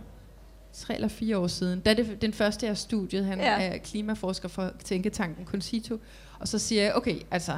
Tre 0.72 0.94
eller 0.94 1.08
fire 1.08 1.38
år 1.38 1.46
siden. 1.46 1.80
Da 1.80 1.94
det 1.94 2.22
den 2.22 2.32
første 2.32 2.68
af 2.68 2.76
studiet, 2.76 3.24
han 3.24 3.38
ja. 3.40 3.60
er 3.62 3.78
klimaforsker 3.78 4.48
for 4.48 4.70
Tænketanken 4.84 5.44
Concito. 5.46 5.98
Og 6.38 6.48
så 6.48 6.58
siger 6.58 6.82
jeg, 6.82 6.94
okay, 6.94 7.16
altså, 7.30 7.52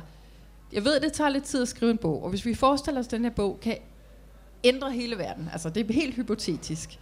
jeg 0.73 0.85
ved, 0.85 1.01
det 1.01 1.13
tager 1.13 1.31
lidt 1.31 1.45
tid 1.45 1.63
at 1.63 1.69
skrive 1.69 1.91
en 1.91 1.99
bog, 1.99 2.23
og 2.23 2.31
hvis 2.31 2.45
vi 2.45 2.55
forestiller 2.55 3.01
os, 3.01 3.07
at 3.07 3.11
den 3.11 3.23
her 3.23 3.31
bog 3.31 3.59
kan 3.61 3.77
ændre 4.65 4.93
hele 4.93 5.19
verden, 5.19 5.49
altså 5.53 5.71
det 5.71 5.91
er 5.91 5.95
helt 5.95 6.15
hypotetisk, 6.15 6.99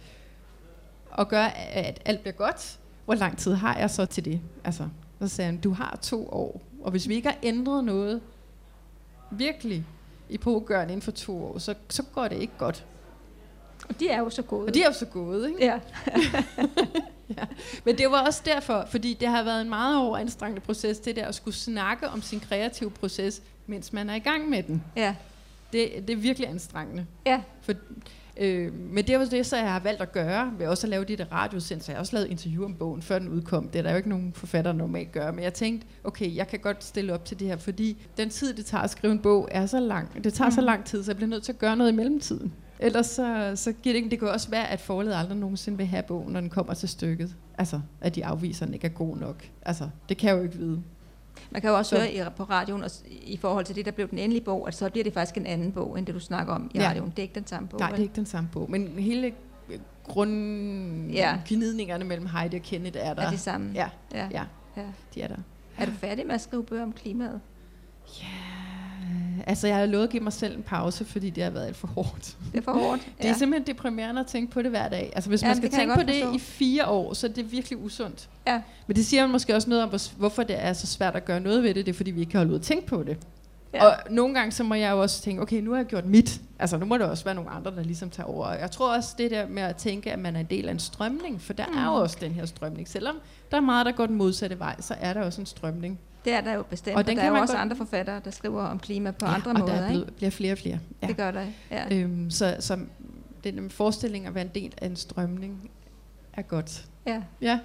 og 1.11 1.27
gøre, 1.27 1.57
at 1.57 2.01
alt 2.05 2.21
bliver 2.21 2.33
godt, 2.33 2.79
hvor 3.05 3.15
lang 3.15 3.37
tid 3.37 3.53
har 3.53 3.77
jeg 3.77 3.89
så 3.89 4.05
til 4.05 4.25
det? 4.25 4.41
Altså, 4.63 4.87
så 5.21 5.27
sagde 5.27 5.51
han, 5.51 5.61
du 5.61 5.73
har 5.73 5.99
to 6.01 6.27
år, 6.29 6.61
og 6.81 6.91
hvis 6.91 7.07
vi 7.07 7.15
ikke 7.15 7.27
har 7.27 7.37
ændret 7.43 7.83
noget 7.83 8.21
virkelig 9.31 9.85
i 10.29 10.37
pågørende 10.37 10.93
inden 10.93 11.01
for 11.01 11.11
to 11.11 11.45
år, 11.45 11.57
så, 11.57 11.75
så 11.89 12.03
går 12.03 12.27
det 12.27 12.37
ikke 12.37 12.53
godt. 12.57 12.85
Og 13.89 13.99
de 13.99 14.09
er 14.09 14.19
jo 14.19 14.29
så 14.29 14.41
gode. 14.41 14.65
Og 14.65 14.73
de 14.73 14.81
er 14.81 14.87
jo 14.87 14.93
så 14.93 15.05
gode, 15.05 15.49
ikke? 15.49 15.65
Ja. 17.37 17.45
Men 17.85 17.97
det 17.97 18.11
var 18.11 18.25
også 18.25 18.41
derfor, 18.45 18.85
fordi 18.89 19.13
det 19.13 19.27
har 19.27 19.43
været 19.43 19.61
en 19.61 19.69
meget 19.69 19.97
overanstrengende 19.97 20.61
proces, 20.61 20.99
det 20.99 21.15
der 21.15 21.27
at 21.27 21.35
skulle 21.35 21.55
snakke 21.55 22.09
om 22.09 22.21
sin 22.21 22.39
kreative 22.39 22.91
proces, 22.91 23.41
mens 23.67 23.93
man 23.93 24.09
er 24.09 24.15
i 24.15 24.19
gang 24.19 24.49
med 24.49 24.63
den. 24.63 24.83
ja. 24.95 25.15
Det, 25.73 25.89
det 26.07 26.13
er 26.13 26.17
virkelig 26.17 26.49
anstrengende. 26.49 27.05
Ja. 27.25 27.41
For, 27.61 27.73
øh, 28.37 28.73
men 28.73 29.07
det 29.07 29.13
jo 29.13 29.25
det, 29.25 29.45
så 29.45 29.57
jeg 29.57 29.71
har 29.71 29.79
valgt 29.79 30.01
at 30.01 30.11
gøre, 30.11 30.53
ved 30.57 30.67
også 30.67 30.87
at 30.87 30.89
lave 30.89 31.03
de 31.03 31.15
der 31.15 31.25
radiosendelser. 31.31 31.93
Jeg 31.93 31.97
har 31.97 31.99
også 31.99 32.15
lavet 32.15 32.27
interview 32.29 32.65
om 32.65 32.75
bogen, 32.75 33.01
før 33.01 33.19
den 33.19 33.29
udkom. 33.29 33.67
Det 33.67 33.79
er 33.79 33.83
der 33.83 33.91
jo 33.91 33.97
ikke 33.97 34.09
nogen 34.09 34.33
forfatter 34.33 34.73
normalt 34.73 35.11
gør. 35.11 35.31
Men 35.31 35.43
jeg 35.43 35.53
tænkte, 35.53 35.87
okay, 36.03 36.35
jeg 36.35 36.47
kan 36.47 36.59
godt 36.59 36.83
stille 36.83 37.13
op 37.13 37.25
til 37.25 37.39
det 37.39 37.47
her, 37.47 37.57
fordi 37.57 38.07
den 38.17 38.29
tid, 38.29 38.53
det 38.53 38.65
tager 38.65 38.83
at 38.83 38.89
skrive 38.89 39.13
en 39.13 39.19
bog, 39.19 39.47
er 39.51 39.65
så 39.65 39.79
lang. 39.79 40.23
Det 40.23 40.33
tager 40.33 40.49
mm. 40.49 40.55
så 40.55 40.61
lang 40.61 40.85
tid, 40.85 41.03
så 41.03 41.11
jeg 41.11 41.15
bliver 41.15 41.29
nødt 41.29 41.43
til 41.43 41.51
at 41.51 41.59
gøre 41.59 41.75
noget 41.75 41.91
i 41.91 41.95
mellemtiden. 41.95 42.53
Ellers 42.81 43.05
så, 43.05 43.51
så 43.55 43.71
giver 43.71 43.93
det 43.93 43.97
ikke. 43.97 44.09
Det 44.09 44.19
kan 44.19 44.27
også 44.27 44.49
være, 44.49 44.67
at 44.69 44.81
forlaget 44.81 45.17
aldrig 45.19 45.37
nogensinde 45.37 45.77
vil 45.77 45.87
have 45.87 46.03
bogen, 46.03 46.33
når 46.33 46.41
den 46.41 46.49
kommer 46.49 46.73
til 46.73 46.89
stykket. 46.89 47.35
Altså, 47.57 47.81
at 48.01 48.15
de 48.15 48.25
afviser, 48.25 48.63
at 48.63 48.67
den 48.67 48.73
ikke 48.73 48.87
er 48.87 48.91
god 48.91 49.17
nok. 49.17 49.49
Altså, 49.65 49.89
det 50.09 50.17
kan 50.17 50.29
jeg 50.29 50.37
jo 50.37 50.43
ikke 50.43 50.55
vide. 50.57 50.83
Man 51.51 51.61
kan 51.61 51.69
jo 51.69 51.77
også 51.77 51.89
Så- 51.89 51.95
høre 51.97 52.13
i, 52.13 52.21
på 52.37 52.43
radioen, 52.43 52.83
og 52.83 52.91
i 53.09 53.37
forhold 53.37 53.65
til 53.65 53.75
det, 53.75 53.85
der 53.85 53.91
blev 53.91 54.09
den 54.09 54.17
endelige 54.17 54.43
bog, 54.45 54.67
at 54.67 54.75
så 54.75 54.89
bliver 54.89 55.03
det 55.03 55.13
faktisk 55.13 55.37
en 55.37 55.45
anden 55.45 55.71
bog, 55.71 55.97
end 55.99 56.05
det 56.05 56.15
du 56.15 56.19
snakker 56.19 56.53
om 56.53 56.71
i 56.73 56.77
Ja. 56.79 56.89
radioen. 56.89 57.09
Det 57.09 57.19
er 57.19 57.23
ikke 57.23 57.35
den 57.35 57.47
samme 57.47 57.67
bog. 57.69 57.79
Nej, 57.79 57.87
det 57.89 57.93
er 57.93 57.97
vel? 57.97 58.03
ikke 58.03 58.15
den 58.15 58.25
samme 58.25 58.49
bog. 58.53 58.71
Men 58.71 58.87
hele 58.87 59.33
Ja. 59.69 59.75
grundgnidningerne 60.03 62.05
mellem 62.05 62.25
Heidi 62.25 62.55
og 62.55 62.61
Kenneth 62.61 62.97
er 63.01 63.13
der. 63.13 63.21
er 63.21 63.29
det 63.29 63.39
samme. 63.39 63.71
Ja, 63.73 63.89
ja. 64.13 64.27
ja, 64.31 64.43
ja. 64.77 64.83
de 65.15 65.21
er 65.21 65.27
der. 65.27 65.35
Er 65.77 65.85
du 65.85 65.91
færdig 65.91 66.25
med 66.27 66.35
at 66.35 66.41
skrive 66.41 66.63
bøger 66.63 66.83
om 66.83 66.93
klimaet? 66.93 67.39
Ja, 68.21 68.25
altså 69.47 69.67
jeg 69.67 69.75
har 69.75 69.85
lovet 69.85 70.03
at 70.03 70.09
give 70.09 70.23
mig 70.23 70.33
selv 70.33 70.57
en 70.57 70.63
pause, 70.63 71.05
fordi 71.05 71.29
det 71.29 71.43
har 71.43 71.49
været 71.51 71.65
alt 71.67 71.75
for 71.77 71.87
hårdt. 71.87 72.37
Det 72.51 72.57
er 72.57 72.61
for 72.61 72.71
hårdt. 72.71 73.01
Det 73.21 73.29
er 73.29 73.33
simpelthen 73.33 73.75
deprimerende 73.75 74.21
at 74.21 74.27
tænke 74.27 74.51
på 74.51 74.61
det 74.61 74.69
hver 74.69 74.89
dag. 74.89 75.11
Altså 75.15 75.29
hvis 75.29 75.41
Ja, 75.43 75.47
man 75.47 75.57
skal 75.57 75.69
tænke 75.69 75.93
på 75.93 75.99
godt 75.99 76.07
det 76.07 76.15
forstå. 76.23 76.35
i 76.35 76.39
fire 76.39 76.85
år, 76.87 77.13
så 77.13 77.27
er 77.27 77.31
det 77.31 77.51
virkelig 77.51 77.83
usundt. 77.83 78.29
Ja. 78.47 78.61
Men 78.87 78.95
det 78.95 79.05
siger 79.05 79.27
måske 79.27 79.55
også 79.55 79.69
noget 79.69 79.83
om, 79.83 79.89
hvor- 79.89 80.17
hvorfor 80.17 80.43
det 80.43 80.55
er 80.63 80.73
så 80.73 80.87
svært 80.87 81.15
at 81.15 81.25
gøre 81.25 81.39
noget 81.39 81.63
ved 81.63 81.73
det. 81.73 81.85
Det 81.85 81.91
er 81.91 81.97
fordi, 81.97 82.11
vi 82.11 82.19
ikke 82.19 82.31
har 82.31 82.39
holdt 82.39 82.51
ud 82.51 82.55
at 82.55 82.61
tænke 82.61 82.87
på 82.87 83.03
det. 83.03 83.17
Ja. 83.73 83.83
Ja. 83.83 83.89
Og 83.89 83.93
nogle 84.09 84.33
gange 84.35 84.51
så 84.51 84.63
må 84.63 84.73
jeg 84.75 84.91
jo 84.91 85.01
også 85.01 85.21
tænke, 85.21 85.41
okay, 85.41 85.61
nu 85.61 85.71
har 85.71 85.77
jeg 85.77 85.85
gjort 85.85 86.05
mit. 86.05 86.41
Altså 86.59 86.77
nu 86.77 86.85
må 86.85 86.97
der 86.97 87.05
også 87.05 87.23
være 87.23 87.35
nogle 87.35 87.49
andre, 87.49 87.71
der 87.71 87.83
ligesom 87.83 88.09
tager 88.09 88.27
over. 88.27 88.45
Og 88.45 88.59
Jeg 88.59 88.71
tror 88.71 88.95
også 88.95 89.15
det 89.17 89.31
der 89.31 89.47
med 89.47 89.63
at 89.63 89.75
tænke, 89.75 90.11
at 90.11 90.19
man 90.19 90.35
er 90.35 90.39
en 90.39 90.45
del 90.49 90.67
af 90.67 90.71
en 90.71 90.79
strømning, 90.79 91.41
for 91.41 91.53
der 91.53 91.65
mm. 91.67 91.77
er 91.77 91.83
jo 91.85 91.89
Mm. 91.95 92.01
også 92.01 92.17
den 92.21 92.31
her 92.31 92.45
strømning. 92.45 92.87
Selvom 92.87 93.15
der 93.51 93.57
er 93.57 93.61
meget, 93.61 93.85
der 93.85 93.91
går 93.91 94.05
den 94.05 94.15
modsatte 94.15 94.59
vej, 94.59 94.75
så 94.79 94.95
er 95.01 95.13
der 95.13 95.21
også 95.21 95.41
en 95.41 95.45
strømning. 95.47 95.99
Det 96.25 96.33
er 96.33 96.41
der 96.41 96.53
jo 96.53 96.63
bestemt. 96.63 96.95
Og 96.95 96.99
Og 96.99 97.07
den 97.07 97.17
der 97.17 97.23
kan 97.23 97.31
er 97.33 97.35
jo 97.37 97.41
også 97.41 97.53
godt- 97.53 97.61
andre 97.61 97.75
forfattere, 97.75 98.21
der 98.25 98.31
skriver 98.31 98.63
om 98.63 98.79
klima 98.79 99.11
på 99.11 99.25
ja, 99.25 99.33
andre 99.33 99.51
og 99.51 99.59
måder. 99.59 99.73
der 99.75 99.81
er 99.81 99.91
ikke? 99.91 100.11
bliver 100.11 100.29
flere 100.29 100.51
og 100.51 100.57
flere. 100.57 100.79
Ja. 101.01 101.07
Det 101.07 101.17
gør 101.17 101.31
der. 101.31 101.45
Ja. 101.71 101.95
Øhm, 101.95 102.29
så, 102.31 102.55
så 102.59 102.79
den 103.43 103.69
forestilling 103.69 104.25
at 104.27 104.35
være 104.35 104.43
en 104.45 104.51
del 104.55 104.73
af 104.81 104.85
en 104.85 104.95
strømning 104.95 105.71
er 106.33 106.41
godt. 106.41 106.85
ja. 107.07 107.21
Ja. 107.41 107.59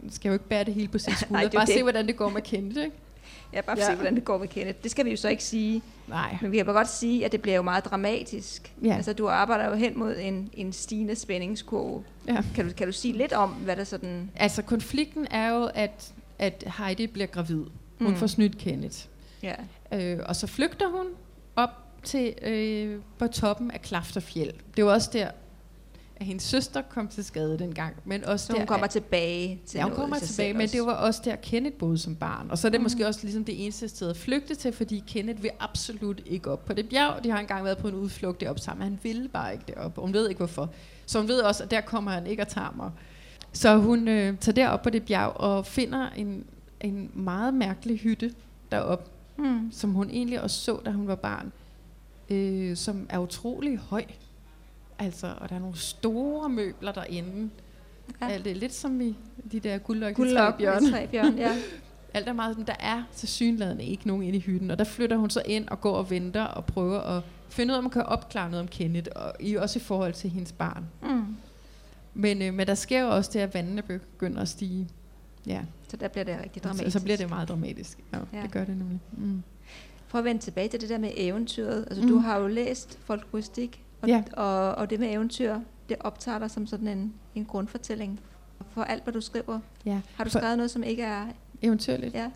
Man 0.00 0.12
skal 0.12 0.28
jo 0.28 0.32
ikke 0.32 0.48
bære 0.48 0.64
det 0.64 0.74
hele 0.74 0.88
på 0.88 0.98
sin 0.98 1.10
Nej, 1.12 1.16
skulder. 1.18 1.40
det 1.40 1.46
er 1.46 1.50
jo 1.52 1.58
Bare 1.58 1.66
det. 1.66 1.74
se, 1.74 1.82
hvordan 1.82 2.06
det 2.06 2.16
går 2.16 2.28
med 2.28 2.42
Kenneth, 2.42 2.80
ikke? 2.80 2.96
Jeg 3.52 3.64
bare 3.64 3.76
Ja. 3.78 3.86
se, 3.86 3.94
hvordan 3.94 4.14
det 4.14 4.24
går 4.24 4.38
med 4.38 4.48
Kenneth. 4.48 4.78
Det 4.82 4.90
skal 4.90 5.04
vi 5.04 5.10
jo 5.10 5.16
så 5.16 5.28
ikke 5.28 5.44
sige. 5.44 5.82
Nej. 6.08 6.38
Men 6.42 6.52
vi 6.52 6.56
kan 6.56 6.66
bare 6.66 6.74
godt 6.76 6.88
sige, 6.88 7.24
at 7.24 7.32
det 7.32 7.42
bliver 7.42 7.56
jo 7.56 7.62
meget 7.62 7.84
dramatisk. 7.84 8.72
Ja. 8.84 8.94
Altså, 8.96 9.12
du 9.12 9.28
arbejder 9.28 9.68
jo 9.68 9.74
hen 9.74 9.98
mod 9.98 10.14
en, 10.20 10.50
en 10.52 10.72
stigende 10.72 11.14
spændingskurve. 11.14 12.04
Ja. 12.28 12.42
Kan 12.54 12.66
du, 12.68 12.72
kan 12.74 12.86
du 12.86 12.92
sige 12.92 13.14
lidt 13.18 13.32
om, 13.32 13.50
hvad 13.50 13.76
der 13.76 13.84
sådan... 13.84 14.30
Altså, 14.36 14.62
konflikten 14.62 15.26
er 15.30 15.48
jo, 15.48 15.70
at, 15.74 16.12
at 16.38 16.64
Heidi 16.78 17.06
bliver 17.06 17.26
gravid. 17.26 17.64
Hun 17.98 18.08
Mm. 18.10 18.16
får 18.16 18.26
snydt 18.26 18.58
Kenneth. 18.58 18.98
Ja. 19.42 19.54
Øh, 19.92 20.18
og 20.26 20.36
så 20.36 20.46
flygter 20.46 20.88
hun 20.88 21.06
op 21.56 21.70
til 22.02 22.34
øh, 22.42 23.00
på 23.18 23.26
toppen 23.26 23.70
af 23.70 23.82
Klafterfjeld. 23.82 24.52
Det 24.76 24.84
var 24.84 24.92
også 24.92 25.10
der, 25.12 25.30
at 26.16 26.26
hendes 26.26 26.42
søster 26.44 26.82
kom 26.82 27.08
til 27.08 27.24
skade 27.24 27.58
dengang. 27.58 27.96
Men 28.04 28.24
også 28.24 28.46
Så 28.46 28.52
der, 28.52 28.58
hun 28.58 28.66
kommer 28.66 28.84
at- 28.84 28.90
tilbage 28.90 29.60
til 29.66 29.78
Ja, 29.78 29.84
hun 29.84 29.92
kommer 29.94 30.18
tilbage, 30.18 30.52
men 30.54 30.68
det 30.68 30.82
var 30.86 30.92
også 30.92 31.20
der, 31.24 31.36
Kenneth 31.36 31.76
boede 31.76 31.98
som 31.98 32.16
barn. 32.16 32.50
Og 32.50 32.58
så 32.58 32.66
er 32.66 32.70
det 32.70 32.80
mm. 32.80 32.82
måske 32.82 33.06
også 33.06 33.20
ligesom 33.22 33.44
det 33.44 33.64
eneste 33.64 33.88
sted 33.88 34.10
at 34.10 34.16
flygte 34.16 34.54
til, 34.54 34.72
fordi 34.72 35.04
Kenneth 35.06 35.42
vil 35.42 35.50
absolut 35.60 36.20
ikke 36.26 36.50
op 36.50 36.64
på 36.64 36.72
det 36.72 36.88
bjerg. 36.88 37.24
De 37.24 37.30
har 37.30 37.38
engang 37.38 37.64
været 37.64 37.78
på 37.78 37.88
en 37.88 37.94
udflugt 37.94 38.40
derop 38.40 38.58
sammen, 38.58 38.78
men 38.84 38.92
han 38.94 38.98
ville 39.02 39.28
bare 39.28 39.52
ikke 39.52 39.64
derop, 39.74 39.98
og 39.98 40.04
hun 40.04 40.12
ved 40.12 40.28
ikke 40.28 40.38
hvorfor. 40.38 40.70
Så 41.06 41.18
hun 41.18 41.28
ved 41.28 41.40
også, 41.40 41.64
at 41.64 41.70
der 41.70 41.80
kommer 41.80 42.10
han 42.10 42.26
ikke 42.26 42.42
og 42.42 42.48
tager 42.48 42.74
mig. 42.76 42.90
Så 43.56 43.76
hun 43.76 44.08
øh, 44.08 44.38
tager 44.38 44.54
derop 44.54 44.82
på 44.82 44.90
det 44.90 45.02
bjerg 45.04 45.36
og 45.36 45.66
finder 45.66 46.10
en, 46.10 46.44
en 46.80 47.10
meget 47.14 47.54
mærkelig 47.54 47.98
hytte 47.98 48.34
derop, 48.72 49.10
Mm. 49.38 49.72
som 49.72 49.90
hun 49.90 50.10
egentlig 50.10 50.42
også 50.42 50.60
så, 50.60 50.80
da 50.84 50.90
hun 50.90 51.06
var 51.06 51.14
barn, 51.14 51.52
øh, 52.30 52.76
som 52.76 53.06
er 53.10 53.18
utrolig 53.18 53.78
høj. 53.78 54.04
Altså, 54.98 55.34
og 55.40 55.48
der 55.48 55.54
er 55.54 55.60
nogle 55.60 55.76
store 55.78 56.48
møbler 56.48 56.92
derinde. 56.92 57.50
Ja. 58.20 58.38
Det 58.38 58.50
er 58.50 58.54
lidt 58.54 58.74
som 58.74 59.00
i 59.00 59.16
de 59.52 59.60
der 59.60 59.78
træbjørn. 59.78 60.82
med 60.84 60.92
træbjørn, 60.92 61.34
ja. 61.38 61.56
Alt 62.14 62.28
er 62.28 62.32
meget, 62.32 62.56
men 62.58 62.66
der 62.66 62.74
er 62.80 63.02
til 63.14 63.28
synlædende 63.28 63.84
ikke 63.84 64.06
nogen 64.06 64.22
inde 64.22 64.38
i 64.38 64.40
hytten. 64.40 64.70
Og 64.70 64.78
der 64.78 64.84
flytter 64.84 65.16
hun 65.16 65.30
så 65.30 65.42
ind 65.46 65.68
og 65.68 65.80
går 65.80 65.94
og 65.96 66.10
venter 66.10 66.44
og 66.44 66.64
prøver 66.64 67.00
at 67.00 67.22
finde 67.48 67.72
ud 67.72 67.74
af, 67.74 67.78
om 67.78 67.84
man 67.84 67.90
kan 67.90 68.02
opklare 68.02 68.50
noget 68.50 68.62
om 68.62 68.68
Kenneth. 68.68 69.08
Og 69.16 69.32
i, 69.40 69.54
også 69.54 69.78
i 69.78 69.82
forhold 69.82 70.12
til 70.12 70.30
hendes 70.30 70.52
barn. 70.52 70.84
Mm. 71.02 71.36
Men, 72.16 72.42
øh, 72.42 72.54
men 72.54 72.66
der 72.66 72.74
sker 72.74 73.00
jo 73.00 73.08
også 73.08 73.30
det, 73.32 73.40
at 73.40 73.54
vandene 73.54 73.82
begynder 73.82 74.40
at 74.42 74.48
stige. 74.48 74.88
Ja, 75.46 75.60
Så 75.88 75.96
der 75.96 76.08
bliver 76.08 76.24
det 76.24 76.38
rigtig 76.42 76.62
så, 76.62 76.68
dramatisk. 76.68 76.92
så 76.98 77.02
bliver 77.02 77.16
det 77.16 77.28
meget 77.28 77.48
dramatisk. 77.48 77.98
Ja, 78.12 78.18
Ja. 78.32 78.42
det 78.42 78.50
gør 78.50 78.64
det 78.64 78.76
nemlig. 78.76 79.00
Mm. 79.12 79.42
Prøv 80.08 80.18
at 80.18 80.24
vende 80.24 80.42
tilbage 80.42 80.68
til 80.68 80.80
det 80.80 80.88
der 80.88 80.98
med 80.98 81.10
eventyret. 81.16 81.84
Altså, 81.90 82.02
mm. 82.02 82.08
du 82.08 82.18
har 82.18 82.38
jo 82.38 82.46
læst 82.46 82.98
folkloristik 83.04 83.82
Og, 84.02 84.08
Ja. 84.08 84.22
og, 84.32 84.74
og 84.74 84.90
det 84.90 85.00
med 85.00 85.12
eventyr, 85.12 85.56
det 85.88 85.96
optager 86.00 86.38
dig 86.38 86.50
som 86.50 86.66
sådan 86.66 86.88
en, 86.88 87.14
en 87.34 87.44
grundfortælling 87.44 88.20
for 88.70 88.82
alt, 88.82 89.02
hvad 89.04 89.12
du 89.12 89.20
skriver. 89.20 89.60
Ja. 89.86 90.00
Har 90.14 90.24
du 90.24 90.30
For- 90.30 90.38
skrevet 90.38 90.56
noget, 90.56 90.70
som 90.70 90.82
ikke 90.82 91.02
er... 91.02 91.26
Eventyrligt. 91.62 92.14
Ja, 92.14 92.30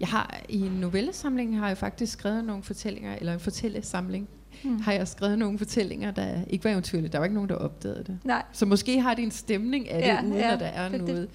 Jeg 0.00 0.08
har 0.08 0.40
i 0.48 0.60
en 0.60 0.72
novellesamling 0.72 1.58
har 1.58 1.68
jeg 1.68 1.78
faktisk 1.78 2.12
skrevet 2.12 2.44
nogle 2.44 2.62
fortællinger, 2.62 3.14
eller 3.16 3.32
en 3.34 3.40
fortællesamling, 3.40 4.28
Hmm. 4.62 4.80
har 4.80 4.92
jeg 4.92 5.08
skrevet 5.08 5.38
nogle 5.38 5.58
fortællinger, 5.58 6.10
der 6.10 6.44
ikke 6.50 6.64
var 6.64 6.70
eventyrlige. 6.70 7.08
Der 7.08 7.18
var 7.18 7.24
ikke 7.24 7.34
nogen, 7.34 7.48
der 7.50 7.56
opdagede 7.56 8.04
det. 8.06 8.18
Nej, 8.24 8.42
Så 8.52 8.66
måske 8.66 9.00
har 9.00 9.14
de 9.14 9.22
en 9.22 9.30
stemning 9.30 9.90
af 9.90 10.02
det, 10.02 10.08
Ja, 10.08 10.22
uden 10.22 10.34
ja, 10.34 10.52
at 10.52 10.60
der 10.60 10.66
er 10.66 10.88
det- 10.88 11.00
det- 11.00 11.08
noget. 11.08 11.28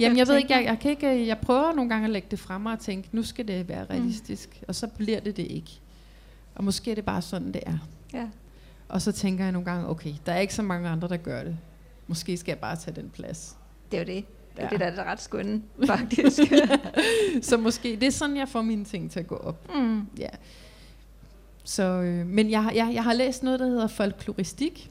Jamen, 0.00 0.18
jeg 0.18 0.28
ved 0.28 0.36
ikke, 0.36 0.52
jeg, 0.54 0.64
jeg, 0.64 0.78
kan 0.78 0.90
ikke, 0.90 1.26
jeg 1.26 1.38
prøver 1.38 1.72
nogle 1.74 1.90
gange 1.90 2.04
at 2.04 2.10
lægge 2.10 2.28
det 2.30 2.38
frem 2.38 2.66
og 2.66 2.78
tænke, 2.78 3.08
nu 3.12 3.22
skal 3.22 3.48
det 3.48 3.68
være 3.68 3.84
realistisk, 3.90 4.48
mm. 4.60 4.64
og 4.68 4.74
så 4.74 4.86
bliver 4.86 5.20
det 5.20 5.36
det 5.36 5.46
ikke. 5.50 5.70
Og 6.54 6.64
måske 6.64 6.90
er 6.90 6.94
det 6.94 7.04
bare 7.04 7.22
sådan, 7.22 7.52
det 7.52 7.62
er. 7.66 7.78
ja. 8.14 8.26
Og 8.88 9.02
så 9.02 9.12
tænker 9.12 9.44
jeg 9.44 9.52
nogle 9.52 9.64
gange, 9.70 9.88
okay, 9.88 10.12
der 10.26 10.32
er 10.32 10.38
ikke 10.38 10.54
så 10.54 10.62
mange 10.62 10.88
andre, 10.88 11.08
der 11.08 11.16
gør 11.16 11.42
det. 11.44 11.56
Måske 12.06 12.36
skal 12.36 12.52
jeg 12.52 12.58
bare 12.58 12.76
tage 12.76 12.96
den 13.00 13.10
plads. 13.10 13.56
Det 13.92 13.96
er 13.96 14.02
jo 14.02 14.06
det. 14.16 14.24
Det 14.56 14.62
er 14.62 14.62
Ja. 14.64 14.68
det, 14.70 14.80
der 14.80 15.02
er 15.02 15.04
ret 15.12 15.20
skønne, 15.20 15.62
faktisk. 15.86 16.38
så 17.42 17.56
måske, 17.56 17.88
det 18.00 18.02
er 18.02 18.10
sådan, 18.10 18.36
jeg 18.36 18.48
får 18.48 18.62
mine 18.62 18.84
ting 18.84 19.10
til 19.10 19.20
at 19.20 19.26
gå 19.26 19.36
op. 19.36 19.74
mm. 19.74 20.00
Ja. 20.18 20.28
Så, 21.64 21.82
øh, 21.82 22.26
men 22.26 22.50
jeg, 22.50 22.62
har- 22.62 22.72
jeg, 22.72 22.90
jeg 22.94 23.04
har 23.04 23.12
læst 23.12 23.42
noget, 23.42 23.60
der 23.60 23.66
hedder 23.66 23.86
folkloristik, 23.86 24.90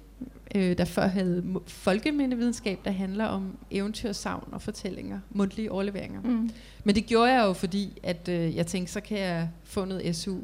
øh, 0.55 0.77
der 0.77 0.85
før 0.85 1.07
havde 1.07 1.43
folkemindevidenskab, 1.67 2.79
der 2.85 2.91
handler 2.91 3.25
om 3.25 3.57
eventyrsavn 3.71 4.49
og 4.51 4.61
fortællinger, 4.61 5.19
mundtlige 5.29 5.71
overleveringer. 5.71 6.21
Mm. 6.21 6.49
Men 6.83 6.95
det 6.95 7.05
gjorde 7.05 7.31
jeg 7.33 7.45
jo, 7.45 7.53
fordi 7.53 7.99
at, 8.03 8.29
øh, 8.29 8.55
jeg 8.55 8.67
tænkte, 8.67 8.93
så 8.93 9.01
kan 9.01 9.19
jeg 9.19 9.49
få 9.63 9.85
noget 9.85 10.15
SU 10.15 10.37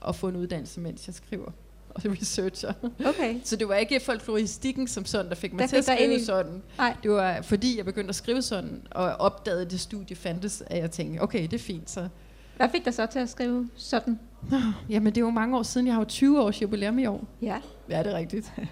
og 0.00 0.14
få 0.16 0.28
en 0.28 0.36
uddannelse, 0.36 0.80
mens 0.80 1.06
jeg 1.06 1.14
skriver 1.14 1.50
og 1.90 2.02
researcher. 2.20 2.72
Okay. 3.06 3.36
Så 3.44 3.56
det 3.56 3.68
var 3.68 3.74
ikke 3.74 4.00
folkloristikken 4.00 4.88
som 4.88 5.04
sådan, 5.04 5.28
der 5.28 5.34
fik 5.34 5.52
mig 5.52 5.60
Der 5.60 5.66
til 5.66 5.76
at 5.76 5.84
skrive 5.84 6.00
ind 6.00 6.12
i- 6.12 6.24
sådan. 6.24 6.62
Nej. 6.78 6.96
Det 7.02 7.10
var 7.10 7.42
fordi, 7.42 7.76
jeg 7.76 7.84
begyndte 7.84 8.08
at 8.08 8.14
skrive 8.14 8.42
sådan, 8.42 8.82
og 8.90 9.04
opdagede, 9.04 9.62
at 9.62 9.70
det 9.70 9.80
studie 9.80 10.16
fandtes, 10.16 10.62
at 10.66 10.78
jeg 10.78 10.90
tænkte, 10.90 11.20
okay, 11.20 11.42
det 11.42 11.52
er 11.52 11.58
fint, 11.58 11.90
så 11.90 12.08
Hvad 12.56 12.68
fik 12.68 12.84
dig 12.84 12.94
så 12.94 13.06
til 13.06 13.18
at 13.18 13.28
skrive 13.28 13.68
sådan? 13.76 14.18
Jamen, 14.88 15.06
det 15.14 15.16
er 15.20 15.24
jo 15.24 15.30
mange 15.30 15.58
år 15.58 15.62
siden. 15.62 15.86
Jeg 15.86 15.94
har 15.94 16.00
jo 16.00 16.04
20 16.08 16.42
års 16.42 16.62
jubilæum 16.62 16.98
i 16.98 17.06
år. 17.06 17.24
Ja. 17.42 17.56
Ja, 17.90 17.98
det 18.02 18.12
er 18.12 18.16
rigtigt. 18.16 18.52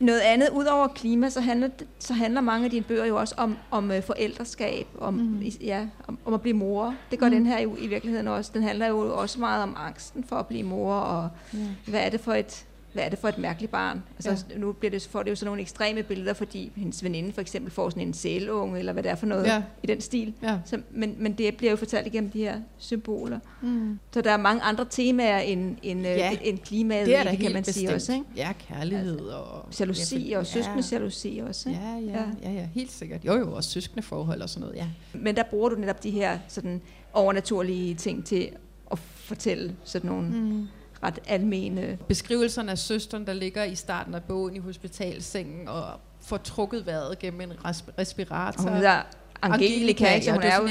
Noget 0.00 0.20
andet, 0.20 0.48
udover 0.48 0.88
klima, 0.88 1.28
så 1.28 1.40
handler, 1.40 1.68
så 1.98 2.14
handler 2.14 2.40
mange 2.40 2.64
af 2.64 2.70
dine 2.70 2.84
bøger 2.84 3.04
jo 3.04 3.16
også 3.16 3.34
om, 3.38 3.56
om 3.70 3.90
øh, 3.90 4.02
forældreskab, 4.02 4.86
om, 4.98 5.14
mm. 5.14 5.38
ja, 5.40 5.86
om, 6.08 6.18
om 6.24 6.34
at 6.34 6.40
blive 6.40 6.56
mor. 6.56 6.94
Det 7.10 7.18
gør 7.18 7.26
mm. 7.28 7.32
Den 7.34 7.46
her 7.46 7.60
jo 7.60 7.76
i 7.78 7.86
virkeligheden 7.86 8.28
også. 8.28 8.50
Den 8.54 8.62
handler 8.62 8.86
jo 8.86 9.20
også 9.20 9.40
meget 9.40 9.62
om 9.62 9.76
angsten 9.86 10.24
for 10.24 10.36
at 10.36 10.46
blive 10.46 10.62
mor, 10.62 10.94
og 10.94 11.28
Ja. 11.52 11.58
hvad 11.86 12.00
er 12.00 12.08
det 12.10 12.20
for 12.20 12.32
et, 12.32 12.66
hvad 12.92 13.04
er 13.04 13.08
det 13.08 13.18
for 13.18 13.28
et 13.28 13.38
mærkeligt 13.38 13.72
barn? 13.72 14.02
Altså, 14.16 14.44
ja. 14.50 14.58
Nu 14.58 14.72
bliver 14.72 14.90
det, 14.90 15.08
får 15.10 15.22
det 15.22 15.30
jo 15.30 15.36
sådan 15.36 15.46
nogle 15.46 15.62
ekstreme 15.62 16.02
billeder, 16.02 16.32
fordi 16.32 16.72
hendes 16.76 17.04
veninde 17.04 17.32
for 17.32 17.40
eksempel 17.40 17.72
får 17.72 17.90
sådan 17.90 18.02
en 18.02 18.14
sælunge, 18.14 18.78
eller 18.78 18.92
hvad 18.92 19.02
det 19.02 19.10
er 19.10 19.14
for 19.14 19.26
noget 19.26 19.46
Ja. 19.46 19.62
i 19.82 19.86
den 19.86 20.00
stil. 20.00 20.34
Ja. 20.42 20.58
Så, 20.64 20.80
men, 20.90 21.14
men 21.18 21.32
det 21.32 21.56
bliver 21.56 21.70
jo 21.70 21.76
fortalt 21.76 22.06
igennem 22.06 22.30
de 22.30 22.38
her 22.38 22.60
symboler. 22.78 23.38
Mm. 23.62 23.98
Så 24.12 24.20
der 24.20 24.30
er 24.30 24.36
mange 24.36 24.62
andre 24.62 24.86
temaer 24.90 25.38
end, 25.38 25.76
end, 25.82 26.02
Ja. 26.02 26.16
ja. 26.16 26.36
end 26.42 26.58
klimaet, 26.58 27.06
Det 27.06 27.16
er 27.16 27.22
det, 27.30 27.38
kan 27.38 27.52
man 27.52 27.62
bestemt. 27.62 27.74
sige 27.74 27.94
også. 27.94 28.12
Ikke? 28.12 28.24
Ja, 28.36 28.52
kærlighed 28.68 29.18
og... 29.20 29.66
Jalousi 29.80 30.28
ja, 30.28 30.38
og 30.38 30.46
søskende 30.46 30.82
ja. 30.92 30.96
jalousi 30.96 31.40
også. 31.48 31.68
Ikke? 31.68 31.80
Ja, 31.80 31.94
ja, 31.96 32.10
Ja. 32.10 32.50
ja, 32.50 32.50
ja, 32.60 32.68
helt 32.74 32.92
sikkert. 32.92 33.24
Jo, 33.24 33.34
jo, 33.38 33.54
også 33.54 33.70
søskende 33.70 34.02
forhold 34.02 34.42
og 34.42 34.48
sådan 34.48 34.60
noget, 34.60 34.76
ja. 34.76 34.86
Men 35.14 35.36
der 35.36 35.42
bruger 35.50 35.68
du 35.68 35.76
netop 35.76 36.02
de 36.02 36.10
her 36.10 36.38
sådan 36.48 36.80
overnaturlige 37.12 37.94
ting 37.94 38.24
til 38.24 38.48
at 38.90 38.98
fortælle 38.98 39.76
sådan 39.84 40.10
nogle 40.10 40.28
mm. 40.28 40.66
Ret 41.02 41.18
almene... 41.26 41.98
Beskrivelserne 42.08 42.70
af 42.70 42.78
søsteren, 42.78 43.26
der 43.26 43.32
ligger 43.32 43.64
i 43.64 43.74
starten 43.74 44.14
af 44.14 44.22
bogen 44.22 44.56
i 44.56 44.58
hospitalsengen 44.58 45.68
og 45.68 45.84
får 46.20 46.36
trukket 46.36 46.86
vejret 46.86 47.18
gennem 47.18 47.40
en 47.40 47.52
res- 47.64 47.84
respirator. 47.98 48.62
Hun 48.62 48.72
hedder 48.72 49.02
Angelica, 49.42 50.14
ikke? 50.14 50.24
så 50.24 50.32
hun 50.32 50.42
det 50.42 50.52
er 50.52 50.56
jo 50.56 50.68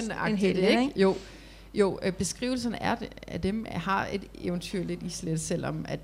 sådan 0.00 0.30
en 0.30 0.36
helgen, 0.36 0.80
ikke? 0.80 1.00
Jo, 1.00 1.16
jo 1.74 1.98
øh, 2.02 2.12
beskrivelserne 2.12 2.82
er 2.82 2.96
af 3.26 3.40
dem 3.40 3.66
har 3.70 4.08
et 4.12 4.22
eventyrligt 4.40 5.02
islet, 5.02 5.40
selvom 5.40 5.84
at 5.88 6.00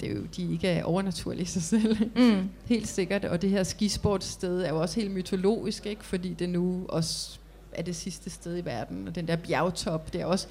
det 0.00 0.10
er 0.10 0.14
jo, 0.14 0.22
de 0.36 0.52
ikke 0.52 0.68
er 0.68 0.84
overnaturlige 0.84 1.42
i 1.42 1.46
sig 1.46 1.62
selv. 1.62 1.96
Mm. 2.16 2.48
Helt 2.66 2.88
sikkert, 2.88 3.24
og 3.24 3.42
det 3.42 3.50
her 3.50 3.62
skisportsted 3.62 4.62
er 4.62 4.68
jo 4.68 4.80
også 4.80 5.00
helt 5.00 5.10
mytologisk, 5.10 5.86
ikke? 5.86 6.04
fordi 6.04 6.34
det 6.34 6.48
nu 6.48 6.86
også 6.88 7.38
er 7.72 7.82
det 7.82 7.96
sidste 7.96 8.30
sted 8.30 8.58
i 8.58 8.64
verden, 8.64 9.08
og 9.08 9.14
den 9.14 9.28
der 9.28 9.36
bjergtop, 9.36 10.12
det 10.12 10.20
er 10.20 10.26
også 10.26 10.46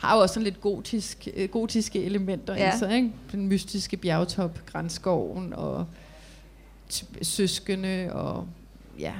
har 0.00 0.14
jo 0.16 0.22
også 0.22 0.32
sådan 0.32 0.44
lidt 0.44 0.60
gotisk, 0.60 1.28
øh, 1.36 1.48
gotiske 1.48 2.04
elementer 2.04 2.54
ja. 2.54 2.60
Ja. 2.64 2.74
i 2.74 2.78
sig, 2.78 2.96
ikke? 2.96 3.10
Den 3.32 3.46
mystiske 3.48 3.96
bjergtop, 3.96 4.58
grænskoven 4.66 5.52
og 5.52 5.86
søskende 7.22 8.08
og 8.12 8.46
ja. 8.98 9.12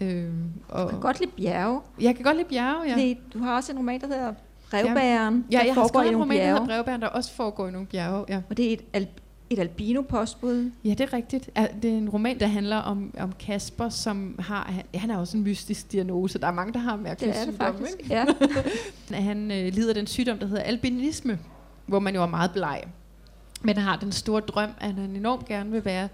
Øhm, 0.00 0.44
og 0.68 0.80
Jeg 0.80 0.90
kan 0.90 1.00
godt 1.00 1.20
lide 1.20 1.30
bjerge. 1.36 1.80
jeg 2.00 2.14
kan 2.16 2.24
godt 2.24 2.36
lide 2.36 2.48
bjerge, 2.48 2.88
ja. 2.88 2.98
Ja. 2.98 3.14
Du 3.34 3.38
har 3.38 3.56
også 3.56 3.72
en 3.72 3.78
roman, 3.78 4.00
der 4.00 4.06
hedder 4.06 4.34
Revbæren, 4.72 5.46
Ja, 5.52 5.58
der 5.58 5.64
jeg 5.64 5.74
har 5.74 5.88
skrevet 5.88 6.08
en 6.08 6.16
roman, 6.16 6.38
der 6.38 6.44
hedder. 6.46 6.66
Brevbæren, 6.66 7.00
der 7.00 7.06
også 7.06 7.32
foregår 7.32 7.68
i 7.68 7.70
nogle 7.70 7.86
bjerge, 7.86 8.24
ja. 8.28 8.40
Og 8.50 8.56
det 8.56 8.68
er 8.68 8.72
et, 8.72 9.08
et 9.50 9.58
albino-postbud. 9.58 10.70
Ja, 10.84 10.90
det 10.90 11.00
er 11.00 11.12
rigtigt. 11.12 11.50
Det 11.82 11.90
er 11.90 11.98
en 11.98 12.08
roman, 12.08 12.40
der 12.40 12.46
handler 12.46 12.76
om, 12.76 13.14
om 13.18 13.32
Kasper, 13.40 13.88
som 13.88 14.36
har... 14.38 14.62
Han, 14.62 14.84
han 14.94 15.10
har 15.10 15.18
også 15.18 15.36
en 15.36 15.42
mystisk 15.42 15.92
diagnose. 15.92 16.38
Der 16.38 16.46
er 16.46 16.52
mange, 16.52 16.72
der 16.72 16.78
har 16.78 16.96
mærkelige 16.96 17.32
Det 17.32 17.40
er 17.40 17.44
det 17.44 17.54
sygdomme. 17.54 17.78
faktisk. 17.78 18.10
Ja. 18.10 18.24
Han 19.22 19.50
øh, 19.50 19.72
lider 19.72 19.94
den 19.94 20.06
sygdom, 20.06 20.38
der 20.38 20.46
hedder 20.46 20.62
albinisme, 20.62 21.38
hvor 21.86 21.98
man 21.98 22.14
jo 22.14 22.22
er 22.22 22.26
meget 22.26 22.50
bleg. 22.50 22.82
Men 23.62 23.76
han 23.76 23.84
har 23.84 23.96
den 23.96 24.12
store 24.12 24.40
drøm, 24.40 24.70
at 24.80 24.94
han 24.94 25.16
enormt 25.16 25.46
gerne 25.48 25.70
vil 25.70 25.84
være 25.84 26.08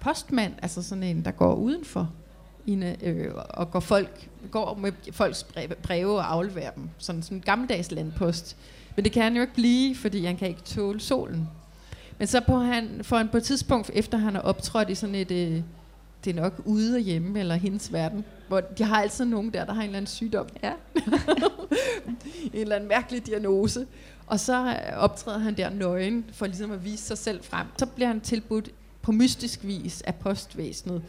postmand, 0.00 0.52
altså 0.62 0.82
sådan 0.82 1.02
en, 1.04 1.24
der 1.24 1.30
går 1.30 1.54
udenfor 1.54 2.10
i 2.66 2.72
en, 2.72 2.82
øh, 2.82 3.34
og 3.50 3.70
går, 3.70 3.80
folk, 3.80 4.28
går 4.50 4.74
med 4.74 4.92
folks 5.12 5.44
breve, 5.44 5.74
breve 5.82 6.16
og 6.16 6.32
afleverer 6.32 6.70
dem. 6.70 6.88
Sådan, 6.98 7.22
sådan 7.22 7.38
en 7.38 7.42
gammeldags 7.42 7.90
landpost. 7.90 8.56
Men 8.96 9.04
det 9.04 9.12
kan 9.12 9.22
han 9.22 9.34
jo 9.36 9.40
ikke 9.40 9.54
blive, 9.54 9.94
fordi 9.96 10.24
han 10.24 10.36
kan 10.36 10.48
ikke 10.48 10.62
tåle 10.62 11.00
solen. 11.00 11.48
Men 12.18 12.26
så 12.28 12.40
på 12.40 12.58
han, 12.58 13.00
får 13.02 13.16
han 13.16 13.28
på 13.28 13.36
et 13.36 13.42
tidspunkt, 13.44 13.90
efter 13.94 14.18
han 14.18 14.34
har 14.34 14.40
optrådt 14.42 14.90
i 14.90 14.94
sådan 14.94 15.14
et, 15.14 15.30
øh, 15.30 15.62
det 16.24 16.36
er 16.36 16.42
nok 16.42 16.62
ude 16.64 16.94
og 16.94 17.00
hjemme, 17.00 17.40
eller 17.40 17.54
hendes 17.54 17.92
verden, 17.92 18.24
hvor 18.48 18.60
de 18.60 18.84
har 18.84 19.02
altid 19.02 19.24
nogen 19.24 19.52
der, 19.52 19.64
der 19.64 19.72
har 19.72 19.80
en 19.82 19.86
eller 19.86 19.96
anden 19.96 20.06
sygdom, 20.06 20.46
ja. 20.62 20.72
en 22.54 22.60
eller 22.60 22.76
anden 22.76 22.88
mærkelig 22.88 23.26
diagnose. 23.26 23.86
Og 24.26 24.40
så 24.40 24.66
øh, 24.66 24.96
optræder 24.96 25.38
han 25.38 25.56
der 25.56 25.70
nøgen, 25.70 26.24
for 26.32 26.46
ligesom 26.46 26.70
at 26.70 26.84
vise 26.84 27.02
sig 27.04 27.18
selv 27.18 27.44
frem. 27.44 27.66
Så 27.78 27.86
bliver 27.86 28.08
han 28.08 28.20
tilbudt 28.20 28.70
på 29.02 29.12
mystisk 29.12 29.60
vis 29.64 30.02
af 30.02 30.14
postvæsenet 30.14 31.02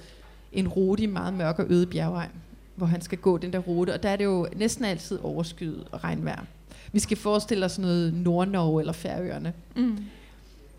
en 0.53 0.67
rute 0.67 1.03
i 1.03 1.05
meget 1.05 1.33
mørk 1.33 1.59
og 1.59 1.65
øde 1.69 1.85
bjergvej, 1.85 2.27
hvor 2.75 2.87
han 2.87 3.01
skal 3.01 3.17
gå 3.17 3.37
den 3.37 3.53
der 3.53 3.59
rute. 3.59 3.93
Og 3.93 4.03
der 4.03 4.09
er 4.09 4.15
det 4.15 4.25
jo 4.25 4.47
næsten 4.55 4.85
altid 4.85 5.19
overskyet 5.23 5.87
og 5.91 6.03
regnvejr. 6.03 6.43
Vi 6.91 6.99
skal 6.99 7.17
forestille 7.17 7.65
os 7.65 7.79
noget 7.79 8.13
Nordnorge 8.13 8.81
eller 8.81 8.93
Færøerne, 8.93 9.53
Mm. 9.75 9.97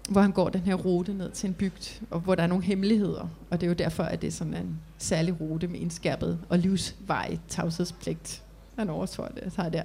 Hvor 0.08 0.20
han 0.20 0.32
går 0.32 0.48
den 0.48 0.60
her 0.60 0.74
rute 0.74 1.14
ned 1.14 1.30
til 1.30 1.46
en 1.48 1.54
bygd, 1.54 2.00
og 2.10 2.20
hvor 2.20 2.34
der 2.34 2.42
er 2.42 2.46
nogle 2.46 2.64
hemmeligheder. 2.64 3.28
Og 3.50 3.60
det 3.60 3.66
er 3.66 3.68
jo 3.68 3.74
derfor, 3.74 4.02
at 4.02 4.20
det 4.22 4.26
er 4.26 4.30
sådan 4.32 4.54
en 4.54 4.78
særlig 4.98 5.40
rute 5.40 5.68
med 5.68 5.80
indskærpet 5.80 6.38
og 6.48 6.58
livsvej 6.58 7.38
tavshedspligt. 7.48 8.42
Han 8.78 8.90
overtår 8.90 9.28
det, 9.28 9.52
tager 9.52 9.68
der 9.68 9.82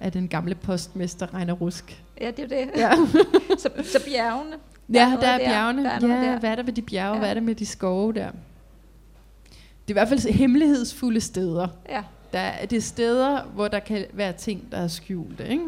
af 0.00 0.12
den 0.12 0.28
gamle 0.28 0.54
postmester 0.54 1.34
Reiner 1.34 1.52
Rusk. 1.54 2.02
ja, 2.20 2.30
det 2.30 2.52
er 2.52 2.56
jo 2.58 2.66
det. 2.66 2.70
Ja, 2.80 2.90
Så, 3.62 3.68
så 3.84 3.98
bjergene. 4.06 4.56
ja 4.92 5.04
noget 5.08 5.20
der 5.22 5.28
er 5.28 5.38
der. 5.38 5.44
bjergene. 5.44 5.84
Der 5.84 5.90
er 5.90 6.24
ja, 6.24 6.32
der. 6.32 6.38
hvad 6.38 6.50
er 6.50 6.54
der 6.56 6.62
ved 6.62 6.72
de 6.72 6.82
bjerge? 6.82 7.12
Ja. 7.12 7.18
Hvad 7.18 7.30
er 7.30 7.34
der 7.34 7.40
med 7.40 7.54
de 7.54 7.66
skove 7.66 8.12
der? 8.12 8.30
Det 8.30 9.88
er 9.88 9.90
i 9.90 9.92
hvert 9.92 10.08
fald 10.08 10.32
hemmelighedsfulde 10.32 11.20
steder. 11.20 11.68
Ja. 11.88 12.02
Der 12.32 12.38
er, 12.38 12.66
det 12.66 12.76
er 12.76 12.80
steder, 12.82 13.42
hvor 13.44 13.68
der 13.68 13.78
kan 13.78 14.04
være 14.12 14.32
ting, 14.32 14.72
der 14.72 14.78
er 14.78 14.88
skjulte, 14.88 15.48
ikke? 15.48 15.64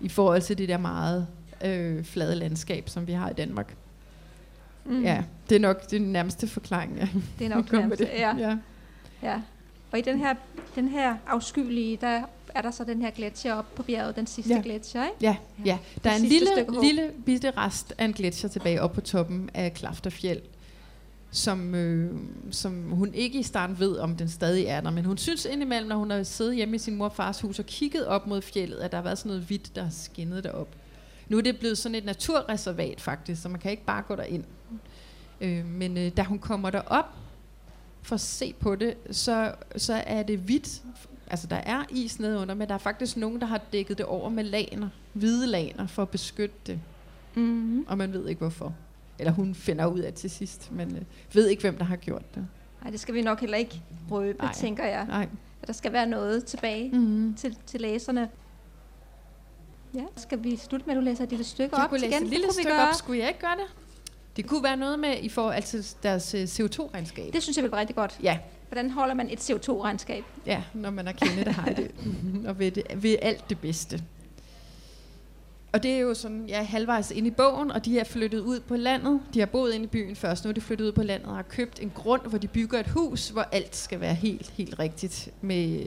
I 0.00 0.08
forhold 0.08 0.42
til 0.42 0.58
det 0.58 0.68
der 0.68 0.78
meget 0.78 1.26
øh, 1.64 2.04
flade 2.04 2.34
landskab, 2.34 2.88
som 2.88 3.06
vi 3.06 3.12
har 3.12 3.30
i 3.30 3.32
Danmark. 3.34 3.74
Mm. 4.84 5.02
Ja, 5.02 5.24
det 5.48 5.54
er 5.56 5.60
nok 5.60 5.90
det 5.90 6.02
nærmeste 6.02 6.46
forklaring, 6.46 6.98
jeg 6.98 7.08
Det 7.38 7.44
er 7.44 7.48
nok 7.48 7.70
det. 7.70 7.98
det. 7.98 8.08
Ja. 8.18 8.36
ja. 8.36 8.56
Ja. 9.22 9.40
Og 9.92 9.98
i 9.98 10.02
den 10.02 10.18
her, 10.18 10.34
den 10.74 10.88
her 10.88 11.16
afskyelige, 11.26 11.98
der 12.00 12.22
er 12.54 12.62
der 12.62 12.70
så 12.70 12.84
den 12.84 13.02
her 13.02 13.10
gletsjer 13.10 13.54
op 13.54 13.74
på 13.74 13.82
bjerget, 13.82 14.16
den 14.16 14.26
sidste 14.26 14.50
Ja. 14.50 14.56
ja. 14.56 14.62
gletsjer, 14.62 15.04
ikke? 15.04 15.16
Ja, 15.20 15.36
ja. 15.64 15.78
Der 16.04 16.10
er 16.10 16.16
en 16.16 16.22
lille, 16.22 16.48
lille 16.82 17.10
bitte 17.26 17.50
rest 17.50 17.94
af 17.98 18.04
en 18.04 18.12
gletsjer 18.12 18.50
tilbage 18.50 18.82
op 18.82 18.92
på 18.92 19.00
toppen 19.00 19.50
af 19.54 19.74
Klafterfjeld, 19.74 20.40
som, 21.30 21.74
øh, 21.74 22.10
som 22.50 22.90
hun 22.90 23.14
ikke 23.14 23.38
i 23.38 23.42
starten 23.42 23.78
ved, 23.78 23.96
om 23.98 24.16
den 24.16 24.28
stadig 24.28 24.64
er 24.64 24.80
der. 24.80 24.90
Men 24.90 25.04
hun 25.04 25.18
synes 25.18 25.44
indimellem, 25.44 25.88
når 25.88 25.96
hun 25.96 26.10
har 26.10 26.22
siddet 26.22 26.56
hjemme 26.56 26.76
i 26.76 26.78
sin 26.78 26.96
mor 26.96 27.04
og 27.04 27.12
fars 27.12 27.40
hus 27.40 27.58
og 27.58 27.66
kigget 27.66 28.06
op 28.06 28.26
mod 28.26 28.42
fjellet, 28.42 28.76
at 28.76 28.90
der 28.92 28.98
har 28.98 29.02
været 29.04 29.18
sådan 29.18 29.28
noget 29.30 29.42
hvidt, 29.44 29.76
der 29.76 29.82
har 29.82 29.90
skinnet 29.90 30.44
derop. 30.44 30.68
Nu 31.32 31.38
er 31.38 31.42
det 31.42 31.58
blevet 31.58 31.78
sådan 31.78 31.94
et 31.94 32.04
naturreservat 32.04 33.00
faktisk, 33.00 33.42
så 33.42 33.48
man 33.48 33.60
kan 33.60 33.70
ikke 33.70 33.84
bare 33.84 34.02
gå 34.02 34.16
derind. 34.16 34.44
Øh, 35.40 35.66
men 35.66 35.98
øh, 35.98 36.16
da 36.16 36.22
hun 36.22 36.38
kommer 36.38 36.70
derop 36.70 37.04
for 38.02 38.14
at 38.14 38.20
se 38.20 38.54
på 38.60 38.74
det, 38.74 38.94
så, 39.10 39.54
så 39.76 40.02
er 40.06 40.22
det 40.22 40.38
hvidt. 40.38 40.82
Altså 41.30 41.46
der 41.46 41.56
er 41.56 41.84
is 41.90 42.20
nedenunder, 42.20 42.54
men 42.54 42.68
der 42.68 42.74
er 42.74 42.78
faktisk 42.78 43.16
nogen, 43.16 43.40
der 43.40 43.46
har 43.46 43.60
dækket 43.72 43.98
det 43.98 44.06
over 44.06 44.28
med 44.28 44.44
laner, 44.44 44.88
hvide 45.12 45.46
laner, 45.46 45.86
for 45.86 46.02
at 46.02 46.08
beskytte 46.08 46.56
det. 46.66 46.80
Mm-hmm. 47.34 47.84
Og 47.88 47.98
man 47.98 48.12
ved 48.12 48.28
ikke 48.28 48.38
hvorfor. 48.38 48.74
Eller 49.18 49.32
hun 49.32 49.54
finder 49.54 49.86
ud 49.86 49.98
af 49.98 50.12
til 50.12 50.30
sidst, 50.30 50.72
men 50.72 50.96
øh, 50.96 51.02
ved 51.34 51.48
ikke, 51.48 51.62
hvem 51.62 51.76
der 51.76 51.84
har 51.84 51.96
gjort 51.96 52.34
det. 52.34 52.46
Nej, 52.82 52.90
det 52.90 53.00
skal 53.00 53.14
vi 53.14 53.22
nok 53.22 53.40
heller 53.40 53.58
ikke 53.58 53.82
røbe, 54.10 54.38
Nej. 54.38 54.52
tænker 54.54 54.84
jeg. 54.84 55.06
Nej. 55.06 55.28
Der 55.66 55.72
skal 55.72 55.92
være 55.92 56.06
noget 56.06 56.44
tilbage 56.44 56.90
mm-hmm. 56.92 57.34
til, 57.34 57.56
til 57.66 57.80
læserne. 57.80 58.28
Ja, 59.94 60.04
skal 60.16 60.44
vi 60.44 60.56
slutte 60.56 60.86
med, 60.86 60.94
at 60.94 61.00
du 61.00 61.04
læser 61.04 61.26
lille 61.26 61.44
stykke 61.44 61.76
jeg 61.76 61.84
op 61.84 61.90
kunne 61.90 62.00
læse 62.00 62.10
igen? 62.10 62.22
et 62.22 62.28
lille 62.28 62.52
stykke 62.52 62.72
op. 62.72 62.94
Skulle 62.94 63.20
jeg 63.20 63.28
ikke 63.28 63.40
gøre 63.40 63.56
det? 63.56 63.66
Det 64.36 64.46
kunne 64.46 64.62
være 64.62 64.76
noget 64.76 64.98
med 64.98 65.16
i 65.20 65.28
forhold 65.28 65.62
til 65.62 65.86
deres 66.02 66.34
øh, 66.34 66.44
CO2-regnskab. 66.44 67.32
Det 67.32 67.42
synes 67.42 67.56
jeg 67.56 67.62
vil 67.62 67.72
være 67.72 67.80
rigtig 67.80 67.96
godt. 67.96 68.18
Ja. 68.22 68.38
Hvordan 68.68 68.90
holder 68.90 69.14
man 69.14 69.30
et 69.30 69.50
CO2-regnskab? 69.50 70.24
Ja, 70.46 70.62
når 70.74 70.90
man 70.90 71.08
er 71.08 71.12
kendt, 71.12 71.46
det 71.46 71.54
har 71.54 71.72
det. 71.72 71.90
og 72.48 72.58
ved, 72.58 72.70
det, 72.70 72.84
ved 73.02 73.16
alt 73.22 73.50
det 73.50 73.58
bedste. 73.58 74.02
Og 75.72 75.82
det 75.82 75.90
er 75.90 75.98
jo 75.98 76.14
sådan, 76.14 76.44
ja, 76.48 76.62
halvvejs 76.62 77.10
ind 77.10 77.26
i 77.26 77.30
bogen, 77.30 77.70
og 77.70 77.84
de 77.84 77.98
er 77.98 78.04
flyttet 78.04 78.40
ud 78.40 78.60
på 78.60 78.76
landet. 78.76 79.20
De 79.34 79.38
har 79.38 79.46
boet 79.46 79.72
inde 79.72 79.84
i 79.84 79.88
byen 79.88 80.16
først, 80.16 80.44
nu 80.44 80.48
er 80.48 80.52
de 80.52 80.60
flyttet 80.60 80.86
ud 80.86 80.92
på 80.92 81.02
landet 81.02 81.28
og 81.28 81.34
har 81.34 81.42
købt 81.42 81.80
en 81.80 81.92
grund, 81.94 82.22
hvor 82.26 82.38
de 82.38 82.48
bygger 82.48 82.80
et 82.80 82.86
hus, 82.86 83.28
hvor 83.28 83.42
alt 83.52 83.76
skal 83.76 84.00
være 84.00 84.14
helt, 84.14 84.50
helt 84.50 84.78
rigtigt. 84.78 85.28
Med, 85.40 85.84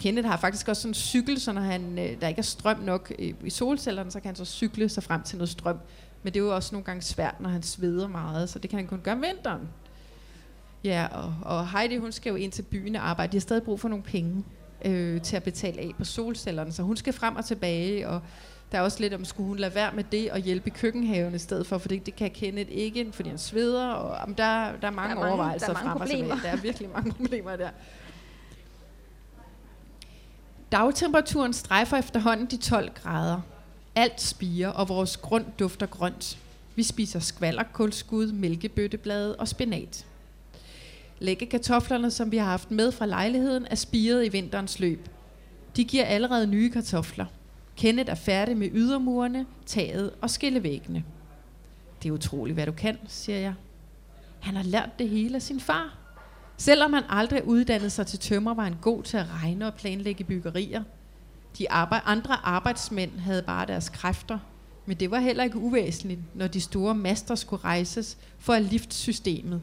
det 0.00 0.24
har 0.24 0.36
faktisk 0.36 0.68
også 0.68 0.82
sådan 0.82 0.90
en 0.90 0.94
cykel, 0.94 1.40
så 1.40 1.52
når 1.52 1.60
han, 1.60 1.98
øh, 1.98 2.20
der 2.20 2.28
ikke 2.28 2.38
er 2.38 2.42
strøm 2.42 2.78
nok 2.78 3.12
i 3.44 3.50
solcellerne, 3.50 4.10
så 4.10 4.20
kan 4.20 4.28
han 4.28 4.36
så 4.36 4.44
cykle 4.44 4.88
sig 4.88 5.02
frem 5.02 5.22
til 5.22 5.38
noget 5.38 5.48
strøm. 5.48 5.78
Men 6.22 6.34
det 6.34 6.40
er 6.40 6.44
jo 6.44 6.54
også 6.54 6.74
nogle 6.74 6.84
gange 6.84 7.02
svært, 7.02 7.40
når 7.40 7.48
han 7.48 7.62
sveder 7.62 8.08
meget, 8.08 8.48
så 8.48 8.58
det 8.58 8.70
kan 8.70 8.78
han 8.78 8.88
kun 8.88 9.00
gøre 9.04 9.14
om 9.14 9.22
vinteren. 9.22 9.68
Ja, 10.84 11.06
og, 11.12 11.34
og 11.42 11.68
Heidi, 11.68 11.96
hun 11.96 12.12
skal 12.12 12.30
jo 12.30 12.36
ind 12.36 12.52
til 12.52 12.62
byen 12.62 12.96
og 12.96 13.08
arbejde. 13.08 13.32
De 13.32 13.36
har 13.36 13.40
stadig 13.40 13.62
brug 13.62 13.80
for 13.80 13.88
nogle 13.88 14.04
penge 14.04 14.44
øh, 14.84 15.20
til 15.20 15.36
at 15.36 15.42
betale 15.42 15.80
af 15.80 15.90
på 15.98 16.04
solcellerne, 16.04 16.72
så 16.72 16.82
hun 16.82 16.96
skal 16.96 17.12
frem 17.12 17.36
og 17.36 17.44
tilbage, 17.44 18.08
og 18.08 18.20
der 18.72 18.78
er 18.78 18.82
også 18.82 19.00
lidt 19.00 19.14
om, 19.14 19.24
skulle 19.24 19.48
hun 19.48 19.58
lade 19.58 19.74
være 19.74 19.92
med 19.94 20.04
det 20.12 20.30
og 20.30 20.38
hjælpe 20.38 20.66
i 20.66 20.70
køkkenhaven 20.70 21.34
i 21.34 21.38
stedet 21.38 21.66
for, 21.66 21.78
for 21.78 21.88
det, 21.88 22.06
det 22.06 22.16
kan 22.16 22.30
Kenneth 22.30 22.70
ikke, 22.72 23.08
fordi 23.12 23.28
han 23.28 23.38
sveder, 23.38 23.88
og 23.88 24.20
jamen, 24.20 24.36
der, 24.38 24.72
der 24.80 24.86
er 24.86 24.90
mange, 24.90 25.14
der 25.14 25.20
er 25.20 25.20
mange 25.20 25.26
overvejelser 25.26 25.66
der 25.66 25.80
er 25.80 25.84
mange 25.84 25.90
frem 25.90 26.00
og 26.00 26.08
tilbage. 26.08 26.40
Der 26.42 26.48
er 26.48 26.56
virkelig 26.56 26.88
mange 26.94 27.12
problemer 27.20 27.56
der. 27.56 27.70
Dagtemperaturen 30.72 31.52
strejfer 31.52 31.96
efterhånden 31.96 32.46
de 32.46 32.56
12 32.56 32.90
grader. 32.94 33.40
Alt 33.94 34.20
spiger, 34.20 34.68
og 34.68 34.88
vores 34.88 35.16
grund 35.16 35.44
dufter 35.58 35.86
grønt. 35.86 36.38
Vi 36.76 36.82
spiser 36.82 37.20
skvallerkulskud, 37.20 38.32
mælkebøtteblade 38.32 39.36
og 39.36 39.48
spinat. 39.48 40.06
Læggekartoflerne, 41.18 42.10
som 42.10 42.30
vi 42.30 42.36
har 42.36 42.44
haft 42.46 42.70
med 42.70 42.92
fra 42.92 43.06
lejligheden, 43.06 43.66
er 43.70 43.74
spiret 43.74 44.26
i 44.26 44.28
vinterens 44.28 44.80
løb. 44.80 45.08
De 45.76 45.84
giver 45.84 46.04
allerede 46.04 46.46
nye 46.46 46.70
kartofler. 46.70 47.26
Kenneth 47.76 48.10
er 48.10 48.14
færdig 48.14 48.56
med 48.56 48.68
ydermurene, 48.72 49.46
taget 49.66 50.10
og 50.20 50.30
skillevæggene. 50.30 51.04
Det 52.02 52.08
er 52.08 52.12
utroligt, 52.12 52.54
hvad 52.54 52.66
du 52.66 52.72
kan, 52.72 52.98
siger 53.08 53.38
jeg. 53.38 53.54
Han 54.40 54.56
har 54.56 54.64
lært 54.64 54.98
det 54.98 55.08
hele 55.08 55.34
af 55.36 55.42
sin 55.42 55.60
far. 55.60 56.01
Selvom 56.62 56.92
han 56.92 57.02
aldrig 57.08 57.46
uddannede 57.46 57.90
sig 57.90 58.06
til 58.06 58.18
tømmer, 58.18 58.54
var 58.54 58.62
han 58.62 58.76
god 58.80 59.02
til 59.02 59.16
at 59.16 59.26
regne 59.42 59.66
og 59.66 59.74
planlægge 59.74 60.24
byggerier. 60.24 60.82
De 61.58 61.72
arbej- 61.72 62.02
andre 62.04 62.46
arbejdsmænd 62.46 63.18
havde 63.18 63.42
bare 63.42 63.66
deres 63.66 63.88
kræfter, 63.88 64.38
men 64.86 64.96
det 64.96 65.10
var 65.10 65.18
heller 65.20 65.44
ikke 65.44 65.58
uvæsentligt, 65.58 66.20
når 66.34 66.46
de 66.46 66.60
store 66.60 66.94
master 66.94 67.34
skulle 67.34 67.64
rejses, 67.64 68.18
for 68.38 68.52
at 68.52 68.62
liftsystemet 68.62 69.62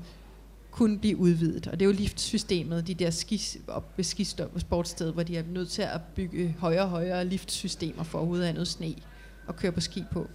kunne 0.72 1.00
blive 1.00 1.18
udvidet. 1.18 1.68
Og 1.68 1.80
det 1.80 1.82
er 1.82 1.89
jo 1.89 1.95
liftsystemet, 1.95 2.88
de 2.88 2.93
der 2.93 3.10
skis, 3.10 3.58
op 3.68 3.93
ved 3.97 4.04
skisportstedet, 4.04 5.14
hvor 5.14 5.24
de 5.24 5.38
er 5.38 5.43
nødt 5.54 5.70
til 5.70 5.82
at 5.82 6.02
bygge 6.16 6.56
højere 6.60 6.84
og 6.84 6.89
højere 6.89 7.26
liftsystemer 7.26 8.04
for 8.04 8.36
at 8.36 8.41
af 8.41 8.68
sne 8.68 8.95
og 9.47 9.56
køre 9.56 9.72
på 9.72 9.82
ski 9.82 10.04
på. 10.12 10.28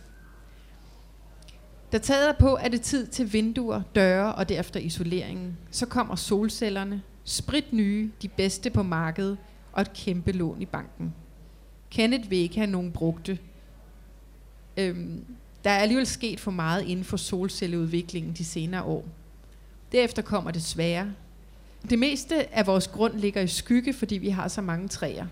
Da 1.94 1.98
taget 1.98 2.28
er 2.28 2.32
på, 2.32 2.58
er 2.60 2.68
det 2.68 2.80
tid 2.80 3.06
til 3.06 3.32
vinduer, 3.32 3.82
døre 3.94 4.34
og 4.34 4.48
derefter 4.48 4.80
isoleringen. 4.80 5.58
Så 5.70 5.86
kommer 5.86 6.16
solcellerne, 6.16 7.02
sprit 7.24 7.72
nye, 7.72 8.10
de 8.22 8.28
bedste 8.28 8.70
på 8.70 8.82
markedet 8.82 9.38
og 9.72 9.82
et 9.82 9.92
kæmpe 9.92 10.32
lån 10.32 10.62
i 10.62 10.64
banken. 10.64 11.14
Kenneth 11.90 12.30
vil 12.30 12.38
ikke 12.38 12.56
have 12.56 12.70
nogen 12.70 12.92
brugte. 12.92 13.38
Øhm, 14.76 15.24
der 15.64 15.70
er 15.70 15.78
alligevel 15.78 16.06
sket 16.06 16.40
for 16.40 16.50
meget 16.50 16.82
inden 16.82 17.04
for 17.04 17.16
solcelleudviklingen 17.16 18.32
de 18.32 18.44
senere 18.44 18.82
år. 18.82 19.04
Derefter 19.92 20.22
kommer 20.22 20.50
det 20.50 20.62
svære. 20.62 21.12
Det 21.90 21.98
meste 21.98 22.56
af 22.56 22.66
vores 22.66 22.88
grund 22.88 23.14
ligger 23.14 23.40
i 23.40 23.46
skygge, 23.46 23.92
fordi 23.92 24.14
vi 24.14 24.28
har 24.28 24.48
så 24.48 24.60
mange 24.60 24.88
træer. 24.88 25.26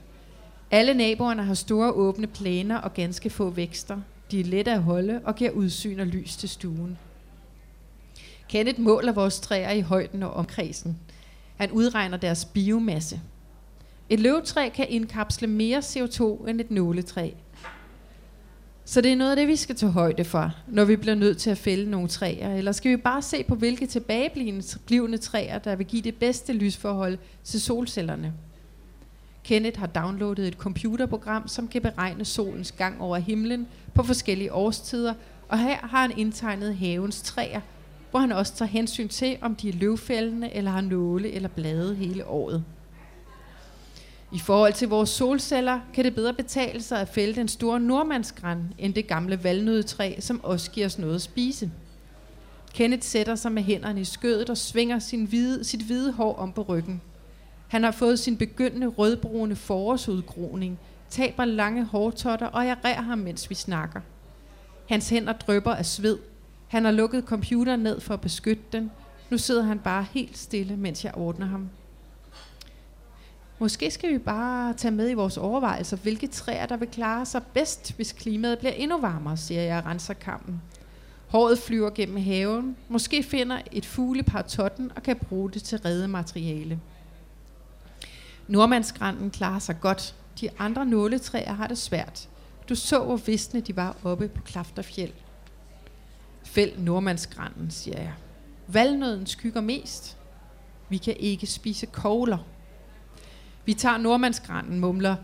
Alle 0.71 0.95
naboerne 0.95 1.43
har 1.45 1.55
store 1.55 1.93
åbne 1.93 2.27
planer 2.27 2.79
og 2.79 2.95
ganske 2.95 3.31
få 3.31 3.51
vækster. 3.51 4.01
De 4.33 4.41
er 4.41 4.45
lette 4.45 4.70
at 4.70 4.83
holde 4.83 5.20
og 5.24 5.35
giver 5.35 5.51
udsyn 5.51 6.01
og 6.01 6.07
lys 6.07 6.37
til 6.37 6.49
stuen. 6.49 6.99
Kenneth 8.49 8.80
måler 8.80 9.12
vores 9.12 9.41
træer 9.41 9.70
i 9.70 9.80
højden 9.80 10.22
og 10.22 10.35
omkredsen. 10.35 10.99
Han 11.57 11.70
udregner 11.70 12.16
deres 12.16 12.45
biomasse. 12.45 13.20
Et 14.09 14.20
løvtræ 14.20 14.68
kan 14.68 14.87
indkapsle 14.89 15.49
mere 15.49 15.78
CO2 15.78 16.49
end 16.49 16.61
et 16.61 16.70
nåletræ. 16.70 17.30
Så 18.85 19.01
det 19.01 19.12
er 19.12 19.16
noget 19.16 19.30
af 19.30 19.37
det, 19.37 19.49
vi 19.49 19.57
skal 19.57 19.76
tage 19.76 19.93
højde 19.93 20.24
for, 20.24 20.55
når 20.68 20.85
vi 20.85 20.97
bliver 20.97 21.14
nødt 21.14 21.39
til 21.39 21.51
at 21.51 21.59
fælde 21.59 21.91
nogle 21.91 22.09
træer. 22.09 22.55
Eller 22.55 22.72
skal 22.72 22.91
vi 22.91 22.97
bare 22.97 23.22
se 23.22 23.45
på, 23.45 23.55
hvilke 23.55 23.87
tilbageblivende 23.87 25.18
træer, 25.18 25.59
der 25.59 25.76
vil 25.76 25.87
give 25.87 26.03
det 26.03 26.14
bedste 26.14 26.53
lysforhold 26.53 27.18
til 27.45 27.61
solcellerne? 27.61 28.33
Kenneth 29.45 29.78
har 29.78 29.86
downloadet 29.86 30.49
et 30.49 30.55
computerprogram, 30.55 31.49
som 31.49 31.68
kan 31.68 31.82
beregne 31.82 32.24
solens 32.24 32.72
gang 32.72 33.01
over 33.01 33.16
himlen 33.16 33.66
på 33.95 34.03
forskellige 34.03 34.53
årstider, 34.53 35.14
og 35.49 35.59
her 35.59 35.76
har 35.76 36.01
han 36.01 36.18
indtegnet 36.18 36.76
havens 36.76 37.22
træer, 37.22 37.61
hvor 38.11 38.20
han 38.20 38.32
også 38.32 38.55
tager 38.55 38.68
hensyn 38.68 39.09
til, 39.09 39.38
om 39.40 39.55
de 39.55 39.68
er 39.68 39.72
løvfældende 39.72 40.53
eller 40.53 40.70
har 40.70 40.80
nåle 40.80 41.32
eller 41.32 41.49
blade 41.49 41.95
hele 41.95 42.26
året. 42.26 42.64
I 44.32 44.38
forhold 44.38 44.72
til 44.72 44.88
vores 44.88 45.11
solceller 45.11 45.80
kan 45.95 46.05
det 46.05 46.14
bedre 46.14 46.34
betale 46.34 46.82
sig 46.82 47.01
at 47.01 47.09
fælde 47.09 47.34
den 47.34 47.49
store 47.49 47.80
nordmandsgræn 47.80 48.74
end 48.78 48.95
det 48.95 49.07
gamle 49.07 49.45
valnødetræ, 49.45 50.20
som 50.20 50.45
også 50.45 50.70
giver 50.70 50.86
os 50.86 50.99
noget 50.99 51.14
at 51.14 51.22
spise. 51.22 51.70
Kenneth 52.74 53.03
sætter 53.03 53.34
sig 53.34 53.53
med 53.53 53.62
hænderne 53.62 54.01
i 54.01 54.05
skødet 54.05 54.51
og 54.51 54.57
svinger 54.57 54.99
sin 54.99 55.24
hvide, 55.24 55.64
sit 55.64 55.82
hvide 55.82 56.12
hår 56.12 56.36
om 56.36 56.53
på 56.53 56.62
ryggen. 56.62 57.03
Han 57.73 57.85
har 57.85 57.91
fået 57.91 58.18
sin 58.18 58.37
begyndende 58.37 58.87
rødbrune 58.87 59.57
forårsudgroning, 59.57 60.79
taber 61.11 61.45
lange 61.45 61.85
hårtotter, 61.85 62.47
og 62.47 62.66
jeg 62.66 62.77
rærer 62.85 63.03
ham, 63.03 63.18
mens 63.18 63.51
vi 63.51 63.55
snakker. 63.55 64.01
Hans 64.89 65.09
hænder 65.09 65.33
drøber 65.33 65.75
af 65.75 65.87
sved. 65.87 66.18
Han 66.68 66.85
har 66.85 66.93
lukket 66.93 67.25
computeren 67.25 67.81
ned 67.81 68.01
for 68.01 68.14
at 68.14 68.20
beskytte 68.20 68.62
den. 68.73 68.91
Nu 69.31 69.39
sidder 69.39 69.62
han 69.62 69.79
bare 69.79 70.07
helt 70.12 70.39
stille, 70.39 70.77
mens 70.77 71.05
jeg 71.05 71.14
ordner 71.14 71.47
ham. 71.47 71.70
Måske 73.59 73.91
skal 73.91 74.12
vi 74.12 74.18
bare 74.18 74.75
tage 74.75 74.93
med 74.93 75.11
i 75.11 75.14
vores 75.14 75.37
overvejelser, 75.37 75.97
hvilke 75.97 76.27
træer, 76.27 76.66
der 76.66 76.77
vil 76.77 76.89
klare 76.89 77.27
sig 77.27 77.43
bedst, 77.55 77.97
hvis 77.97 78.12
klimaet 78.12 78.59
bliver 78.59 78.73
endnu 78.73 79.01
varmere, 79.01 79.37
siger 79.37 79.62
jeg 79.62 79.79
og 79.79 79.87
renser 79.87 80.14
kampen. 80.14 80.62
Håret 81.29 81.59
flyver 81.59 81.91
gennem 81.91 82.16
haven. 82.16 82.77
Måske 82.89 83.23
finder 83.23 83.59
et 83.73 83.87
fuglepar 83.87 84.43
totten 84.43 84.93
og 84.97 85.03
kan 85.03 85.16
bruge 85.16 85.51
det 85.51 85.62
til 85.62 85.79
redemateriale. 85.79 86.68
materiale. 86.68 86.81
Nordmandsgranden 88.49 89.30
klarer 89.30 89.59
sig 89.59 89.80
godt. 89.80 90.14
De 90.40 90.49
andre 90.59 90.86
nåletræer 90.86 91.53
har 91.53 91.66
det 91.66 91.78
svært. 91.78 92.28
Du 92.68 92.74
så, 92.74 93.05
hvor 93.05 93.16
visne 93.16 93.61
de 93.61 93.76
var 93.76 93.97
oppe 94.05 94.28
på 94.28 94.43
Klafterfjeld. 94.43 95.12
Fæld 96.45 96.78
nordmandsgranden, 96.78 97.70
siger 97.70 98.01
jeg. 98.01 98.12
Valnøden 98.66 99.26
skygger 99.26 99.61
mest. 99.61 100.16
Vi 100.88 100.97
kan 100.97 101.16
ikke 101.20 101.47
spise 101.47 101.86
kogler. 101.86 102.38
Vi 103.64 103.74
tager 103.74 103.99
nordmandsgranden, 103.99 104.80
mumler 104.80 105.16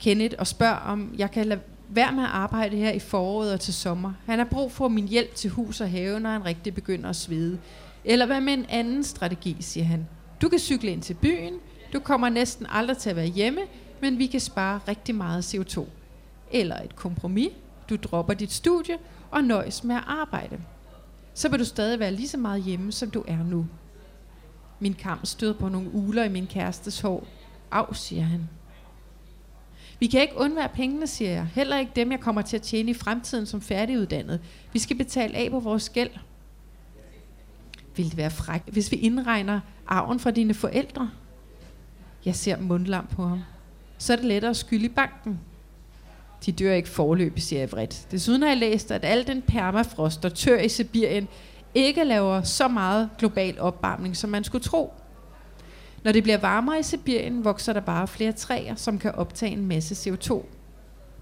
Kenneth, 0.00 0.34
og 0.38 0.46
spørger, 0.46 0.76
om 0.76 1.14
jeg 1.18 1.30
kan 1.30 1.46
lade 1.46 1.60
være 1.88 2.12
med 2.12 2.22
at 2.22 2.30
arbejde 2.30 2.76
her 2.76 2.90
i 2.90 2.98
foråret 2.98 3.52
og 3.52 3.60
til 3.60 3.74
sommer. 3.74 4.12
Han 4.26 4.38
har 4.38 4.46
brug 4.46 4.72
for 4.72 4.88
min 4.88 5.08
hjælp 5.08 5.34
til 5.34 5.50
hus 5.50 5.80
og 5.80 5.90
have, 5.90 6.20
når 6.20 6.30
han 6.30 6.44
rigtig 6.44 6.74
begynder 6.74 7.08
at 7.08 7.16
svede. 7.16 7.58
Eller 8.04 8.26
hvad 8.26 8.40
med 8.40 8.52
en 8.52 8.66
anden 8.68 9.04
strategi, 9.04 9.56
siger 9.60 9.84
han. 9.84 10.06
Du 10.42 10.48
kan 10.48 10.58
cykle 10.58 10.90
ind 10.90 11.02
til 11.02 11.14
byen, 11.14 11.54
du 11.92 12.00
kommer 12.00 12.28
næsten 12.28 12.66
aldrig 12.68 12.96
til 12.96 13.10
at 13.10 13.16
være 13.16 13.26
hjemme, 13.26 13.60
men 14.00 14.18
vi 14.18 14.26
kan 14.26 14.40
spare 14.40 14.80
rigtig 14.88 15.14
meget 15.14 15.54
CO2. 15.54 15.84
Eller 16.52 16.76
et 16.76 16.96
kompromis, 16.96 17.52
du 17.90 17.96
dropper 17.96 18.34
dit 18.34 18.52
studie 18.52 18.98
og 19.30 19.44
nøjes 19.44 19.84
med 19.84 19.94
at 19.94 20.04
arbejde. 20.06 20.60
Så 21.34 21.48
vil 21.48 21.58
du 21.58 21.64
stadig 21.64 21.98
være 21.98 22.12
lige 22.12 22.28
så 22.28 22.38
meget 22.38 22.62
hjemme, 22.62 22.92
som 22.92 23.10
du 23.10 23.24
er 23.28 23.44
nu. 23.44 23.66
Min 24.80 24.94
kamp 24.94 25.26
støder 25.26 25.54
på 25.54 25.68
nogle 25.68 25.94
uler 25.94 26.24
i 26.24 26.28
min 26.28 26.46
kærestes 26.46 27.00
hår. 27.00 27.26
Af, 27.72 27.96
siger 27.96 28.22
han. 28.22 28.48
Vi 30.00 30.06
kan 30.06 30.20
ikke 30.20 30.36
undvære 30.36 30.68
pengene, 30.68 31.06
siger 31.06 31.30
jeg. 31.30 31.46
Heller 31.54 31.78
ikke 31.78 31.92
dem, 31.96 32.12
jeg 32.12 32.20
kommer 32.20 32.42
til 32.42 32.56
at 32.56 32.62
tjene 32.62 32.90
i 32.90 32.94
fremtiden 32.94 33.46
som 33.46 33.60
færdiguddannet. 33.60 34.40
Vi 34.72 34.78
skal 34.78 34.96
betale 34.96 35.36
af 35.36 35.50
på 35.50 35.60
vores 35.60 35.88
gæld. 35.88 36.10
Vil 37.96 38.06
det 38.06 38.16
være 38.16 38.30
fræk, 38.30 38.62
hvis 38.66 38.92
vi 38.92 38.96
indregner 38.96 39.60
arven 39.86 40.20
fra 40.20 40.30
dine 40.30 40.54
forældre? 40.54 41.10
Jeg 42.24 42.36
ser 42.36 42.56
mundlam 42.60 43.06
på 43.06 43.26
ham. 43.26 43.40
Så 43.98 44.12
er 44.12 44.16
det 44.16 44.24
lettere 44.24 44.50
at 44.50 44.56
skylde 44.56 44.84
i 44.84 44.88
banken. 44.88 45.40
De 46.46 46.52
dør 46.52 46.72
ikke 46.72 46.88
forløb, 46.88 47.38
siger 47.38 47.60
jeg 47.60 47.72
vredt. 47.72 48.06
Desuden 48.10 48.42
har 48.42 48.48
jeg 48.48 48.58
læst, 48.58 48.90
at 48.90 49.04
al 49.04 49.26
den 49.26 49.42
permafrost, 49.42 50.22
der 50.22 50.28
tør 50.28 50.58
i 50.58 50.68
Sibirien, 50.68 51.28
ikke 51.74 52.04
laver 52.04 52.42
så 52.42 52.68
meget 52.68 53.10
global 53.18 53.60
opvarmning, 53.60 54.16
som 54.16 54.30
man 54.30 54.44
skulle 54.44 54.64
tro. 54.64 54.92
Når 56.04 56.12
det 56.12 56.22
bliver 56.22 56.38
varmere 56.38 56.78
i 56.80 56.82
Sibirien, 56.82 57.44
vokser 57.44 57.72
der 57.72 57.80
bare 57.80 58.08
flere 58.08 58.32
træer, 58.32 58.74
som 58.74 58.98
kan 58.98 59.14
optage 59.14 59.52
en 59.52 59.66
masse 59.66 60.10
CO2. 60.10 60.44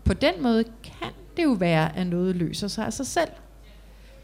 På 0.04 0.14
den 0.14 0.42
måde 0.42 0.64
kan 0.64 1.12
det 1.36 1.44
jo 1.44 1.52
være, 1.52 1.96
at 1.96 2.06
noget 2.06 2.36
løser 2.36 2.68
sig 2.68 2.86
af 2.86 2.92
sig 2.92 3.06
selv. 3.06 3.30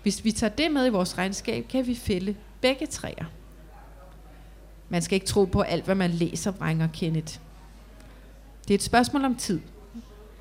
Hvis 0.03 0.25
vi 0.25 0.33
tager 0.33 0.51
det 0.51 0.73
med 0.73 0.87
i 0.87 0.91
vores 0.91 1.19
regnskab, 1.19 1.69
kan 1.69 1.87
vi 1.87 1.95
fælde 1.95 2.35
begge 2.61 2.87
træer. 2.87 3.25
Man 4.95 5.03
skal 5.03 5.15
ikke 5.15 5.27
tro 5.27 5.45
på 5.45 5.61
alt, 5.61 5.85
hvad 5.85 5.95
man 5.95 6.11
læser, 6.11 6.51
brænger 6.51 6.89
Kenneth. 6.93 7.39
Det 8.69 8.71
er 8.71 8.75
et 8.75 8.83
spørgsmål 8.83 9.25
om 9.25 9.35
tid. 9.35 9.61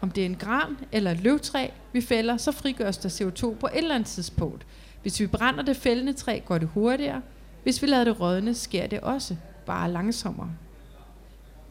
Om 0.02 0.12
det 0.12 0.22
er 0.22 0.26
en 0.26 0.36
gran 0.36 0.78
eller 0.92 1.12
et 1.12 1.20
løvtræ, 1.20 1.70
vi 1.94 2.02
fælder, 2.02 2.38
så 2.38 2.52
frigøres 2.52 2.98
der 2.98 3.10
CO2 3.10 3.56
på 3.60 3.68
et 3.68 3.78
eller 3.78 3.96
andet 3.96 4.10
tidspunkt. 4.10 4.66
Hvis 5.02 5.20
vi 5.20 5.28
brænder 5.28 5.64
det 5.64 5.78
fældende 5.78 6.14
træ, 6.14 6.40
går 6.46 6.58
det 6.58 6.68
hurtigere. 6.74 7.22
Hvis 7.64 7.82
vi 7.82 7.88
lader 7.88 8.04
det 8.04 8.20
rådne, 8.20 8.54
sker 8.54 8.88
det 8.88 9.00
også, 9.00 9.36
bare 9.66 9.92
langsommere. 9.92 10.52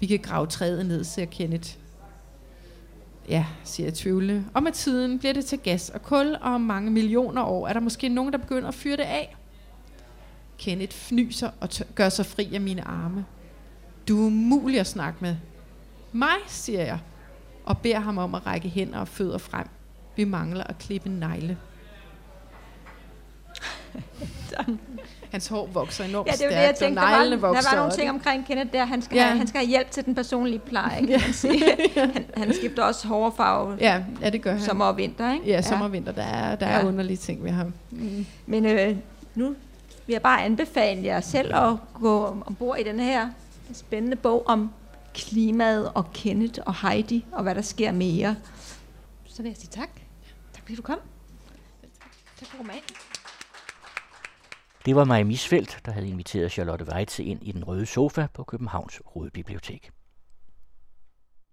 Vi 0.00 0.06
kan 0.06 0.18
grave 0.18 0.46
træet 0.46 0.86
ned, 0.86 1.04
siger 1.04 1.26
Kenneth. 1.26 1.70
Ja, 3.28 3.46
siger 3.64 3.86
jeg 3.86 3.94
tvivlende. 3.94 4.44
Og 4.54 4.62
med 4.62 4.72
tiden 4.72 5.18
bliver 5.18 5.32
det 5.32 5.44
til 5.44 5.58
gas 5.58 5.90
og 5.90 6.02
kul, 6.02 6.36
og 6.40 6.54
om 6.54 6.60
mange 6.60 6.90
millioner 6.90 7.42
år 7.42 7.68
er 7.68 7.72
der 7.72 7.80
måske 7.80 8.08
nogen, 8.08 8.32
der 8.32 8.38
begynder 8.38 8.68
at 8.68 8.74
fyre 8.74 8.96
det 8.96 9.02
af. 9.02 9.36
Kenneth 10.62 10.96
fnyser 10.96 11.50
og 11.60 11.68
gør 11.94 12.08
sig 12.08 12.26
fri 12.26 12.54
af 12.54 12.60
mine 12.60 12.82
arme. 12.88 13.24
Du 14.08 14.22
er 14.22 14.26
umulig 14.26 14.80
at 14.80 14.86
snakke 14.86 15.18
med. 15.20 15.36
Mig, 16.12 16.28
siger 16.46 16.84
jeg, 16.84 16.98
og 17.64 17.78
beder 17.78 17.98
ham 18.00 18.18
om 18.18 18.34
at 18.34 18.46
række 18.46 18.68
hænder 18.68 18.98
og 18.98 19.08
fødder 19.08 19.38
frem. 19.38 19.66
Vi 20.16 20.24
mangler 20.24 20.64
at 20.64 20.78
klippe 20.78 21.08
negle. 21.10 21.58
Hans 25.32 25.48
hår 25.48 25.66
vokser 25.72 26.04
enormt 26.04 26.26
Ja, 26.28 26.32
det 26.32 26.40
jo 26.40 26.44
det, 26.44 26.52
stærkt, 26.52 26.66
jeg 26.68 26.74
tænkte. 26.88 27.00
og 27.00 27.06
Der 27.06 27.18
neglene 27.18 27.42
var, 27.42 27.48
der 27.48 27.54
vokser. 27.54 27.70
var 27.70 27.76
nogle 27.76 27.92
og 27.92 27.98
ting 27.98 28.10
omkring 28.10 28.46
Kenneth 28.46 28.72
der. 28.72 28.84
Han 28.84 29.02
skal, 29.02 29.16
Ja. 29.16 29.24
have, 29.24 29.38
han 29.38 29.46
skal 29.46 29.58
have 29.60 29.68
hjælp 29.68 29.90
til 29.90 30.04
den 30.04 30.14
personlige 30.14 30.58
pleje, 30.58 30.98
kan 31.00 31.08
man 31.10 31.32
sige. 31.32 31.64
han, 32.14 32.24
han 32.36 32.54
skifter 32.54 32.82
også 32.82 33.08
hårfarve 33.08 33.76
Ja, 33.80 34.02
ja, 34.20 34.30
det 34.30 34.42
gør 34.42 34.52
han. 34.52 34.60
sommer 34.60 34.84
og 34.84 34.96
vinter, 34.96 35.32
ikke? 35.32 35.46
Ja, 35.46 35.62
sommer 35.62 35.86
og 35.86 35.92
vinter. 35.92 36.12
Der 36.12 36.22
er, 36.22 36.56
der 36.56 36.68
Ja. 36.68 36.80
er 36.80 36.84
underlige 36.86 37.16
ting 37.16 37.44
ved 37.44 37.50
ham. 37.50 37.72
Mm. 37.90 38.26
Men 38.46 38.66
øh, 38.66 38.96
nu 39.34 39.54
vil 40.06 40.12
jeg 40.12 40.22
bare 40.22 40.44
anbefale 40.44 41.04
jer 41.04 41.20
selv 41.20 41.54
at 41.54 41.76
gå 41.94 42.42
ombord 42.46 42.78
i 42.78 42.82
den 42.82 43.00
her 43.00 43.30
spændende 43.72 44.16
bog 44.16 44.46
om 44.46 44.72
klimaet 45.14 45.92
og 45.94 46.12
Kenneth 46.12 46.60
og 46.66 46.88
Heidi 46.88 47.24
og 47.32 47.42
hvad 47.42 47.54
der 47.54 47.62
sker 47.62 47.92
mere. 47.92 48.36
Så 49.24 49.42
vil 49.42 49.48
jeg 49.48 49.56
sige 49.56 49.70
tak. 49.70 49.90
Tak 50.52 50.62
fordi 50.62 50.74
du 50.74 50.82
kom. 50.82 50.98
Tak 52.38 52.48
for 52.48 52.58
romanen. 52.58 52.82
Det 54.86 54.96
var 54.96 55.04
Maja 55.04 55.24
Misfeldt, 55.24 55.78
der 55.84 55.92
havde 55.92 56.08
inviteret 56.08 56.52
Charlotte 56.52 56.86
Weitze 56.92 57.24
ind 57.24 57.42
i 57.42 57.52
den 57.52 57.64
røde 57.64 57.86
sofa 57.86 58.26
på 58.34 58.44
Københavns 58.44 59.00
Hovedbibliotek. 59.06 59.90